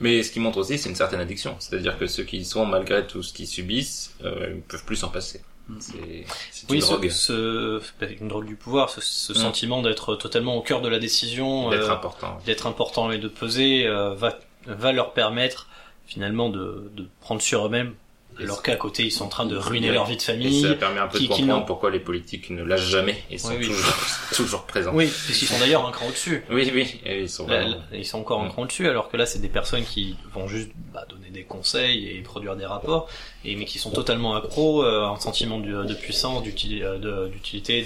[0.00, 1.54] Mais ce qui montre aussi, c'est une certaine addiction.
[1.60, 4.96] C'est-à-dire que ceux qui y sont, malgré tout ce qu'ils subissent, euh, ils peuvent plus
[4.96, 5.42] s'en passer.
[5.78, 7.08] C'est c'est Oui, une drogue.
[7.08, 9.36] ce, ce, une drogue du pouvoir, ce, ce Mm.
[9.36, 12.36] sentiment d'être totalement au cœur de la décision, D'être euh, important.
[12.44, 15.68] d'être important et de peser, euh, va, va leur permettre
[16.04, 17.94] finalement de, de prendre sur eux-mêmes,
[18.40, 19.94] alors qu'à côté ils sont en train de ruiner Ouais.
[19.94, 20.62] leur vie de Et famille.
[20.62, 23.48] ça permet un peu qui- de comprendre pourquoi les politiques ne lâchent jamais et sont
[23.50, 23.66] Oui, oui.
[23.66, 23.94] toujours,
[24.34, 24.92] toujours présents.
[24.94, 26.44] Oui, puisqu'ils sont d'ailleurs un cran au-dessus.
[26.50, 27.76] oui, oui, et ils sont Là, vraiment...
[27.76, 28.50] là, ils sont encore un Mm.
[28.50, 32.08] cran au-dessus, alors que là, c'est des personnes qui vont juste bah, donner des conseils
[32.08, 33.08] et produire des rapports,
[33.44, 37.84] et mais qui sont totalement accros, euh, un sentiment de, de puissance, euh, d'utilité,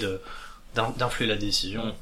[0.75, 1.85] d'influer la décision.
[1.87, 1.93] Mm.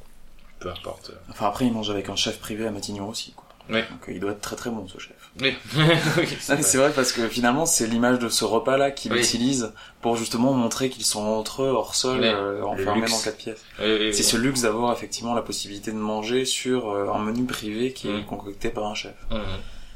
[0.59, 1.11] Peu importe.
[1.29, 3.33] Enfin après, il mange avec un chef privé à Matignon aussi.
[3.33, 3.45] Quoi.
[3.69, 5.14] Donc euh, il doit être très très bon ce chef.
[5.41, 5.53] Oui,
[6.17, 9.19] oui c'est vrai parce que finalement c'est l'image de ce repas là qu'il Oui.
[9.19, 12.31] utilise pour justement montrer qu'ils sont entre eux hors sol Ouais.
[12.33, 13.11] euh, enfermés luxe.
[13.11, 13.61] dans quatre pièces.
[13.79, 14.13] Oui, oui, oui.
[14.13, 18.07] C'est ce luxe d'avoir effectivement la possibilité de manger sur euh, un menu privé qui
[18.07, 18.25] est Mm.
[18.25, 19.13] concocté par un chef.
[19.29, 19.39] Mhm.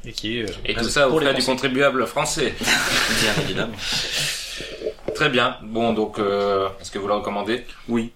[0.04, 2.54] Et qui est, euh, Et tout pour ça au frais du contribuable français.
[3.22, 3.74] Bien évidemment.
[5.14, 5.56] Très bien.
[5.62, 7.64] Bon, donc, euh, est-ce que vous le recommandez?
[7.88, 8.12] Oui.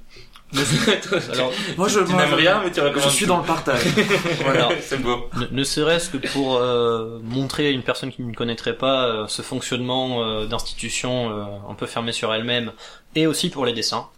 [1.32, 3.44] Alors, Moi je Tu moi, n'aimes je- rien, mais tu recommandes Je suis dans le
[3.44, 3.82] partage.
[4.42, 4.68] voilà.
[4.80, 5.28] c'est beau.
[5.36, 9.26] ne, ne serait-ce que pour euh, montrer à une personne qui ne connaîtrait pas euh,
[9.26, 12.72] ce fonctionnement euh, d'institution euh, un peu fermée sur elle-même,
[13.14, 14.08] et aussi pour les dessins.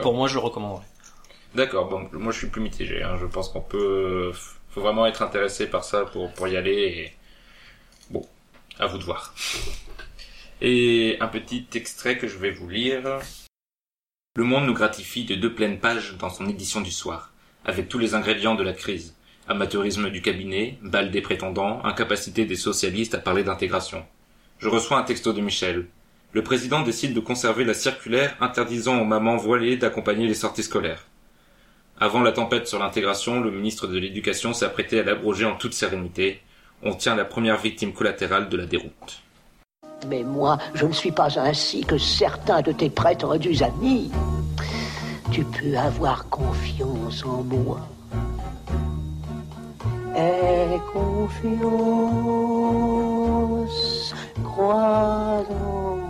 [0.00, 0.84] Pour moi, je le recommanderais.
[1.54, 3.02] D'accord, bon, moi je suis plus mitigé.
[3.02, 3.16] Hein.
[3.20, 4.32] Je pense qu'on peut,
[4.70, 6.72] faut vraiment être intéressé par ça pour pour y aller.
[6.72, 7.12] Et
[8.10, 8.26] bon,
[8.78, 9.34] à vous de voir.
[10.62, 13.02] Et un petit extrait que je vais vous lire.
[14.34, 17.34] Le Monde nous gratifie de deux pleines pages dans son édition du soir,
[17.66, 19.14] avec tous les ingrédients de la crise.
[19.46, 24.06] Amateurisme du cabinet, balle des prétendants, incapacité des socialistes à parler d'intégration.
[24.58, 25.86] Je reçois un texto de Michel.
[26.32, 31.04] Le président décide de conserver la circulaire interdisant aux mamans voilées d'accompagner les sorties scolaires.
[32.00, 36.40] Avant la tempête sur l'intégration, le ministre de l'Éducation apprêté à l'abroger en toute sérénité.
[36.82, 39.22] On tient la première victime collatérale de la déroute.
[40.08, 44.10] Mais moi, je ne suis pas ainsi que certains de tes prêtres du amis.
[45.30, 47.80] Tu peux avoir confiance en moi.
[50.14, 51.72] Aie confiance,
[54.44, 56.01] crois en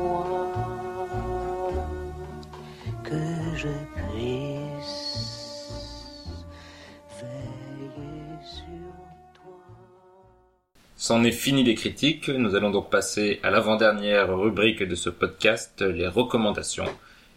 [11.02, 15.82] C'en est fini les critiques, nous allons donc passer à l'avant-dernière rubrique de ce podcast,
[15.82, 16.84] les recommandations.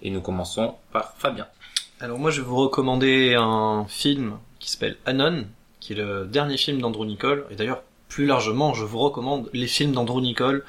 [0.03, 1.47] Et nous commençons par Fabien.
[1.99, 5.47] Alors moi je vais vous recommander un film qui s'appelle Anon,
[5.79, 9.65] qui est le dernier film d'Andrew Nicole, et d'ailleurs plus largement je vous recommande les
[9.65, 10.63] films d'Andrew Nicole.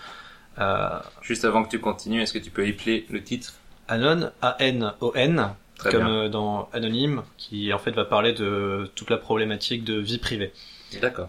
[0.59, 3.53] Euh, Juste avant que tu continues, est-ce que tu peux épeler le titre?
[3.89, 6.29] Anon, A-N-O-N, Très comme bien.
[6.31, 10.51] dans Anonyme, qui en fait va parler de toute la problématique de vie privée
[11.03, 11.29] D'accord.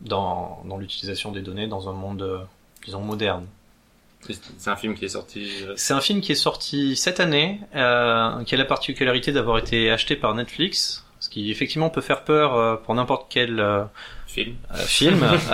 [0.00, 2.38] Dans, dans l'utilisation des données dans un monde, euh,
[2.84, 3.46] disons, moderne.
[4.58, 5.50] C'est un film qui est sorti...
[5.66, 9.56] euh, C'est un film qui est sorti cette année, euh, qui a la particularité d'avoir
[9.58, 13.84] été acheté par Netflix, ce qui effectivement peut faire peur euh, pour n'importe quel euh,
[14.26, 14.56] film.
[14.72, 15.20] euh, film.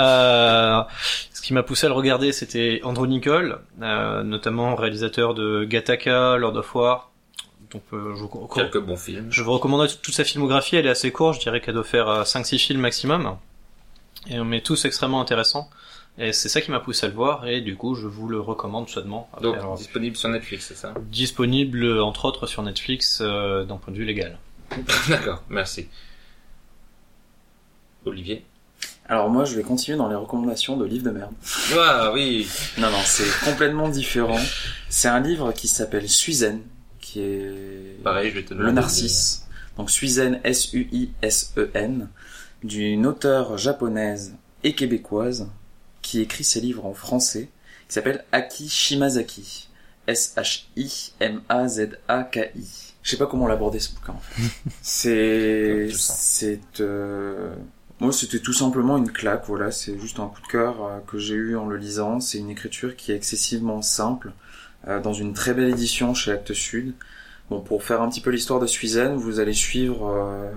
[1.33, 6.37] Ce qui m'a poussé à le regarder, c'était Andrew Nicole, euh, notamment réalisateur de Gattaca,
[6.39, 7.11] Lord of War.
[7.71, 9.29] Donc euh, je, vous- Quelques bons films.
[9.31, 12.09] je vous recommande toute sa filmographie, elle est assez courte, je dirais qu'elle doit faire
[12.09, 13.37] euh, 5-6 films maximum.
[14.29, 15.71] Et, mais tous extrêmement intéressants.
[16.19, 18.41] Et c'est ça qui m'a poussé à le voir, et du coup je vous le
[18.41, 19.29] recommande chaudement.
[19.33, 20.95] Après, Donc, alors, disponible sur Netflix, c'est ça?
[21.11, 24.39] Disponible euh, entre autres sur Netflix euh, d'un point de vue légal.
[25.09, 25.89] D'accord, merci.
[28.05, 28.45] Olivier?
[29.09, 31.33] Alors moi je vais continuer dans les recommandations de livres de merde.
[31.79, 32.49] Ah oui
[32.79, 34.39] Non non, c'est complètement différent.
[34.89, 36.63] C'est un livre qui s'appelle Suizen,
[37.01, 39.47] qui est Pareil, je vais te Le de- Narcisse.
[39.77, 42.09] Donc Suizen, S-U-I-S-E-N,
[42.63, 44.35] d'une auteure japonaise
[44.65, 45.49] et québécoise
[46.03, 47.49] qui écrit ses livres en français,
[47.89, 49.69] qui s'appelle Aki Shimazaki.
[50.07, 50.65] S-H-I-M-A-Z-A-K-I.
[53.03, 54.13] Je sais pas comment l'aborder ce bouquin.
[54.13, 54.43] En fait.
[54.83, 57.55] c'est, c'est, euh...
[58.01, 59.45] moi c'était tout simplement une claque.
[59.47, 62.21] Voilà, c'est juste un coup de cœur euh, que j'ai eu en le lisant.
[62.21, 64.33] C'est une écriture qui est excessivement simple,
[64.89, 66.95] euh, dans une très belle édition chez Actes Sud.
[67.49, 70.51] Bon, pour faire un petit peu l'histoire de Suizen, vous allez suivre euh,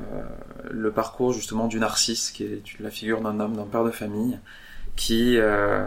[0.72, 4.40] le parcours justement du Narcisse, qui est la figure d'un homme, d'un père de famille,
[4.96, 5.86] qui, euh,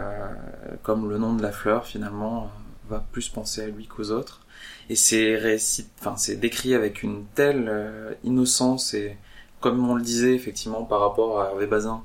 [0.81, 2.49] comme le nom de la fleur finalement,
[2.87, 4.45] va plus penser à lui qu'aux autres.
[4.89, 9.17] Et c'est récit, enfin décrit avec une telle euh, innocence et,
[9.59, 12.01] comme on le disait effectivement par rapport à Hervé Bazin,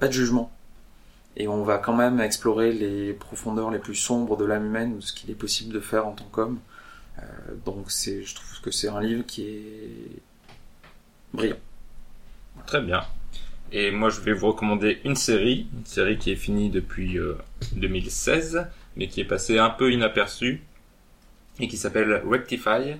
[0.00, 0.50] pas de jugement.
[1.38, 5.00] Et on va quand même explorer les profondeurs les plus sombres de l'âme humaine, ou
[5.00, 6.58] ce qu'il est possible de faire en tant qu'homme.
[7.18, 7.22] Euh,
[7.64, 10.22] donc c'est, je trouve que c'est un livre qui est
[11.32, 11.56] brillant.
[12.66, 13.04] Très bien.
[13.72, 17.34] Et moi, je vais vous recommander une série, une série qui est finie depuis euh,
[17.72, 18.66] 2016,
[18.96, 20.62] mais qui est passée un peu inaperçue,
[21.58, 22.96] et qui s'appelle Rectify.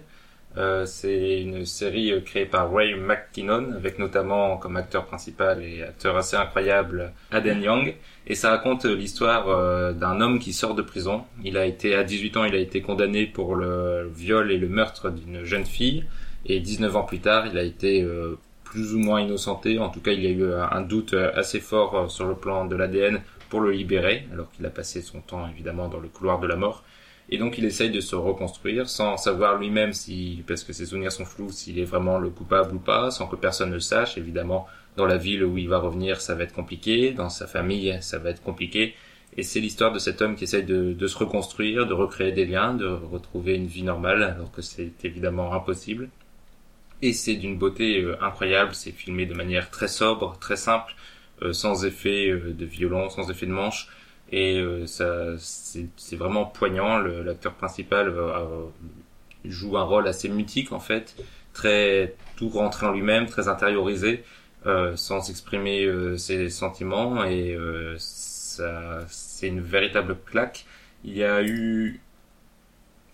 [0.57, 5.83] Euh, c'est une série euh, créée par Ray McKinnon, avec notamment comme acteur principal et
[5.83, 7.95] acteur assez incroyable Aden Young.
[8.29, 11.25] Et ça raconte euh, l'histoire d'un homme qui sort de prison.
[11.43, 14.69] Il a été, à 18 ans, il a été condamné pour le viol et le
[14.69, 16.05] meurtre d'une jeune fille.
[16.47, 18.07] Et 19 ans plus tard, il a été
[18.65, 19.79] plus ou moins innocenté.
[19.79, 22.77] En tout cas, il y a eu un doute assez fort sur le plan de
[22.77, 26.47] l'ADN pour le libérer, alors qu'il a passé son temps évidemment dans le couloir de
[26.47, 26.85] la mort.
[27.31, 31.13] Et donc il essaye de se reconstruire sans savoir lui-même si, parce que ses souvenirs
[31.13, 34.19] sont flous, s'il est vraiment le coupable ou pas, sans que personne ne sache.
[34.19, 37.13] Évidemment, dans la ville où il va revenir, ça va être compliqué.
[37.13, 38.95] Dans sa famille, ça va être compliqué.
[39.37, 42.45] Et c'est l'histoire de cet homme qui essaye de, de se reconstruire, de recréer des
[42.45, 46.09] liens, de retrouver une vie normale, alors que c'est évidemment impossible.
[47.03, 50.95] Et c'est d'une beauté euh, incroyable, c'est filmé de manière très sobre, très simple,
[51.43, 53.89] euh, sans effet euh, de violon, sans effet de manche.
[54.37, 56.99] Et euh, ça, c'est vraiment poignant.
[56.99, 58.65] L'acteur principal euh,
[59.45, 61.15] joue un rôle assez mutique en fait,
[61.53, 64.25] très tout rentré en lui-même, très intériorisé,
[64.67, 67.23] euh, sans exprimer euh, ses sentiments.
[67.25, 70.67] Et euh, ça, c'est une véritable claque.
[71.05, 72.01] Il y a eu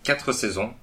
[0.01, 0.73] quatre saisons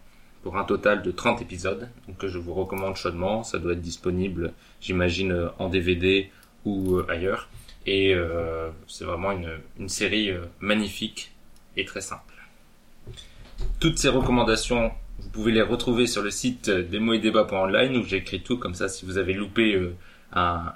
[0.44, 3.42] pour un total de 30 épisodes, donc que je vous recommande chaudement.
[3.42, 6.30] Ça doit être disponible, j'imagine, en DVD
[6.64, 7.48] ou ailleurs.
[7.90, 9.50] Et euh, c'est vraiment une,
[9.80, 11.32] une série euh, magnifique
[11.74, 12.34] et très simple.
[13.80, 18.58] Toutes ces recommandations, vous pouvez les retrouver sur le site euh, démoetdébat.online où j'écris tout,
[18.58, 19.96] comme ça si vous avez loupé euh,
[20.34, 20.74] un,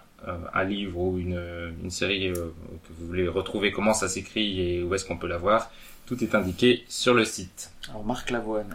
[0.54, 1.38] un livre ou une,
[1.84, 5.36] une série que vous voulez retrouver comment ça s'écrit et où est-ce qu'on peut la
[5.36, 5.70] voir,
[6.06, 7.72] tout est indiqué sur le site.
[7.90, 8.72] Alors Marc Lavoine.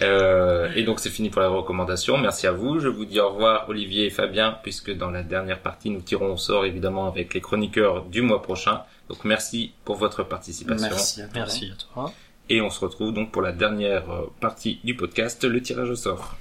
[0.00, 0.38] Oui, oui, oui, N2.
[0.68, 2.18] Euh, et donc c'est fini pour la recommandation.
[2.18, 2.78] Merci à vous.
[2.80, 6.34] Je vous dis au revoir Olivier et Fabien puisque dans la dernière partie nous tirons
[6.34, 8.82] au sort évidemment avec les chroniqueurs du mois prochain.
[9.08, 10.88] Donc merci pour votre participation.
[10.88, 11.32] Merci à toi.
[11.34, 12.12] Merci à toi.
[12.50, 15.96] Et on se retrouve donc pour la dernière euh, partie du podcast, le tirage au
[15.96, 16.36] sort.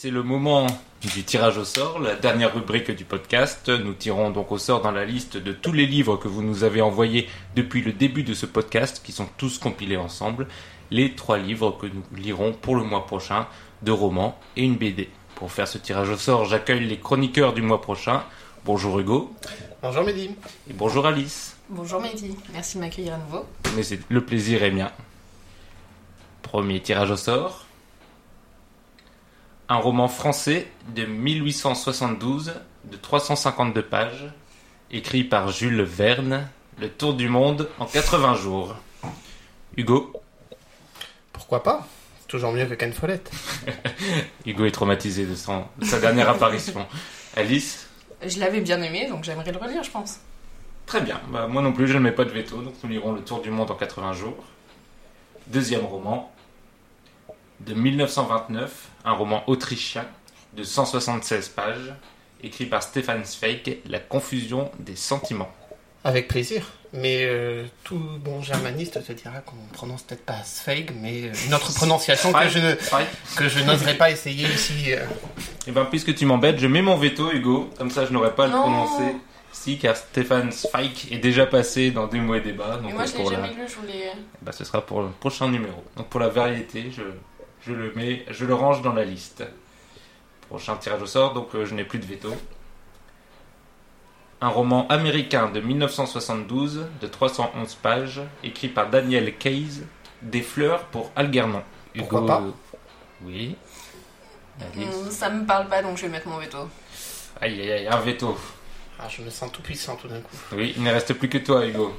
[0.00, 0.68] C'est le moment
[1.00, 3.68] du tirage au sort, la dernière rubrique du podcast.
[3.68, 6.62] Nous tirons donc au sort dans la liste de tous les livres que vous nous
[6.62, 10.46] avez envoyés depuis le début de ce podcast, qui sont tous compilés ensemble,
[10.92, 13.48] les trois livres que nous lirons pour le mois prochain,
[13.82, 15.08] de romans et une BD.
[15.34, 18.22] Pour faire ce tirage au sort, j'accueille les chroniqueurs du mois prochain.
[18.64, 19.34] Bonjour Hugo
[19.82, 20.30] Bonjour Mehdi.
[20.70, 21.56] et bonjour Alice.
[21.68, 23.46] Bonjour Mehdi, merci de m'accueillir à nouveau.
[23.74, 24.92] Mais c'est le plaisir est mien.
[26.42, 27.64] Premier tirage au sort.
[29.68, 32.54] Un roman français de 1872
[32.84, 34.26] de 352 pages,
[34.90, 36.48] écrit par Jules Verne,
[36.80, 38.76] Le Tour du monde en 80 jours.
[39.76, 40.12] Hugo
[41.32, 41.86] Pourquoi pas?
[42.28, 43.30] Toujours mieux que Ken Follett.
[44.46, 46.86] Hugo est traumatisé de, son- de sa dernière apparition.
[47.36, 47.88] Alice
[48.26, 50.20] Je l'avais bien aimé, donc j'aimerais le relire, je pense.
[50.86, 51.20] Très bien.
[51.30, 53.42] Bah, moi non plus, je ne mets pas de veto, donc nous lirons Le Tour
[53.42, 54.44] du monde en 80 jours.
[55.48, 56.32] Deuxième roman,
[57.60, 60.04] de 1929, un roman autrichien
[60.56, 61.94] de 176 pages,
[62.42, 65.50] écrit par Stefan Zweig, La confusion des sentiments.
[66.04, 66.64] Avec plaisir.
[66.94, 71.52] Mais euh, tout bon germaniste te dira qu'on prononce peut-être pas Zweig, mais euh, une
[71.54, 72.74] autre prononciation que je, ne-
[73.36, 74.92] que je n'oserais pas essayer ici.
[74.94, 75.04] euh.
[75.66, 78.44] Et ben, puisque tu m'embêtes, je mets mon veto, Hugo, comme ça je n'aurai pas
[78.44, 78.62] à le Non.
[78.62, 79.16] prononcer.
[79.52, 82.76] Si, car Stefan Zweig est déjà passé dans des mots et débats.
[82.76, 84.12] Donc Mais moi je l'ai pour la- jamais lu, je voulais.
[84.40, 85.82] Bah, ce sera pour le prochain numéro.
[85.96, 87.02] Donc pour la variété, je,
[87.68, 89.44] je le mets, je le range dans la liste.
[90.48, 92.34] Prochain tirage au sort, donc euh, je n'ai plus de veto.
[94.40, 99.82] Un roman américain de 1972 de 311 pages, écrit par Daniel Case,
[100.22, 101.62] des fleurs pour Algernon.
[101.96, 102.42] Pourquoi pas?
[103.22, 103.56] Oui.
[104.76, 106.68] Hum, Ça me parle pas donc je vais mettre mon veto.
[107.40, 108.36] Aïe aïe aïe, un veto.
[109.00, 110.36] Ah, je me sens tout puissant tout d'un coup.
[110.52, 111.94] Oui, il ne reste plus que toi, Hugo.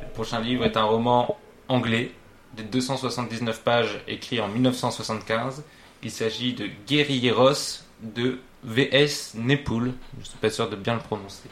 [0.00, 1.36] Le prochain livre est un roman
[1.68, 2.12] anglais
[2.56, 5.62] de 279 pages écrit en 1975.
[6.02, 9.34] Il s'agit de Guerrilleros de V.S.
[9.34, 9.92] Nepoul.
[10.14, 11.48] Je ne suis pas sûr de bien le prononcer.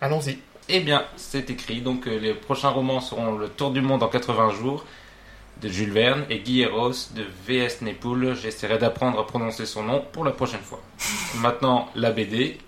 [0.00, 0.38] Allons-y.
[0.68, 1.80] Eh bien, c'est écrit.
[1.80, 4.84] Donc, euh, les prochains romans seront Le Tour du Monde en 80 jours
[5.60, 7.82] de Jules Verne et Guilleros de V.S.
[7.82, 8.34] Nepoul.
[8.34, 10.80] J'essaierai d'apprendre à prononcer son nom pour la prochaine fois.
[11.36, 12.58] Maintenant, la BD.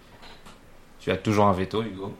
[1.00, 2.14] Tu as toujours un veto, Hugo.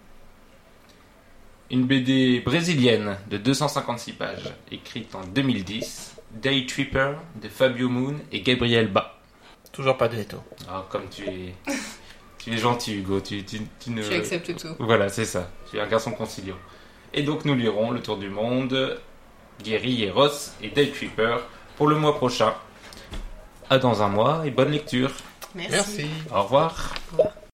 [1.70, 6.14] Une BD brésilienne de 256 pages, écrite en 2010.
[6.32, 7.12] Day Tripper
[7.42, 9.18] de Fabio Moon et Gabriel Ba.
[9.72, 10.38] Toujours pas de veto.
[10.68, 11.54] Ah, comme tu es,
[12.38, 13.20] tu es gentil, Hugo.
[13.20, 14.02] Tu, tu, tu ne...
[14.02, 14.74] Tu acceptes tout.
[14.78, 15.50] Voilà, c'est ça.
[15.70, 16.56] Tu es un garçon conciliant.
[17.14, 18.98] Et donc nous lirons Le Tour du Monde,
[19.62, 21.38] Guéry et Ross et Day Tripper
[21.76, 22.54] pour le mois prochain.
[23.70, 25.12] À dans un mois et bonne lecture.
[25.54, 25.72] Merci.
[25.72, 26.06] Merci.
[26.32, 26.94] Au revoir.
[27.12, 27.45] Au revoir.